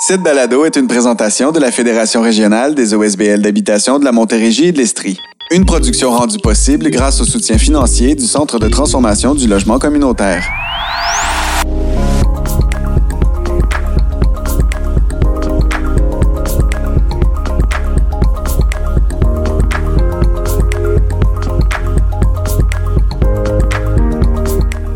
Cette 0.00 0.22
balado 0.22 0.64
est 0.64 0.76
une 0.76 0.86
présentation 0.86 1.50
de 1.50 1.58
la 1.58 1.72
Fédération 1.72 2.22
régionale 2.22 2.76
des 2.76 2.94
OSBL 2.94 3.42
d'habitation 3.42 3.98
de 3.98 4.04
la 4.04 4.12
Montérégie 4.12 4.66
et 4.66 4.72
de 4.72 4.78
l'Estrie. 4.78 5.18
Une 5.50 5.64
production 5.64 6.12
rendue 6.12 6.38
possible 6.38 6.88
grâce 6.88 7.20
au 7.20 7.24
soutien 7.24 7.58
financier 7.58 8.14
du 8.14 8.24
Centre 8.24 8.60
de 8.60 8.68
transformation 8.68 9.34
du 9.34 9.48
logement 9.48 9.80
communautaire. 9.80 10.48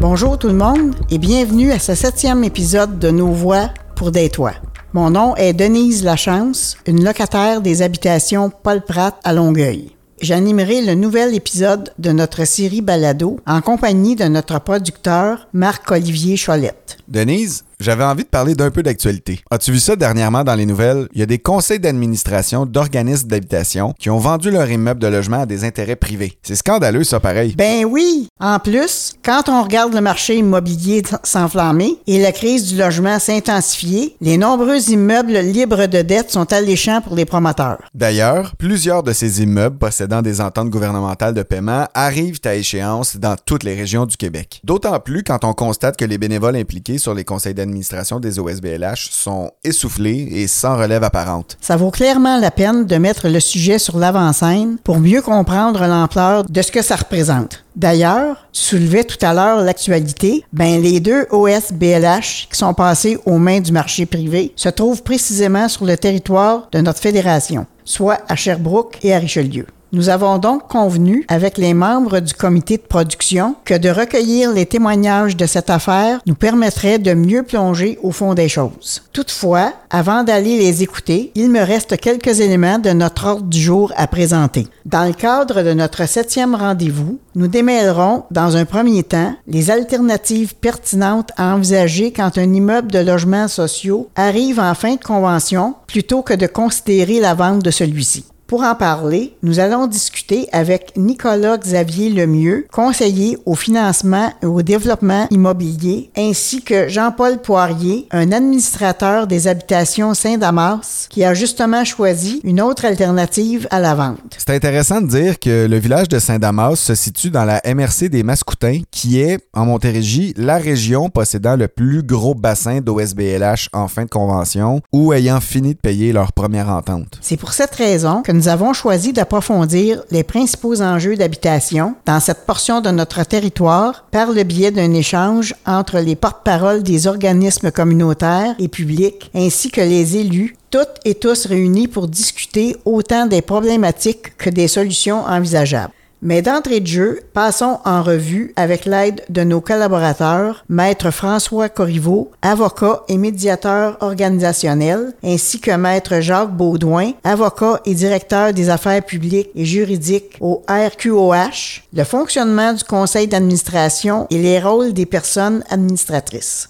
Bonjour 0.00 0.38
tout 0.38 0.46
le 0.46 0.54
monde 0.54 0.94
et 1.10 1.18
bienvenue 1.18 1.72
à 1.72 1.80
ce 1.80 1.96
septième 1.96 2.44
épisode 2.44 3.00
de 3.00 3.10
Nos 3.10 3.32
Voix 3.32 3.70
pour 3.96 4.12
des 4.12 4.30
toits. 4.30 4.54
Mon 4.94 5.08
nom 5.08 5.34
est 5.36 5.54
Denise 5.54 6.04
Lachance, 6.04 6.76
une 6.86 7.02
locataire 7.02 7.62
des 7.62 7.80
habitations 7.80 8.50
Paul 8.50 8.82
Pratt 8.82 9.18
à 9.24 9.32
Longueuil. 9.32 9.96
J'animerai 10.20 10.82
le 10.82 10.94
nouvel 10.94 11.34
épisode 11.34 11.94
de 11.98 12.12
notre 12.12 12.44
série 12.44 12.82
Balado 12.82 13.40
en 13.46 13.62
compagnie 13.62 14.16
de 14.16 14.24
notre 14.24 14.60
producteur 14.60 15.48
Marc-Olivier 15.54 16.36
Cholette. 16.36 16.98
Denise, 17.08 17.64
j'avais 17.82 18.04
envie 18.04 18.22
de 18.22 18.28
parler 18.28 18.54
d'un 18.54 18.70
peu 18.70 18.82
d'actualité. 18.82 19.40
As-tu 19.50 19.72
vu 19.72 19.80
ça 19.80 19.96
dernièrement 19.96 20.44
dans 20.44 20.54
les 20.54 20.66
nouvelles? 20.66 21.08
Il 21.12 21.20
y 21.20 21.22
a 21.22 21.26
des 21.26 21.38
conseils 21.38 21.80
d'administration 21.80 22.64
d'organismes 22.64 23.28
d'habitation 23.28 23.92
qui 23.98 24.08
ont 24.08 24.18
vendu 24.18 24.50
leur 24.50 24.70
immeuble 24.70 25.00
de 25.00 25.08
logement 25.08 25.42
à 25.42 25.46
des 25.46 25.64
intérêts 25.64 25.96
privés. 25.96 26.38
C'est 26.42 26.54
scandaleux, 26.54 27.04
ça, 27.04 27.18
pareil. 27.18 27.54
Ben 27.56 27.84
oui! 27.84 28.28
En 28.40 28.58
plus, 28.60 29.14
quand 29.24 29.48
on 29.48 29.62
regarde 29.62 29.94
le 29.94 30.00
marché 30.00 30.36
immobilier 30.36 31.02
s'enflammer 31.24 31.98
et 32.06 32.22
la 32.22 32.32
crise 32.32 32.68
du 32.68 32.76
logement 32.76 33.18
s'intensifier, 33.18 34.16
les 34.20 34.38
nombreux 34.38 34.90
immeubles 34.90 35.38
libres 35.38 35.86
de 35.86 36.02
dettes 36.02 36.30
sont 36.30 36.52
alléchants 36.52 37.00
pour 37.00 37.16
les 37.16 37.24
promoteurs. 37.24 37.82
D'ailleurs, 37.94 38.54
plusieurs 38.56 39.02
de 39.02 39.12
ces 39.12 39.42
immeubles 39.42 39.78
possédant 39.78 40.22
des 40.22 40.40
ententes 40.40 40.70
gouvernementales 40.70 41.34
de 41.34 41.42
paiement 41.42 41.86
arrivent 41.94 42.40
à 42.44 42.54
échéance 42.54 43.16
dans 43.16 43.36
toutes 43.44 43.64
les 43.64 43.74
régions 43.74 44.06
du 44.06 44.16
Québec. 44.16 44.60
D'autant 44.64 45.00
plus 45.00 45.24
quand 45.24 45.44
on 45.44 45.52
constate 45.52 45.96
que 45.96 46.04
les 46.04 46.18
bénévoles 46.18 46.56
impliqués 46.56 46.98
sur 46.98 47.14
les 47.14 47.24
conseils 47.24 47.54
d'administration 47.54 47.71
l'administration 47.72 48.20
des 48.20 48.38
OSBLH 48.38 49.08
sont 49.10 49.50
essoufflés 49.64 50.28
et 50.30 50.46
sans 50.46 50.76
relève 50.76 51.02
apparente. 51.02 51.56
Ça 51.60 51.76
vaut 51.76 51.90
clairement 51.90 52.38
la 52.38 52.50
peine 52.50 52.84
de 52.84 52.96
mettre 52.96 53.28
le 53.28 53.40
sujet 53.40 53.78
sur 53.78 53.98
l'avant-scène 53.98 54.76
pour 54.84 55.00
mieux 55.00 55.22
comprendre 55.22 55.86
l'ampleur 55.86 56.44
de 56.44 56.62
ce 56.62 56.70
que 56.70 56.82
ça 56.82 56.96
représente. 56.96 57.64
D'ailleurs, 57.74 58.46
tu 58.52 58.78
tout 58.82 59.24
à 59.26 59.32
l'heure 59.32 59.62
l'actualité, 59.62 60.44
ben 60.52 60.82
les 60.82 61.00
deux 61.00 61.26
OSBLH 61.30 62.48
qui 62.50 62.58
sont 62.58 62.74
passés 62.74 63.18
aux 63.24 63.38
mains 63.38 63.60
du 63.60 63.72
marché 63.72 64.04
privé 64.04 64.52
se 64.56 64.68
trouvent 64.68 65.02
précisément 65.02 65.68
sur 65.68 65.86
le 65.86 65.96
territoire 65.96 66.68
de 66.72 66.80
notre 66.80 67.00
fédération, 67.00 67.66
soit 67.84 68.18
à 68.28 68.36
Sherbrooke 68.36 68.98
et 69.02 69.14
à 69.14 69.18
Richelieu. 69.18 69.66
Nous 69.94 70.08
avons 70.08 70.38
donc 70.38 70.68
convenu 70.68 71.26
avec 71.28 71.58
les 71.58 71.74
membres 71.74 72.20
du 72.20 72.32
comité 72.32 72.78
de 72.78 72.82
production 72.82 73.56
que 73.66 73.76
de 73.76 73.90
recueillir 73.90 74.50
les 74.50 74.64
témoignages 74.64 75.36
de 75.36 75.44
cette 75.44 75.68
affaire 75.68 76.20
nous 76.24 76.34
permettrait 76.34 76.98
de 76.98 77.12
mieux 77.12 77.42
plonger 77.42 77.98
au 78.02 78.10
fond 78.10 78.32
des 78.32 78.48
choses. 78.48 79.02
Toutefois, 79.12 79.74
avant 79.90 80.24
d'aller 80.24 80.56
les 80.56 80.82
écouter, 80.82 81.30
il 81.34 81.50
me 81.50 81.60
reste 81.60 81.98
quelques 81.98 82.40
éléments 82.40 82.78
de 82.78 82.88
notre 82.88 83.26
ordre 83.26 83.44
du 83.44 83.60
jour 83.60 83.92
à 83.98 84.06
présenter. 84.06 84.66
Dans 84.86 85.04
le 85.04 85.12
cadre 85.12 85.60
de 85.60 85.74
notre 85.74 86.08
septième 86.08 86.54
rendez-vous, 86.54 87.18
nous 87.34 87.48
démêlerons, 87.48 88.24
dans 88.30 88.56
un 88.56 88.64
premier 88.64 89.02
temps, 89.02 89.34
les 89.46 89.70
alternatives 89.70 90.54
pertinentes 90.54 91.32
à 91.36 91.54
envisager 91.54 92.12
quand 92.12 92.38
un 92.38 92.54
immeuble 92.54 92.90
de 92.90 92.98
logements 92.98 93.48
sociaux 93.48 94.08
arrive 94.16 94.58
en 94.58 94.74
fin 94.74 94.94
de 94.94 95.04
convention 95.04 95.74
plutôt 95.86 96.22
que 96.22 96.32
de 96.32 96.46
considérer 96.46 97.20
la 97.20 97.34
vente 97.34 97.62
de 97.62 97.70
celui-ci. 97.70 98.24
Pour 98.52 98.64
en 98.64 98.74
parler, 98.74 99.34
nous 99.42 99.60
allons 99.60 99.86
discuter 99.86 100.46
avec 100.52 100.92
Nicolas 100.98 101.56
Xavier 101.56 102.10
Lemieux, 102.10 102.66
conseiller 102.70 103.38
au 103.46 103.54
financement 103.54 104.30
et 104.42 104.44
au 104.44 104.60
développement 104.60 105.26
immobilier, 105.30 106.10
ainsi 106.18 106.60
que 106.60 106.86
Jean-Paul 106.86 107.38
Poirier, 107.38 108.08
un 108.10 108.30
administrateur 108.30 109.26
des 109.26 109.48
habitations 109.48 110.12
Saint-Damas, 110.12 111.06
qui 111.08 111.24
a 111.24 111.32
justement 111.32 111.82
choisi 111.86 112.42
une 112.44 112.60
autre 112.60 112.84
alternative 112.84 113.66
à 113.70 113.80
la 113.80 113.94
vente. 113.94 114.18
C'est 114.36 114.54
intéressant 114.54 115.00
de 115.00 115.06
dire 115.06 115.38
que 115.38 115.66
le 115.66 115.78
village 115.78 116.10
de 116.10 116.18
Saint-Damas 116.18 116.78
se 116.78 116.94
situe 116.94 117.30
dans 117.30 117.46
la 117.46 117.62
MRC 117.64 118.10
des 118.10 118.22
Mascoutins, 118.22 118.82
qui 118.90 119.18
est, 119.22 119.38
en 119.54 119.64
Montérégie, 119.64 120.34
la 120.36 120.58
région 120.58 121.08
possédant 121.08 121.56
le 121.56 121.68
plus 121.68 122.02
gros 122.02 122.34
bassin 122.34 122.82
d'OSBLH 122.82 123.70
en 123.72 123.88
fin 123.88 124.04
de 124.04 124.10
convention 124.10 124.82
ou 124.92 125.14
ayant 125.14 125.40
fini 125.40 125.72
de 125.72 125.80
payer 125.80 126.12
leur 126.12 126.34
première 126.34 126.68
entente. 126.68 127.18
C'est 127.22 127.38
pour 127.38 127.54
cette 127.54 127.74
raison 127.76 128.20
que 128.20 128.32
nous 128.32 128.41
nous 128.42 128.48
avons 128.48 128.72
choisi 128.72 129.12
d'approfondir 129.12 130.02
les 130.10 130.24
principaux 130.24 130.82
enjeux 130.82 131.14
d'habitation 131.14 131.94
dans 132.06 132.18
cette 132.18 132.44
portion 132.44 132.80
de 132.80 132.90
notre 132.90 133.22
territoire 133.22 134.04
par 134.10 134.32
le 134.32 134.42
biais 134.42 134.72
d'un 134.72 134.92
échange 134.94 135.54
entre 135.64 136.00
les 136.00 136.16
porte-paroles 136.16 136.82
des 136.82 137.06
organismes 137.06 137.70
communautaires 137.70 138.56
et 138.58 138.66
publics 138.66 139.30
ainsi 139.32 139.70
que 139.70 139.80
les 139.80 140.16
élus, 140.16 140.56
toutes 140.72 140.98
et 141.04 141.14
tous 141.14 141.46
réunis 141.46 141.86
pour 141.86 142.08
discuter 142.08 142.76
autant 142.84 143.26
des 143.26 143.42
problématiques 143.42 144.36
que 144.36 144.50
des 144.50 144.66
solutions 144.66 145.24
envisageables. 145.24 145.92
Mais 146.24 146.40
d'entrée 146.40 146.78
de 146.78 146.86
jeu, 146.86 147.20
passons 147.32 147.80
en 147.84 148.00
revue 148.00 148.52
avec 148.54 148.84
l'aide 148.84 149.24
de 149.28 149.42
nos 149.42 149.60
collaborateurs, 149.60 150.64
Maître 150.68 151.10
François 151.10 151.68
Corriveau, 151.68 152.30
avocat 152.42 153.02
et 153.08 153.18
médiateur 153.18 153.96
organisationnel, 154.00 155.14
ainsi 155.24 155.58
que 155.58 155.72
Maître 155.72 156.20
Jacques 156.20 156.56
Baudouin, 156.56 157.10
avocat 157.24 157.80
et 157.86 157.94
directeur 157.94 158.52
des 158.52 158.70
affaires 158.70 159.04
publiques 159.04 159.50
et 159.56 159.64
juridiques 159.64 160.36
au 160.40 160.62
RQOH, 160.68 161.82
le 161.92 162.04
fonctionnement 162.04 162.72
du 162.72 162.84
conseil 162.84 163.26
d'administration 163.26 164.28
et 164.30 164.38
les 164.38 164.60
rôles 164.60 164.92
des 164.92 165.06
personnes 165.06 165.64
administratrices. 165.70 166.68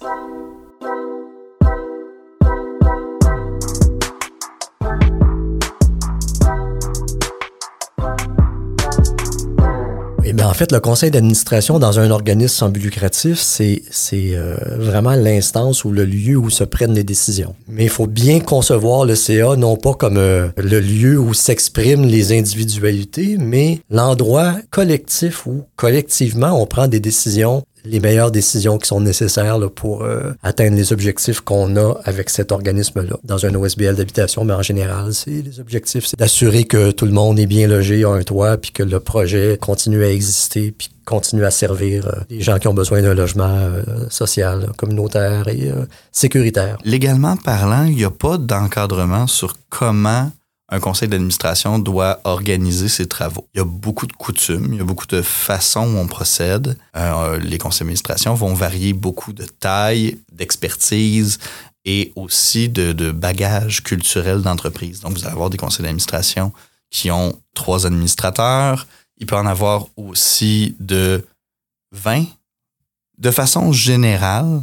Ben, 10.33 10.47
en 10.47 10.53
fait, 10.53 10.71
le 10.71 10.79
conseil 10.79 11.11
d'administration 11.11 11.77
dans 11.77 11.99
un 11.99 12.09
organisme 12.09 12.55
sans 12.55 12.69
but 12.69 12.81
lucratif, 12.81 13.39
c'est 13.39 13.83
euh, 14.15 14.55
vraiment 14.79 15.13
l'instance 15.13 15.85
ou 15.85 15.91
le 15.91 16.05
lieu 16.05 16.37
où 16.37 16.49
se 16.49 16.63
prennent 16.63 16.95
les 16.95 17.03
décisions. 17.03 17.55
Mais 17.67 17.83
il 17.83 17.89
faut 17.89 18.07
bien 18.07 18.39
concevoir 18.39 19.05
le 19.05 19.13
CA 19.13 19.55
non 19.55 19.77
pas 19.77 19.93
comme 19.93 20.17
euh, 20.17 20.47
le 20.57 20.79
lieu 20.79 21.19
où 21.19 21.35
s'expriment 21.35 22.05
les 22.05 22.35
individualités, 22.35 23.37
mais 23.39 23.79
l'endroit 23.91 24.55
collectif 24.71 25.45
où 25.45 25.65
collectivement 25.75 26.59
on 26.59 26.65
prend 26.65 26.87
des 26.87 26.99
décisions 26.99 27.63
les 27.85 27.99
meilleures 27.99 28.31
décisions 28.31 28.77
qui 28.77 28.87
sont 28.87 29.01
nécessaires 29.01 29.59
pour 29.75 30.03
euh, 30.03 30.31
atteindre 30.41 30.75
les 30.75 30.93
objectifs 30.93 31.41
qu'on 31.41 31.75
a 31.75 31.95
avec 32.05 32.29
cet 32.29 32.51
organisme-là. 32.51 33.17
Dans 33.23 33.45
un 33.45 33.53
OSBL 33.53 33.95
d'habitation, 33.95 34.45
mais 34.45 34.53
en 34.53 34.61
général, 34.61 35.13
c'est 35.13 35.31
les 35.31 35.59
objectifs, 35.59 36.05
c'est 36.07 36.17
d'assurer 36.17 36.63
que 36.63 36.91
tout 36.91 37.05
le 37.05 37.11
monde 37.11 37.39
est 37.39 37.45
bien 37.45 37.67
logé, 37.67 38.03
a 38.03 38.09
un 38.09 38.23
toit, 38.23 38.57
puis 38.57 38.71
que 38.71 38.83
le 38.83 38.99
projet 38.99 39.57
continue 39.59 40.03
à 40.03 40.11
exister, 40.11 40.73
puis 40.77 40.89
continue 41.05 41.45
à 41.45 41.51
servir 41.51 42.07
euh, 42.07 42.11
les 42.29 42.41
gens 42.41 42.59
qui 42.59 42.67
ont 42.67 42.73
besoin 42.73 43.01
d'un 43.01 43.13
logement 43.13 43.57
euh, 43.57 43.83
social, 44.09 44.71
communautaire 44.77 45.47
et 45.47 45.71
sécuritaire. 46.11 46.77
Légalement 46.85 47.35
parlant, 47.35 47.83
il 47.83 47.95
n'y 47.95 48.05
a 48.05 48.09
pas 48.11 48.37
d'encadrement 48.37 49.27
sur 49.27 49.55
comment 49.69 50.31
un 50.69 50.79
conseil 50.79 51.07
d'administration 51.07 51.77
doit 51.77 52.19
organiser 52.23 52.87
ses 52.87 53.07
travaux. 53.07 53.47
Il 53.53 53.57
y 53.57 53.61
a 53.61 53.65
beaucoup 53.65 54.07
de 54.07 54.13
coutumes, 54.13 54.69
il 54.71 54.77
y 54.77 54.81
a 54.81 54.85
beaucoup 54.85 55.07
de 55.07 55.21
façons 55.21 55.87
où 55.93 55.97
on 55.97 56.07
procède. 56.07 56.77
Euh, 56.95 57.37
les 57.39 57.57
conseils 57.57 57.81
d'administration 57.81 58.33
vont 58.33 58.53
varier 58.53 58.93
beaucoup 58.93 59.33
de 59.33 59.45
taille, 59.45 60.19
d'expertise 60.31 61.39
et 61.85 62.13
aussi 62.15 62.69
de, 62.69 62.93
de 62.93 63.11
bagage 63.11 63.83
culturel 63.83 64.41
d'entreprise. 64.41 65.01
Donc, 65.01 65.13
vous 65.13 65.23
allez 65.23 65.33
avoir 65.33 65.49
des 65.49 65.57
conseils 65.57 65.83
d'administration 65.83 66.53
qui 66.89 67.11
ont 67.11 67.37
trois 67.53 67.85
administrateurs. 67.85 68.87
Il 69.17 69.25
peut 69.25 69.35
en 69.35 69.45
avoir 69.45 69.87
aussi 69.97 70.75
de 70.79 71.25
20. 71.91 72.25
De 73.17 73.31
façon 73.31 73.71
générale, 73.73 74.61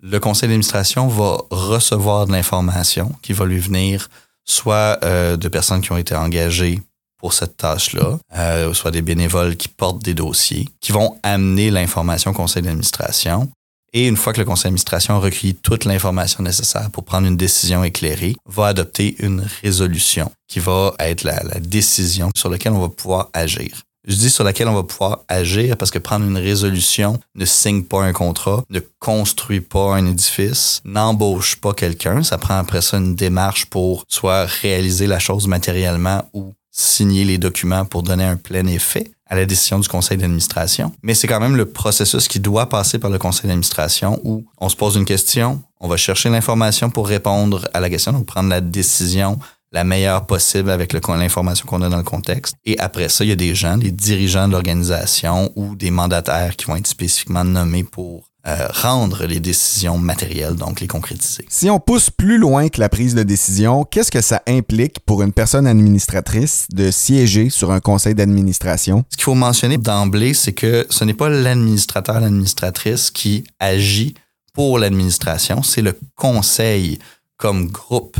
le 0.00 0.20
conseil 0.20 0.48
d'administration 0.48 1.08
va 1.08 1.38
recevoir 1.50 2.26
de 2.26 2.32
l'information 2.32 3.14
qui 3.22 3.32
va 3.32 3.44
lui 3.44 3.58
venir 3.58 4.08
soit 4.46 4.98
euh, 5.02 5.36
de 5.36 5.48
personnes 5.48 5.80
qui 5.80 5.92
ont 5.92 5.96
été 5.96 6.14
engagées 6.14 6.80
pour 7.18 7.32
cette 7.32 7.56
tâche-là, 7.56 8.18
euh, 8.36 8.72
soit 8.72 8.90
des 8.90 9.02
bénévoles 9.02 9.56
qui 9.56 9.68
portent 9.68 10.02
des 10.02 10.14
dossiers, 10.14 10.68
qui 10.80 10.92
vont 10.92 11.18
amener 11.22 11.70
l'information 11.70 12.30
au 12.30 12.34
conseil 12.34 12.62
d'administration. 12.62 13.50
Et 13.92 14.06
une 14.06 14.16
fois 14.16 14.32
que 14.32 14.40
le 14.40 14.44
conseil 14.44 14.64
d'administration 14.64 15.14
a 15.14 15.18
recueilli 15.18 15.54
toute 15.54 15.84
l'information 15.84 16.42
nécessaire 16.42 16.90
pour 16.90 17.04
prendre 17.04 17.26
une 17.26 17.36
décision 17.36 17.82
éclairée, 17.82 18.36
va 18.46 18.66
adopter 18.66 19.16
une 19.20 19.42
résolution 19.62 20.30
qui 20.48 20.60
va 20.60 20.94
être 20.98 21.24
la, 21.24 21.42
la 21.42 21.60
décision 21.60 22.30
sur 22.36 22.50
laquelle 22.50 22.72
on 22.72 22.80
va 22.80 22.88
pouvoir 22.88 23.30
agir. 23.32 23.82
Je 24.06 24.14
dis 24.14 24.30
sur 24.30 24.44
laquelle 24.44 24.68
on 24.68 24.74
va 24.74 24.84
pouvoir 24.84 25.24
agir 25.26 25.76
parce 25.76 25.90
que 25.90 25.98
prendre 25.98 26.24
une 26.24 26.36
résolution 26.36 27.18
ne 27.34 27.44
signe 27.44 27.82
pas 27.82 28.04
un 28.04 28.12
contrat, 28.12 28.62
ne 28.70 28.78
construit 29.00 29.60
pas 29.60 29.96
un 29.96 30.06
édifice, 30.06 30.80
n'embauche 30.84 31.56
pas 31.56 31.74
quelqu'un. 31.74 32.22
Ça 32.22 32.38
prend 32.38 32.56
après 32.56 32.82
ça 32.82 32.98
une 32.98 33.16
démarche 33.16 33.66
pour 33.66 34.04
soit 34.06 34.46
réaliser 34.46 35.08
la 35.08 35.18
chose 35.18 35.48
matériellement 35.48 36.22
ou 36.32 36.54
signer 36.70 37.24
les 37.24 37.38
documents 37.38 37.84
pour 37.84 38.04
donner 38.04 38.24
un 38.24 38.36
plein 38.36 38.66
effet 38.66 39.10
à 39.28 39.34
la 39.34 39.44
décision 39.44 39.80
du 39.80 39.88
conseil 39.88 40.18
d'administration. 40.18 40.92
Mais 41.02 41.14
c'est 41.14 41.26
quand 41.26 41.40
même 41.40 41.56
le 41.56 41.66
processus 41.66 42.28
qui 42.28 42.38
doit 42.38 42.68
passer 42.68 42.98
par 42.98 43.10
le 43.10 43.18
conseil 43.18 43.48
d'administration 43.48 44.20
où 44.22 44.44
on 44.58 44.68
se 44.68 44.76
pose 44.76 44.94
une 44.94 45.04
question, 45.04 45.60
on 45.80 45.88
va 45.88 45.96
chercher 45.96 46.28
l'information 46.28 46.90
pour 46.90 47.08
répondre 47.08 47.68
à 47.74 47.80
la 47.80 47.90
question, 47.90 48.12
donc 48.12 48.26
prendre 48.26 48.48
la 48.48 48.60
décision 48.60 49.38
la 49.72 49.84
meilleure 49.84 50.26
possible 50.26 50.70
avec 50.70 50.92
l'information 50.92 51.66
qu'on 51.66 51.82
a 51.82 51.88
dans 51.88 51.96
le 51.96 52.02
contexte. 52.02 52.56
Et 52.64 52.78
après 52.78 53.08
ça, 53.08 53.24
il 53.24 53.28
y 53.28 53.32
a 53.32 53.36
des 53.36 53.54
gens, 53.54 53.76
des 53.76 53.90
dirigeants 53.90 54.46
de 54.46 54.52
l'organisation 54.52 55.52
ou 55.56 55.74
des 55.74 55.90
mandataires 55.90 56.56
qui 56.56 56.66
vont 56.66 56.76
être 56.76 56.86
spécifiquement 56.86 57.44
nommés 57.44 57.84
pour 57.84 58.30
euh, 58.46 58.68
rendre 58.70 59.26
les 59.26 59.40
décisions 59.40 59.98
matérielles, 59.98 60.54
donc 60.54 60.80
les 60.80 60.86
concrétiser. 60.86 61.44
Si 61.48 61.68
on 61.68 61.80
pousse 61.80 62.10
plus 62.10 62.38
loin 62.38 62.68
que 62.68 62.78
la 62.78 62.88
prise 62.88 63.16
de 63.16 63.24
décision, 63.24 63.84
qu'est-ce 63.84 64.12
que 64.12 64.20
ça 64.20 64.40
implique 64.46 65.00
pour 65.00 65.22
une 65.22 65.32
personne 65.32 65.66
administratrice 65.66 66.68
de 66.70 66.92
siéger 66.92 67.50
sur 67.50 67.72
un 67.72 67.80
conseil 67.80 68.14
d'administration? 68.14 69.04
Ce 69.10 69.16
qu'il 69.16 69.24
faut 69.24 69.34
mentionner 69.34 69.78
d'emblée, 69.78 70.32
c'est 70.32 70.52
que 70.52 70.86
ce 70.90 71.02
n'est 71.02 71.12
pas 71.12 71.28
l'administrateur, 71.28 72.20
l'administratrice 72.20 73.10
qui 73.10 73.42
agit 73.58 74.14
pour 74.52 74.78
l'administration, 74.78 75.64
c'est 75.64 75.82
le 75.82 75.98
conseil 76.14 77.00
comme 77.36 77.66
groupe 77.66 78.16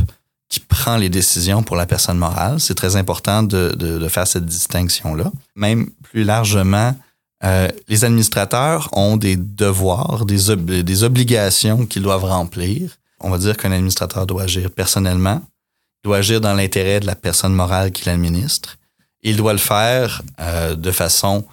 qui 0.49 0.59
prend 0.59 0.97
les 0.97 1.09
décisions 1.09 1.63
pour 1.63 1.75
la 1.75 1.85
personne 1.85 2.17
morale. 2.17 2.59
C'est 2.59 2.75
très 2.75 2.95
important 2.95 3.43
de, 3.43 3.73
de, 3.75 4.07
faire 4.07 4.27
cette 4.27 4.45
distinction-là. 4.45 5.31
Même 5.55 5.89
plus 6.03 6.23
largement, 6.23 6.95
euh, 7.43 7.67
les 7.87 8.05
administrateurs 8.05 8.89
ont 8.93 9.17
des 9.17 9.35
devoirs, 9.35 10.25
des, 10.25 10.55
des 10.83 11.03
obligations 11.03 11.85
qu'ils 11.85 12.03
doivent 12.03 12.23
remplir. 12.25 12.97
On 13.19 13.29
va 13.29 13.37
dire 13.37 13.57
qu'un 13.57 13.71
administrateur 13.71 14.25
doit 14.25 14.43
agir 14.43 14.71
personnellement, 14.71 15.41
doit 16.03 16.17
agir 16.17 16.39
dans 16.39 16.53
l'intérêt 16.53 16.99
de 16.99 17.05
la 17.05 17.15
personne 17.15 17.53
morale 17.53 17.91
qu'il 17.91 18.09
administre. 18.09 18.77
Il 19.21 19.35
doit 19.35 19.53
le 19.53 19.59
faire 19.59 20.21
euh, 20.39 20.75
de 20.75 20.91
façon 20.91 21.45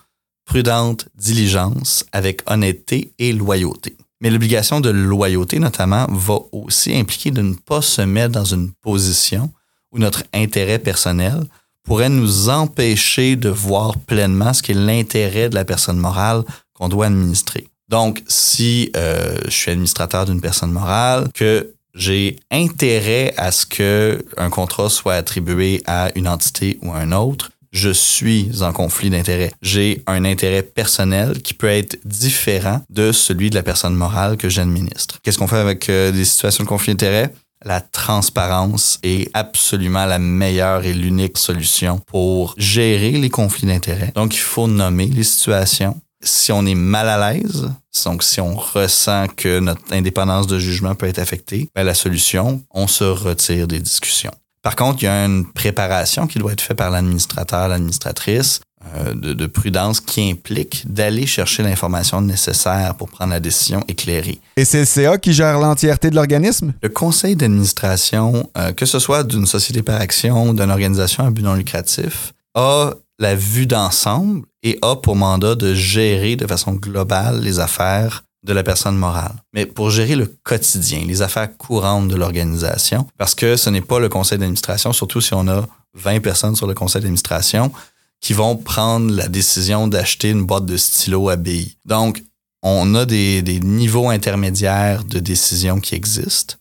prudente, 0.45 1.09
diligence, 1.17 2.05
avec 2.13 2.43
honnêteté 2.47 3.13
et 3.19 3.33
loyauté. 3.33 3.97
Mais 4.25 4.31
l'obligation 4.31 4.81
de 4.81 4.89
loyauté, 4.89 5.59
notamment, 5.59 6.07
va 6.09 6.39
aussi 6.51 6.97
impliquer 6.97 7.31
de 7.31 7.43
ne 7.43 7.53
pas 7.53 7.83
se 7.83 8.01
mettre 8.01 8.33
dans 8.33 8.47
une 8.47 8.73
position 8.73 9.53
où 9.93 9.99
notre 9.99 10.23
intérêt 10.33 10.79
personnel 10.79 11.45
pourrait 11.83 12.09
nous 12.09 12.49
empêcher 12.49 13.37
de 13.37 13.51
voir 13.51 13.99
pleinement 13.99 14.55
ce 14.55 14.63
qui 14.63 14.73
est 14.73 14.75
l'intérêt 14.75 15.51
de 15.51 15.55
la 15.55 15.67
personne 15.67 15.99
morale 15.99 16.43
qu'on 16.73 16.89
doit 16.89 17.05
administrer. 17.05 17.69
Donc, 17.91 18.23
si 18.27 18.91
euh, 18.97 19.37
je 19.45 19.51
suis 19.51 19.71
administrateur 19.71 20.25
d'une 20.25 20.41
personne 20.41 20.73
morale, 20.73 21.29
que 21.35 21.75
j'ai 21.95 22.41
intérêt 22.51 23.35
à 23.37 23.53
ce 23.53 23.67
que 23.67 24.25
un 24.39 24.49
contrat 24.49 24.89
soit 24.89 25.17
attribué 25.17 25.83
à 25.87 26.11
une 26.15 26.29
entité 26.29 26.79
ou 26.81 26.93
à 26.93 26.97
un 26.97 27.13
autre, 27.13 27.51
je 27.75 27.91
suis 27.91 28.63
en 28.63 28.73
conflit 28.73 29.11
d'intérêt. 29.11 29.51
J'ai 29.61 30.03
un 30.07 30.25
intérêt 30.25 30.63
personnel 30.63 31.43
qui 31.43 31.53
peut 31.53 31.69
être 31.69 31.99
différent 32.05 32.81
de 32.89 33.13
celui 33.13 33.51
de 33.51 33.57
la 33.57 33.65
personne 33.65 33.95
morale 33.95 34.37
que 34.37 34.49
j'administre. 34.49 35.19
Qu'est-ce 35.23 35.39
qu'on 35.39 35.49
fait 35.49 35.59
avec 35.59 35.91
euh, 35.91 36.13
des 36.13 36.25
situations 36.25 36.65
de 36.65 36.69
conflit 36.69 36.93
d'intérêt? 36.93 37.35
La 37.65 37.81
transparence 37.81 39.01
est 39.03 39.29
absolument 39.35 40.05
la 40.05 40.19
meilleure 40.19 40.85
et 40.85 40.93
l'unique 40.93 41.37
solution 41.37 41.99
pour 42.07 42.55
gérer 42.59 43.13
les 43.13 43.31
conflits 43.31 43.67
d'intérêt. 43.67 44.13
Donc, 44.15 44.35
il 44.35 44.41
faut 44.41 44.69
nommer 44.69 45.07
les 45.07 45.25
situations. 45.25 46.01
Si 46.23 46.53
on 46.53 46.65
est 46.67 46.75
mal 46.75 47.09
à 47.09 47.33
l'aise, 47.33 47.71
donc 48.05 48.23
si 48.23 48.41
on 48.41 48.55
ressent 48.55 49.27
que 49.37 49.61
notre 49.61 49.93
indépendance 49.93 50.47
de 50.47 50.59
jugement 50.59 50.95
peut 50.95 51.07
être 51.07 51.19
affectée, 51.19 51.69
ben 51.75 51.85
la 51.85 51.95
solution, 51.95 52.63
on 52.71 52.87
se 52.87 53.05
retire 53.05 53.67
des 53.67 53.81
discussions. 53.81 54.33
Par 54.65 54.77
contre, 54.77 55.03
il 55.03 55.05
y 55.05 55.09
a 55.09 55.27
une 55.27 55.45
préparation 55.45 56.27
qui 56.27 56.39
doit 56.39 56.53
être 56.53 56.63
faite 56.63 56.79
par 56.79 56.91
l'administrateur, 56.91 57.69
l'administratrice, 57.69 58.61
euh, 58.97 59.15
de, 59.15 59.47
prudence 59.47 60.01
qui 60.01 60.31
implique 60.31 60.85
d'aller 60.91 61.27
chercher 61.27 61.63
l'information 61.63 62.23
nécessaire 62.23 62.95
pour 62.95 63.09
prendre 63.09 63.33
la 63.33 63.41
décision 63.41 63.85
éclairée. 63.89 64.41
Et 64.57 64.65
c'est 64.65 64.81
le 64.81 64.85
CA 64.87 65.19
qui 65.19 65.35
gère 65.35 65.59
l'entièreté 65.59 66.09
de 66.09 66.15
l'organisme? 66.17 66.73
Le 66.83 66.89
conseil 66.89 67.37
d'administration, 67.37 68.49
euh, 68.57 68.73
que 68.73 68.87
ce 68.87 68.99
soit 68.99 69.23
d'une 69.23 69.47
société 69.47 69.83
par 69.83 70.01
action 70.01 70.49
ou 70.49 70.55
d'une 70.55 70.71
organisation 70.71 71.27
à 71.27 71.31
but 71.31 71.43
non 71.43 71.55
lucratif, 71.55 72.33
a 72.55 72.93
la 73.19 73.35
vue 73.35 73.67
d'ensemble 73.67 74.47
et 74.63 74.79
a 74.81 74.97
pour 74.97 75.17
mandat 75.17 75.55
de 75.55 75.75
gérer 75.75 76.37
de 76.37 76.47
façon 76.47 76.73
globale 76.73 77.41
les 77.43 77.61
affaires 77.61 78.25
de 78.45 78.53
la 78.53 78.63
personne 78.63 78.97
morale, 78.97 79.35
mais 79.53 79.65
pour 79.67 79.91
gérer 79.91 80.17
le 80.17 80.27
quotidien, 80.43 81.05
les 81.07 81.23
affaires 81.23 81.57
courantes 81.57 82.09
de 82.09 82.15
l'organisation, 82.15 83.07
parce 83.17 83.35
que 83.35 83.57
ce 83.57 83.71
n'est 83.71 83.81
pas 83.81 83.99
le 83.99 84.09
conseil 84.09 84.39
d'administration, 84.39 84.93
surtout 84.93 85.23
si 85.23 85.33
on 85.35 85.49
a 85.49 85.67
20 85.95 86.21
personnes 86.21 86.55
sur 86.55 86.67
le 86.67 86.75
conseil 86.75 87.01
d'administration, 87.01 87.73
qui 88.21 88.35
vont 88.35 88.57
prendre 88.57 89.13
la 89.13 89.29
décision 89.29 89.89
d'acheter 89.89 90.31
une 90.31 90.45
boîte 90.45 90.67
de 90.67 90.77
stylos 90.77 91.31
à. 91.31 91.37
Donc, 91.85 92.23
on 92.63 92.95
a 92.95 93.05
des, 93.05 93.43
des 93.43 93.61
niveaux 93.61 94.09
intermédiaires 94.09 95.05
de 95.05 95.19
décision 95.19 95.81
qui 95.81 95.95
existent. 95.95 96.57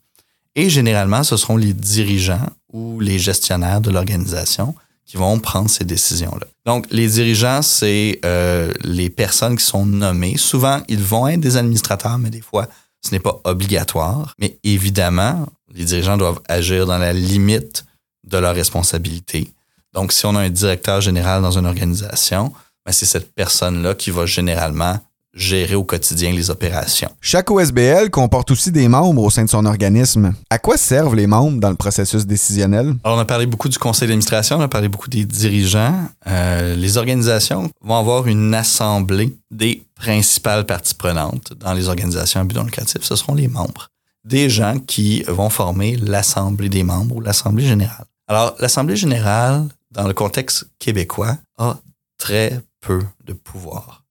Et 0.55 0.69
généralement, 0.69 1.23
ce 1.23 1.37
seront 1.37 1.57
les 1.57 1.73
dirigeants 1.73 2.49
ou 2.71 2.99
les 2.99 3.19
gestionnaires 3.19 3.81
de 3.81 3.91
l'organisation 3.91 4.75
qui 5.13 5.17
vont 5.17 5.37
prendre 5.37 5.69
ces 5.69 5.83
décisions-là. 5.83 6.47
Donc, 6.65 6.87
les 6.89 7.07
dirigeants, 7.07 7.61
c'est 7.61 8.19
euh, 8.25 8.73
les 8.83 9.11
personnes 9.11 9.55
qui 9.55 9.63
sont 9.63 9.85
nommées. 9.85 10.37
Souvent, 10.37 10.81
ils 10.87 11.03
vont 11.03 11.27
être 11.27 11.39
des 11.39 11.55
administrateurs, 11.55 12.17
mais 12.17 12.31
des 12.31 12.41
fois, 12.41 12.67
ce 12.99 13.11
n'est 13.11 13.19
pas 13.19 13.39
obligatoire. 13.43 14.33
Mais 14.39 14.57
évidemment, 14.63 15.45
les 15.71 15.85
dirigeants 15.85 16.17
doivent 16.17 16.41
agir 16.49 16.87
dans 16.87 16.97
la 16.97 17.13
limite 17.13 17.85
de 18.23 18.39
leur 18.39 18.55
responsabilité. 18.55 19.53
Donc, 19.93 20.13
si 20.13 20.25
on 20.25 20.35
a 20.35 20.39
un 20.39 20.49
directeur 20.49 20.99
général 20.99 21.43
dans 21.43 21.59
une 21.59 21.67
organisation, 21.67 22.51
ben, 22.83 22.91
c'est 22.91 23.05
cette 23.05 23.35
personne-là 23.35 23.93
qui 23.93 24.09
va 24.09 24.25
généralement 24.25 24.99
gérer 25.33 25.75
au 25.75 25.83
quotidien 25.83 26.31
les 26.31 26.49
opérations. 26.49 27.09
Chaque 27.19 27.49
OSBL 27.49 28.09
comporte 28.11 28.51
aussi 28.51 28.71
des 28.71 28.87
membres 28.87 29.23
au 29.23 29.29
sein 29.29 29.43
de 29.43 29.49
son 29.49 29.65
organisme. 29.65 30.33
À 30.49 30.59
quoi 30.59 30.77
servent 30.77 31.15
les 31.15 31.27
membres 31.27 31.59
dans 31.59 31.69
le 31.69 31.75
processus 31.75 32.25
décisionnel? 32.25 32.95
Alors, 33.03 33.17
on 33.17 33.21
a 33.21 33.25
parlé 33.25 33.45
beaucoup 33.45 33.69
du 33.69 33.77
conseil 33.77 34.07
d'administration, 34.07 34.57
on 34.57 34.61
a 34.61 34.67
parlé 34.67 34.89
beaucoup 34.89 35.09
des 35.09 35.25
dirigeants. 35.25 36.07
Euh, 36.27 36.75
les 36.75 36.97
organisations 36.97 37.69
vont 37.81 37.97
avoir 37.97 38.27
une 38.27 38.53
assemblée 38.53 39.35
des 39.49 39.83
principales 39.95 40.65
parties 40.65 40.95
prenantes 40.95 41.53
dans 41.59 41.73
les 41.73 41.87
organisations 41.87 42.41
à 42.41 42.43
but 42.43 42.55
non 42.55 42.63
lucratif. 42.63 43.01
Ce 43.01 43.15
seront 43.15 43.35
les 43.35 43.47
membres. 43.47 43.89
Des 44.25 44.49
gens 44.49 44.79
qui 44.79 45.23
vont 45.23 45.49
former 45.49 45.97
l'assemblée 45.97 46.69
des 46.69 46.83
membres 46.83 47.15
ou 47.15 47.21
l'assemblée 47.21 47.65
générale. 47.65 48.05
Alors, 48.27 48.55
l'assemblée 48.59 48.95
générale, 48.95 49.67
dans 49.91 50.07
le 50.07 50.13
contexte 50.13 50.67
québécois, 50.79 51.37
a 51.57 51.77
très 52.17 52.61
peu 52.79 53.01
de 53.25 53.33
pouvoir. 53.33 54.03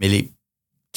Mais 0.00 0.08
les 0.08 0.32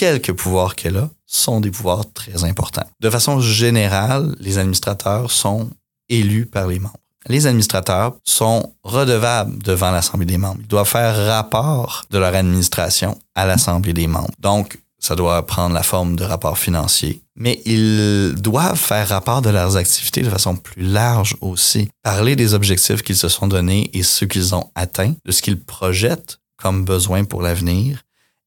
quelques 0.02 0.34
pouvoirs 0.34 0.74
qu'elle 0.74 0.98
a 0.98 1.12
sont 1.28 1.62
des 1.62 1.70
pouvoirs 1.70 2.12
très 2.12 2.44
importants. 2.44 2.88
De 3.02 3.10
façon 3.12 3.40
générale, 3.40 4.36
les 4.40 4.58
administrateurs 4.58 5.30
sont 5.30 5.70
élus 6.10 6.48
par 6.48 6.66
les 6.66 6.80
membres. 6.80 6.98
Les 7.28 7.46
administrateurs 7.46 8.16
sont 8.24 8.74
redevables 8.82 9.62
devant 9.62 9.92
l'Assemblée 9.92 10.26
des 10.26 10.40
membres. 10.40 10.58
Ils 10.62 10.68
doivent 10.68 10.90
faire 10.90 11.28
rapport 11.28 12.04
de 12.10 12.18
leur 12.18 12.34
administration 12.34 13.16
à 13.36 13.46
l'Assemblée 13.46 13.94
des 13.94 14.08
membres. 14.08 14.34
Donc, 14.40 14.80
ça 14.98 15.16
doit 15.16 15.46
prendre 15.46 15.76
la 15.76 15.84
forme 15.84 16.16
de 16.16 16.24
rapports 16.24 16.58
financiers, 16.58 17.22
mais 17.36 17.62
ils 17.66 18.34
doivent 18.40 18.80
faire 18.80 19.08
rapport 19.08 19.44
de 19.44 19.52
leurs 19.52 19.78
activités 19.78 20.24
de 20.24 20.32
façon 20.32 20.56
plus 20.56 20.82
large 20.82 21.36
aussi. 21.42 21.90
Parler 22.02 22.36
des 22.36 22.56
objectifs 22.56 23.04
qu'ils 23.04 23.18
se 23.18 23.30
sont 23.30 23.48
donnés 23.48 23.92
et 23.94 24.02
ceux 24.02 24.26
qu'ils 24.26 24.56
ont 24.56 24.72
atteints, 24.74 25.14
de 25.24 25.32
ce 25.32 25.44
qu'ils 25.44 25.60
projettent 25.60 26.40
comme 26.58 26.86
besoin 26.86 27.24
pour 27.24 27.44
l'avenir, 27.44 28.02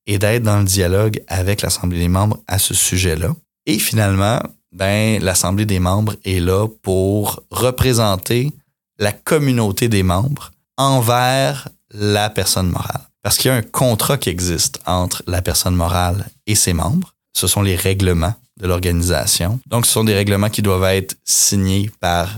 et 0.06 0.18
d'être 0.18 0.42
dans 0.42 0.58
le 0.58 0.64
dialogue 0.64 1.23
avec 1.28 1.62
l'Assemblée 1.62 1.99
des 1.99 2.08
membres 2.08 2.38
à 2.46 2.58
ce 2.58 2.75
sujet-là. 2.75 3.34
Et 3.66 3.78
finalement, 3.78 4.40
ben, 4.73 5.23
l'Assemblée 5.23 5.66
des 5.66 5.78
membres 5.78 6.14
est 6.25 6.40
là 6.40 6.68
pour 6.82 7.42
représenter 7.50 8.52
la 8.99 9.12
communauté 9.12 9.88
des 9.88 10.02
membres 10.02 10.50
envers 10.76 11.68
la 11.90 12.28
personne 12.30 12.68
morale. 12.68 13.02
Parce 13.23 13.38
qu'il 13.38 13.50
y 13.50 13.54
a 13.54 13.56
un 13.56 13.62
contrat 13.62 14.18
qui 14.18 14.28
existe 14.28 14.80
entre 14.87 15.23
la 15.26 15.40
personne 15.40 15.75
morale 15.75 16.26
et 16.46 16.54
ses 16.54 16.73
membres. 16.73 17.14
Ce 17.32 17.46
sont 17.46 17.62
les 17.62 17.76
règlements 17.76 18.34
de 18.61 18.66
l'organisation. 18.66 19.61
Donc, 19.66 19.87
ce 19.87 19.92
sont 19.92 20.04
des 20.04 20.14
règlements 20.14 20.50
qui 20.50 20.62
doivent 20.62 20.84
être 20.84 21.16
signés 21.25 21.90
par, 22.00 22.28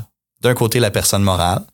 d'un 0.42 0.54
côté, 0.54 0.78
la 0.78 0.90
personne 0.90 1.22
morale, 1.22 1.64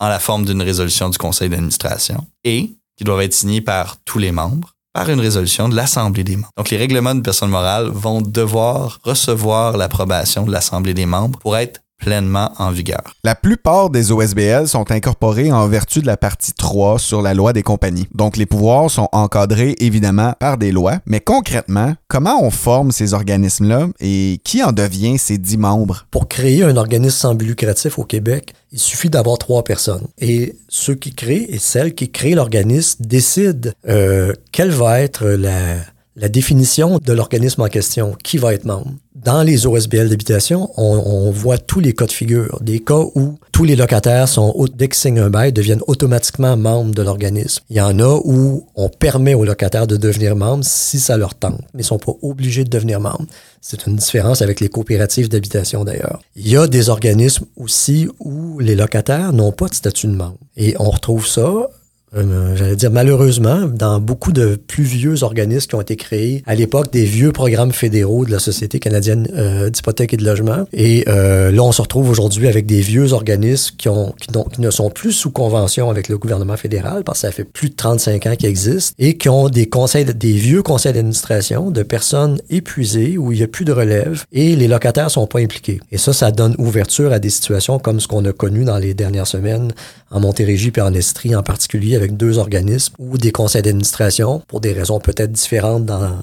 en 0.00 0.08
la 0.08 0.18
forme 0.18 0.44
d'une 0.44 0.62
résolution 0.62 1.08
du 1.08 1.18
conseil 1.18 1.48
d'administration, 1.48 2.26
et 2.42 2.74
qui 2.96 3.04
doivent 3.04 3.20
être 3.20 3.34
signés 3.34 3.60
par 3.60 3.98
tous 4.04 4.18
les 4.18 4.32
membres 4.32 4.73
par 4.94 5.10
une 5.10 5.20
résolution 5.20 5.68
de 5.68 5.74
l'Assemblée 5.74 6.24
des 6.24 6.36
membres. 6.36 6.50
Donc, 6.56 6.70
les 6.70 6.76
règlements 6.76 7.14
de 7.14 7.20
personne 7.20 7.50
morale 7.50 7.88
vont 7.88 8.22
devoir 8.22 9.00
recevoir 9.02 9.76
l'approbation 9.76 10.44
de 10.44 10.52
l'Assemblée 10.52 10.94
des 10.94 11.04
membres 11.04 11.38
pour 11.40 11.56
être 11.56 11.83
pleinement 12.04 12.52
en 12.58 12.70
vigueur. 12.70 13.14
La 13.24 13.34
plupart 13.34 13.88
des 13.88 14.12
OSBL 14.12 14.68
sont 14.68 14.90
incorporés 14.90 15.50
en 15.50 15.66
vertu 15.66 16.02
de 16.02 16.06
la 16.06 16.18
partie 16.18 16.52
3 16.52 16.98
sur 16.98 17.22
la 17.22 17.32
loi 17.32 17.54
des 17.54 17.62
compagnies. 17.62 18.06
Donc 18.14 18.36
les 18.36 18.44
pouvoirs 18.44 18.90
sont 18.90 19.08
encadrés 19.12 19.74
évidemment 19.78 20.34
par 20.38 20.58
des 20.58 20.70
lois, 20.70 20.98
mais 21.06 21.20
concrètement, 21.20 21.94
comment 22.08 22.44
on 22.44 22.50
forme 22.50 22.92
ces 22.92 23.14
organismes-là 23.14 23.88
et 24.00 24.38
qui 24.44 24.62
en 24.62 24.72
devient 24.72 25.16
ces 25.16 25.38
dix 25.38 25.56
membres? 25.56 26.06
Pour 26.10 26.28
créer 26.28 26.62
un 26.62 26.76
organisme 26.76 27.16
sans 27.16 27.34
but 27.34 27.46
lucratif 27.46 27.98
au 27.98 28.04
Québec, 28.04 28.52
il 28.70 28.78
suffit 28.78 29.08
d'avoir 29.08 29.38
trois 29.38 29.64
personnes. 29.64 30.06
Et 30.18 30.56
ceux 30.68 30.96
qui 30.96 31.14
créent 31.14 31.46
et 31.48 31.58
celles 31.58 31.94
qui 31.94 32.10
créent 32.10 32.34
l'organisme 32.34 33.02
décident 33.02 33.70
euh, 33.88 34.34
quelle 34.52 34.72
va 34.72 35.00
être 35.00 35.26
la, 35.26 35.76
la 36.16 36.28
définition 36.28 36.98
de 36.98 37.12
l'organisme 37.12 37.62
en 37.62 37.68
question, 37.68 38.16
qui 38.22 38.38
va 38.38 38.54
être 38.54 38.64
membre? 38.64 38.92
Dans 39.14 39.42
les 39.42 39.66
OSBL 39.66 40.08
d'habitation, 40.08 40.70
on, 40.76 41.30
voit 41.30 41.58
tous 41.58 41.80
les 41.80 41.92
cas 41.92 42.06
de 42.06 42.12
figure, 42.12 42.58
des 42.60 42.80
cas 42.80 43.00
où 43.14 43.38
tous 43.52 43.64
les 43.64 43.74
locataires 43.74 44.28
sont, 44.28 44.54
dès 44.74 44.88
qu'ils 44.88 44.96
signent 44.96 45.20
un 45.20 45.30
bail, 45.30 45.52
deviennent 45.52 45.82
automatiquement 45.86 46.56
membres 46.56 46.94
de 46.94 47.02
l'organisme. 47.02 47.64
Il 47.70 47.76
y 47.76 47.80
en 47.80 47.98
a 48.00 48.20
où 48.24 48.66
on 48.74 48.88
permet 48.88 49.34
aux 49.34 49.44
locataires 49.44 49.86
de 49.86 49.96
devenir 49.96 50.36
membres 50.36 50.64
si 50.64 51.00
ça 51.00 51.16
leur 51.16 51.34
tente, 51.34 51.60
mais 51.72 51.82
ils 51.82 51.86
sont 51.86 51.98
pas 51.98 52.12
obligés 52.22 52.64
de 52.64 52.70
devenir 52.70 53.00
membres. 53.00 53.26
C'est 53.60 53.86
une 53.86 53.96
différence 53.96 54.42
avec 54.42 54.60
les 54.60 54.68
coopératives 54.68 55.28
d'habitation 55.28 55.84
d'ailleurs. 55.84 56.20
Il 56.36 56.48
y 56.48 56.56
a 56.56 56.66
des 56.66 56.90
organismes 56.90 57.46
aussi 57.56 58.08
où 58.20 58.58
les 58.58 58.74
locataires 58.74 59.32
n'ont 59.32 59.52
pas 59.52 59.68
de 59.68 59.74
statut 59.74 60.08
de 60.08 60.12
membre. 60.12 60.36
Et 60.56 60.74
on 60.78 60.90
retrouve 60.90 61.26
ça 61.26 61.70
euh, 62.16 62.56
j'allais 62.56 62.76
dire 62.76 62.90
malheureusement, 62.90 63.66
dans 63.66 64.00
beaucoup 64.00 64.32
de 64.32 64.56
plus 64.56 64.84
vieux 64.84 65.22
organismes 65.22 65.68
qui 65.68 65.74
ont 65.74 65.80
été 65.80 65.96
créés 65.96 66.42
à 66.46 66.54
l'époque 66.54 66.92
des 66.92 67.04
vieux 67.04 67.32
programmes 67.32 67.72
fédéraux 67.72 68.24
de 68.24 68.30
la 68.30 68.38
Société 68.38 68.78
canadienne 68.78 69.28
euh, 69.34 69.70
d'hypothèque 69.70 70.14
et 70.14 70.16
de 70.16 70.24
logement. 70.24 70.66
Et 70.72 71.04
euh, 71.08 71.50
là, 71.50 71.62
on 71.62 71.72
se 71.72 71.82
retrouve 71.82 72.10
aujourd'hui 72.10 72.48
avec 72.48 72.66
des 72.66 72.80
vieux 72.80 73.12
organismes 73.12 73.74
qui, 73.76 73.88
ont, 73.88 74.14
qui, 74.20 74.60
ne 74.60 74.70
sont 74.70 74.90
plus 74.90 75.12
sous 75.12 75.30
convention 75.30 75.90
avec 75.90 76.08
le 76.08 76.18
gouvernement 76.18 76.56
fédéral 76.56 77.04
parce 77.04 77.18
que 77.18 77.26
ça 77.26 77.32
fait 77.32 77.44
plus 77.44 77.70
de 77.70 77.74
35 77.74 78.26
ans 78.26 78.36
qu'ils 78.36 78.48
existent 78.48 78.94
et 78.98 79.16
qui 79.16 79.28
ont 79.28 79.48
des 79.48 79.66
conseils, 79.66 80.04
des 80.04 80.32
vieux 80.32 80.62
conseils 80.62 80.92
d'administration 80.92 81.70
de 81.70 81.82
personnes 81.82 82.38
épuisées 82.50 83.18
où 83.18 83.32
il 83.32 83.38
n'y 83.38 83.44
a 83.44 83.48
plus 83.48 83.64
de 83.64 83.72
relève 83.72 84.24
et 84.32 84.56
les 84.56 84.68
locataires 84.68 85.10
sont 85.10 85.26
pas 85.26 85.40
impliqués. 85.40 85.80
Et 85.90 85.98
ça, 85.98 86.12
ça 86.12 86.30
donne 86.30 86.54
ouverture 86.58 87.12
à 87.12 87.18
des 87.18 87.30
situations 87.30 87.78
comme 87.78 88.00
ce 88.00 88.08
qu'on 88.08 88.24
a 88.24 88.32
connu 88.32 88.64
dans 88.64 88.78
les 88.78 88.94
dernières 88.94 89.26
semaines 89.26 89.72
en 90.10 90.20
Montérégie 90.20 90.72
et 90.76 90.80
en 90.80 90.94
Estrie 90.94 91.34
en 91.34 91.42
particulier 91.42 91.96
deux 92.12 92.38
organismes 92.38 92.94
ou 92.98 93.18
des 93.18 93.32
conseils 93.32 93.62
d'administration, 93.62 94.42
pour 94.46 94.60
des 94.60 94.72
raisons 94.72 95.00
peut-être 95.00 95.32
différentes 95.32 95.84
dans, 95.86 96.18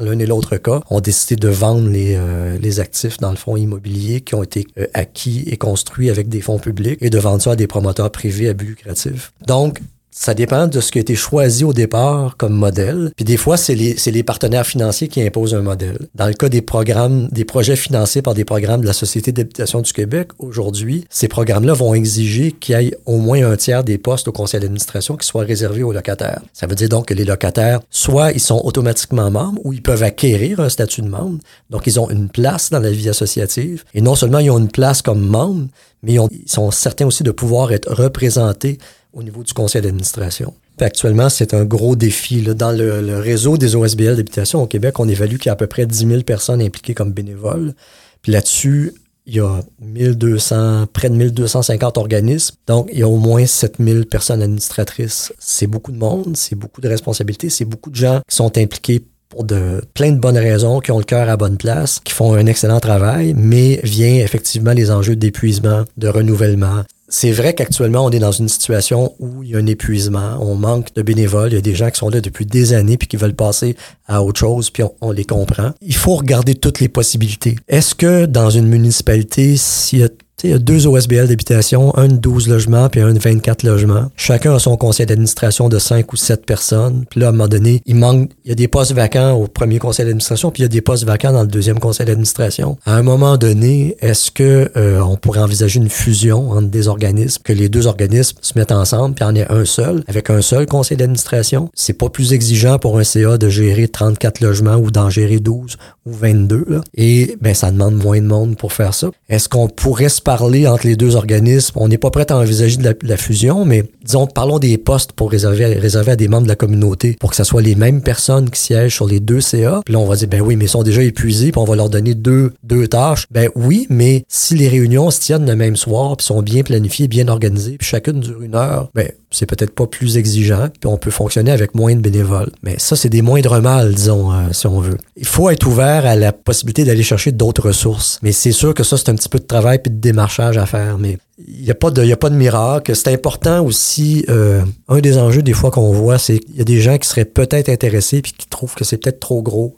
l'un 0.00 0.18
et 0.18 0.26
l'autre 0.26 0.56
cas, 0.56 0.80
ont 0.90 1.00
décidé 1.00 1.36
de 1.36 1.48
vendre 1.48 1.88
les, 1.88 2.14
euh, 2.16 2.58
les 2.58 2.80
actifs 2.80 3.18
dans 3.18 3.30
le 3.30 3.36
fonds 3.36 3.56
immobilier 3.56 4.20
qui 4.20 4.34
ont 4.34 4.42
été 4.42 4.66
euh, 4.78 4.86
acquis 4.94 5.44
et 5.46 5.56
construits 5.56 6.10
avec 6.10 6.28
des 6.28 6.40
fonds 6.40 6.58
publics 6.58 6.98
et 7.00 7.10
de 7.10 7.18
vendre 7.18 7.42
ça 7.42 7.52
à 7.52 7.56
des 7.56 7.66
promoteurs 7.66 8.10
privés 8.10 8.48
à 8.48 8.54
but 8.54 8.68
lucratif. 8.68 9.32
Donc, 9.46 9.80
ça 10.20 10.34
dépend 10.34 10.66
de 10.66 10.80
ce 10.80 10.90
qui 10.90 10.98
a 10.98 11.00
été 11.00 11.14
choisi 11.14 11.62
au 11.62 11.72
départ 11.72 12.36
comme 12.36 12.52
modèle. 12.52 13.12
Puis 13.14 13.24
des 13.24 13.36
fois, 13.36 13.56
c'est 13.56 13.76
les, 13.76 13.94
les, 14.04 14.22
partenaires 14.24 14.66
financiers 14.66 15.06
qui 15.06 15.22
imposent 15.22 15.54
un 15.54 15.62
modèle. 15.62 16.08
Dans 16.16 16.26
le 16.26 16.32
cas 16.32 16.48
des 16.48 16.60
programmes, 16.60 17.28
des 17.30 17.44
projets 17.44 17.76
financés 17.76 18.20
par 18.20 18.34
des 18.34 18.44
programmes 18.44 18.80
de 18.80 18.86
la 18.86 18.92
Société 18.92 19.30
d'habitation 19.30 19.80
du 19.80 19.92
Québec, 19.92 20.30
aujourd'hui, 20.40 21.04
ces 21.08 21.28
programmes-là 21.28 21.72
vont 21.72 21.94
exiger 21.94 22.50
qu'il 22.50 22.80
y 22.80 22.86
ait 22.86 22.98
au 23.06 23.18
moins 23.18 23.48
un 23.48 23.56
tiers 23.56 23.84
des 23.84 23.96
postes 23.96 24.26
au 24.26 24.32
conseil 24.32 24.58
d'administration 24.58 25.16
qui 25.16 25.24
soient 25.24 25.44
réservés 25.44 25.84
aux 25.84 25.92
locataires. 25.92 26.42
Ça 26.52 26.66
veut 26.66 26.74
dire 26.74 26.88
donc 26.88 27.06
que 27.06 27.14
les 27.14 27.24
locataires, 27.24 27.80
soit 27.88 28.32
ils 28.32 28.40
sont 28.40 28.60
automatiquement 28.64 29.30
membres 29.30 29.60
ou 29.64 29.72
ils 29.72 29.82
peuvent 29.82 30.02
acquérir 30.02 30.58
un 30.58 30.68
statut 30.68 31.02
de 31.02 31.08
membre. 31.08 31.38
Donc, 31.70 31.86
ils 31.86 32.00
ont 32.00 32.10
une 32.10 32.28
place 32.28 32.70
dans 32.70 32.80
la 32.80 32.90
vie 32.90 33.08
associative. 33.08 33.84
Et 33.94 34.00
non 34.00 34.16
seulement 34.16 34.40
ils 34.40 34.50
ont 34.50 34.58
une 34.58 34.72
place 34.72 35.00
comme 35.00 35.24
membre, 35.24 35.68
mais 36.02 36.14
ils, 36.14 36.18
ont, 36.18 36.28
ils 36.32 36.50
sont 36.50 36.72
certains 36.72 37.06
aussi 37.06 37.22
de 37.22 37.30
pouvoir 37.30 37.70
être 37.70 37.92
représentés 37.92 38.78
au 39.18 39.22
niveau 39.24 39.42
du 39.42 39.52
conseil 39.52 39.82
d'administration. 39.82 40.54
Actuellement, 40.80 41.28
c'est 41.28 41.52
un 41.52 41.64
gros 41.64 41.96
défi. 41.96 42.40
Là. 42.40 42.54
Dans 42.54 42.70
le, 42.70 43.18
réseau 43.18 43.58
des 43.58 43.74
OSBL 43.74 44.16
d'habitation 44.16 44.62
au 44.62 44.66
Québec, 44.66 45.00
on 45.00 45.08
évalue 45.08 45.36
qu'il 45.36 45.46
y 45.46 45.48
a 45.48 45.52
à 45.52 45.56
peu 45.56 45.66
près 45.66 45.86
10 45.86 46.06
000 46.06 46.22
personnes 46.22 46.62
impliquées 46.62 46.94
comme 46.94 47.12
bénévoles. 47.12 47.74
Puis 48.22 48.30
là-dessus, 48.30 48.94
il 49.26 49.34
y 49.34 49.40
a 49.40 49.60
1200, 49.82 50.86
près 50.92 51.10
de 51.10 51.16
1250 51.16 51.98
organismes. 51.98 52.54
Donc, 52.68 52.88
il 52.92 53.00
y 53.00 53.02
a 53.02 53.08
au 53.08 53.16
moins 53.16 53.44
7000 53.44 54.06
personnes 54.06 54.40
administratrices. 54.40 55.32
C'est 55.40 55.66
beaucoup 55.66 55.90
de 55.90 55.98
monde, 55.98 56.36
c'est 56.36 56.54
beaucoup 56.54 56.80
de 56.80 56.88
responsabilités, 56.88 57.50
c'est 57.50 57.64
beaucoup 57.64 57.90
de 57.90 57.96
gens 57.96 58.20
qui 58.28 58.36
sont 58.36 58.56
impliqués 58.56 59.04
pour 59.28 59.44
de 59.44 59.82
plein 59.94 60.12
de 60.12 60.18
bonnes 60.18 60.38
raisons, 60.38 60.78
qui 60.78 60.92
ont 60.92 60.98
le 60.98 61.04
cœur 61.04 61.28
à 61.28 61.36
bonne 61.36 61.58
place, 61.58 62.00
qui 62.02 62.14
font 62.14 62.32
un 62.34 62.46
excellent 62.46 62.80
travail, 62.80 63.34
mais 63.36 63.80
vient 63.82 64.14
effectivement 64.14 64.72
les 64.72 64.90
enjeux 64.90 65.16
d'épuisement, 65.16 65.84
de 65.98 66.08
renouvellement, 66.08 66.84
c'est 67.08 67.32
vrai 67.32 67.54
qu'actuellement, 67.54 68.04
on 68.04 68.10
est 68.10 68.18
dans 68.18 68.32
une 68.32 68.48
situation 68.48 69.14
où 69.18 69.42
il 69.42 69.50
y 69.50 69.54
a 69.54 69.58
un 69.58 69.66
épuisement, 69.66 70.38
on 70.40 70.54
manque 70.54 70.94
de 70.94 71.02
bénévoles, 71.02 71.52
il 71.52 71.54
y 71.54 71.58
a 71.58 71.62
des 71.62 71.74
gens 71.74 71.90
qui 71.90 71.98
sont 71.98 72.10
là 72.10 72.20
depuis 72.20 72.44
des 72.44 72.74
années 72.74 72.98
puis 72.98 73.08
qui 73.08 73.16
veulent 73.16 73.34
passer 73.34 73.76
à 74.06 74.22
autre 74.22 74.38
chose, 74.38 74.70
puis 74.70 74.82
on, 74.82 74.92
on 75.00 75.10
les 75.10 75.24
comprend. 75.24 75.72
Il 75.80 75.94
faut 75.94 76.16
regarder 76.16 76.54
toutes 76.54 76.80
les 76.80 76.88
possibilités. 76.88 77.56
Est-ce 77.66 77.94
que 77.94 78.26
dans 78.26 78.50
une 78.50 78.66
municipalité, 78.68 79.56
s'il 79.56 80.00
y 80.00 80.04
a 80.04 80.08
il 80.44 80.50
y 80.50 80.54
a 80.54 80.58
deux 80.58 80.86
OSBL 80.86 81.28
d'habitation, 81.28 81.96
un 81.96 82.08
de 82.08 82.16
12 82.16 82.48
logements 82.48 82.88
puis 82.88 83.00
un 83.00 83.12
de 83.12 83.18
24 83.18 83.62
logements. 83.64 84.10
Chacun 84.16 84.54
a 84.54 84.58
son 84.58 84.76
conseil 84.76 85.06
d'administration 85.06 85.68
de 85.68 85.78
5 85.78 86.12
ou 86.12 86.16
7 86.16 86.46
personnes. 86.46 87.04
Puis 87.10 87.20
là, 87.20 87.26
à 87.26 87.28
un 87.30 87.32
moment 87.32 87.48
donné, 87.48 87.82
il 87.86 87.96
manque, 87.96 88.30
il 88.44 88.50
y 88.50 88.52
a 88.52 88.54
des 88.54 88.68
postes 88.68 88.92
vacants 88.92 89.32
au 89.32 89.46
premier 89.46 89.78
conseil 89.78 90.04
d'administration, 90.06 90.50
puis 90.50 90.62
il 90.62 90.64
y 90.64 90.66
a 90.66 90.68
des 90.68 90.80
postes 90.80 91.04
vacants 91.04 91.32
dans 91.32 91.42
le 91.42 91.48
deuxième 91.48 91.78
conseil 91.78 92.06
d'administration. 92.06 92.78
À 92.86 92.94
un 92.94 93.02
moment 93.02 93.36
donné, 93.36 93.96
est-ce 94.00 94.30
que 94.30 94.70
euh, 94.76 95.00
on 95.00 95.16
pourrait 95.16 95.40
envisager 95.40 95.78
une 95.78 95.90
fusion 95.90 96.50
entre 96.50 96.68
des 96.68 96.88
organismes, 96.88 97.42
que 97.42 97.52
les 97.52 97.68
deux 97.68 97.86
organismes 97.86 98.38
se 98.40 98.58
mettent 98.58 98.72
ensemble, 98.72 99.14
puis 99.14 99.24
en 99.24 99.34
ait 99.34 99.50
un 99.50 99.64
seul, 99.64 100.04
avec 100.06 100.30
un 100.30 100.40
seul 100.40 100.66
conseil 100.66 100.96
d'administration? 100.96 101.70
C'est 101.74 101.94
pas 101.94 102.08
plus 102.08 102.32
exigeant 102.32 102.78
pour 102.78 102.98
un 102.98 103.04
CA 103.04 103.38
de 103.38 103.48
gérer 103.48 103.88
34 103.88 104.40
logements 104.40 104.76
ou 104.76 104.90
d'en 104.90 105.10
gérer 105.10 105.40
12 105.40 105.76
ou 106.06 106.12
22. 106.12 106.64
Là. 106.68 106.80
Et 106.94 107.36
ben, 107.40 107.54
ça 107.54 107.70
demande 107.70 107.94
moins 107.94 108.20
de 108.20 108.26
monde 108.26 108.56
pour 108.56 108.72
faire 108.72 108.94
ça. 108.94 109.10
Est-ce 109.28 109.48
qu'on 109.48 109.68
pourrait 109.68 110.08
se 110.08 110.22
parler 110.28 110.66
entre 110.66 110.86
les 110.86 110.94
deux 110.94 111.16
organismes. 111.16 111.78
On 111.80 111.88
n'est 111.88 111.96
pas 111.96 112.10
prêt 112.10 112.30
à 112.30 112.36
envisager 112.36 112.76
la, 113.02 113.16
fusion, 113.16 113.64
mais 113.64 113.84
disons, 114.04 114.26
parlons 114.26 114.58
des 114.58 114.76
postes 114.76 115.12
pour 115.12 115.30
réserver, 115.30 115.64
réserver 115.64 116.12
à 116.12 116.16
des 116.16 116.28
membres 116.28 116.42
de 116.42 116.48
la 116.48 116.54
communauté 116.54 117.16
pour 117.18 117.30
que 117.30 117.36
ce 117.36 117.44
soit 117.44 117.62
les 117.62 117.74
mêmes 117.74 118.02
personnes 118.02 118.50
qui 118.50 118.60
siègent 118.60 118.94
sur 118.94 119.06
les 119.06 119.20
deux 119.20 119.40
CA. 119.40 119.80
Puis 119.86 119.94
là, 119.94 120.00
on 120.00 120.04
va 120.04 120.16
dire, 120.16 120.28
ben 120.28 120.42
oui, 120.42 120.56
mais 120.56 120.66
ils 120.66 120.68
sont 120.68 120.82
déjà 120.82 121.02
épuisés, 121.02 121.50
puis 121.50 121.58
on 121.58 121.64
va 121.64 121.76
leur 121.76 121.88
donner 121.88 122.14
deux, 122.14 122.52
deux 122.62 122.88
tâches. 122.88 123.24
Ben 123.30 123.48
oui, 123.54 123.86
mais 123.88 124.26
si 124.28 124.54
les 124.54 124.68
réunions 124.68 125.10
se 125.10 125.18
tiennent 125.18 125.46
le 125.46 125.56
même 125.56 125.76
soir, 125.76 126.14
puis 126.18 126.26
sont 126.26 126.42
bien 126.42 126.62
planifiées, 126.62 127.08
bien 127.08 127.28
organisées, 127.28 127.78
puis 127.78 127.88
chacune 127.88 128.20
dure 128.20 128.42
une 128.42 128.54
heure, 128.54 128.90
ben 128.94 129.10
c'est 129.30 129.46
peut-être 129.46 129.74
pas 129.74 129.86
plus 129.86 130.16
exigeant, 130.16 130.68
puis 130.80 130.88
on 130.88 130.96
peut 130.96 131.10
fonctionner 131.10 131.50
avec 131.50 131.74
moins 131.74 131.94
de 131.94 132.00
bénévoles. 132.00 132.50
Mais 132.62 132.76
ça, 132.78 132.96
c'est 132.96 133.10
des 133.10 133.20
moindres 133.20 133.60
mal, 133.60 133.94
disons, 133.94 134.32
euh, 134.32 134.48
si 134.52 134.66
on 134.66 134.80
veut. 134.80 134.96
Il 135.16 135.26
faut 135.26 135.50
être 135.50 135.66
ouvert 135.66 136.06
à 136.06 136.16
la 136.16 136.32
possibilité 136.32 136.84
d'aller 136.84 137.02
chercher 137.02 137.32
d'autres 137.32 137.68
ressources. 137.68 138.18
Mais 138.22 138.32
c'est 138.32 138.52
sûr 138.52 138.72
que 138.72 138.84
ça, 138.84 138.96
c'est 138.96 139.10
un 139.10 139.14
petit 139.14 139.28
peu 139.28 139.38
de 139.38 139.44
travail 139.44 139.80
puis 139.80 139.90
de 139.90 139.98
démarchage 139.98 140.56
à 140.56 140.64
faire. 140.64 140.98
Mais 140.98 141.18
il 141.46 141.62
n'y 141.62 141.70
a, 141.70 141.74
pas 141.74 141.90
de, 141.90 142.10
a 142.10 142.16
pas 142.16 142.30
de 142.30 142.36
miracle. 142.36 142.94
C'est 142.96 143.12
important 143.12 143.64
aussi, 143.64 144.24
euh, 144.28 144.62
un 144.88 145.00
des 145.00 145.18
enjeux 145.18 145.42
des 145.42 145.52
fois 145.52 145.70
qu'on 145.70 145.92
voit, 145.92 146.18
c'est 146.18 146.38
qu'il 146.38 146.56
y 146.56 146.60
a 146.60 146.64
des 146.64 146.80
gens 146.80 146.96
qui 146.96 147.08
seraient 147.08 147.26
peut-être 147.26 147.68
intéressés 147.68 148.22
puis 148.22 148.32
qui 148.32 148.46
trouvent 148.48 148.74
que 148.74 148.84
c'est 148.84 148.96
peut-être 148.96 149.20
trop 149.20 149.42
gros. 149.42 149.76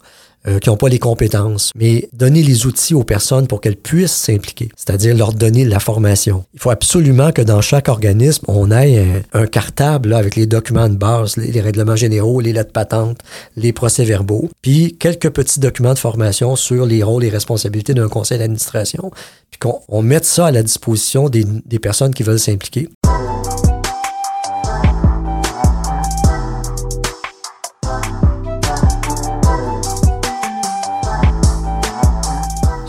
Euh, 0.48 0.58
qui 0.58 0.70
n'ont 0.70 0.78
pas 0.78 0.88
les 0.88 0.98
compétences, 0.98 1.70
mais 1.76 2.08
donner 2.14 2.42
les 2.42 2.64
outils 2.64 2.94
aux 2.94 3.04
personnes 3.04 3.46
pour 3.46 3.60
qu'elles 3.60 3.76
puissent 3.76 4.10
s'impliquer, 4.10 4.70
c'est-à-dire 4.74 5.14
leur 5.14 5.34
donner 5.34 5.66
la 5.66 5.80
formation. 5.80 6.46
Il 6.54 6.60
faut 6.60 6.70
absolument 6.70 7.30
que 7.30 7.42
dans 7.42 7.60
chaque 7.60 7.90
organisme, 7.90 8.46
on 8.48 8.70
ait 8.70 9.22
un, 9.34 9.46
cartable 9.46 10.14
avec 10.14 10.36
les 10.36 10.46
documents 10.46 10.88
de 10.88 10.94
base, 10.94 11.36
les, 11.36 11.60
règlements 11.60 11.94
généraux, 11.94 12.40
les 12.40 12.54
lettres 12.54 12.72
patentes, 12.72 13.18
les 13.54 13.74
procès-verbaux, 13.74 14.48
puis 14.62 14.96
quelques 14.98 15.28
petits 15.28 15.60
documents 15.60 15.92
de 15.92 15.98
formation 15.98 16.56
sur 16.56 16.86
les 16.86 17.02
rôles 17.02 17.24
et 17.24 17.28
responsabilités 17.28 17.92
d'un 17.92 18.08
conseil 18.08 18.38
d'administration, 18.38 19.10
puis 19.50 19.58
qu'on 19.58 20.00
mette 20.00 20.24
ça 20.24 20.46
à 20.46 20.52
la 20.52 20.62
disposition 20.62 21.28
des 21.28 21.78
personnes 21.78 22.14
qui 22.14 22.22
veulent 22.22 22.38
s'impliquer. 22.38 22.88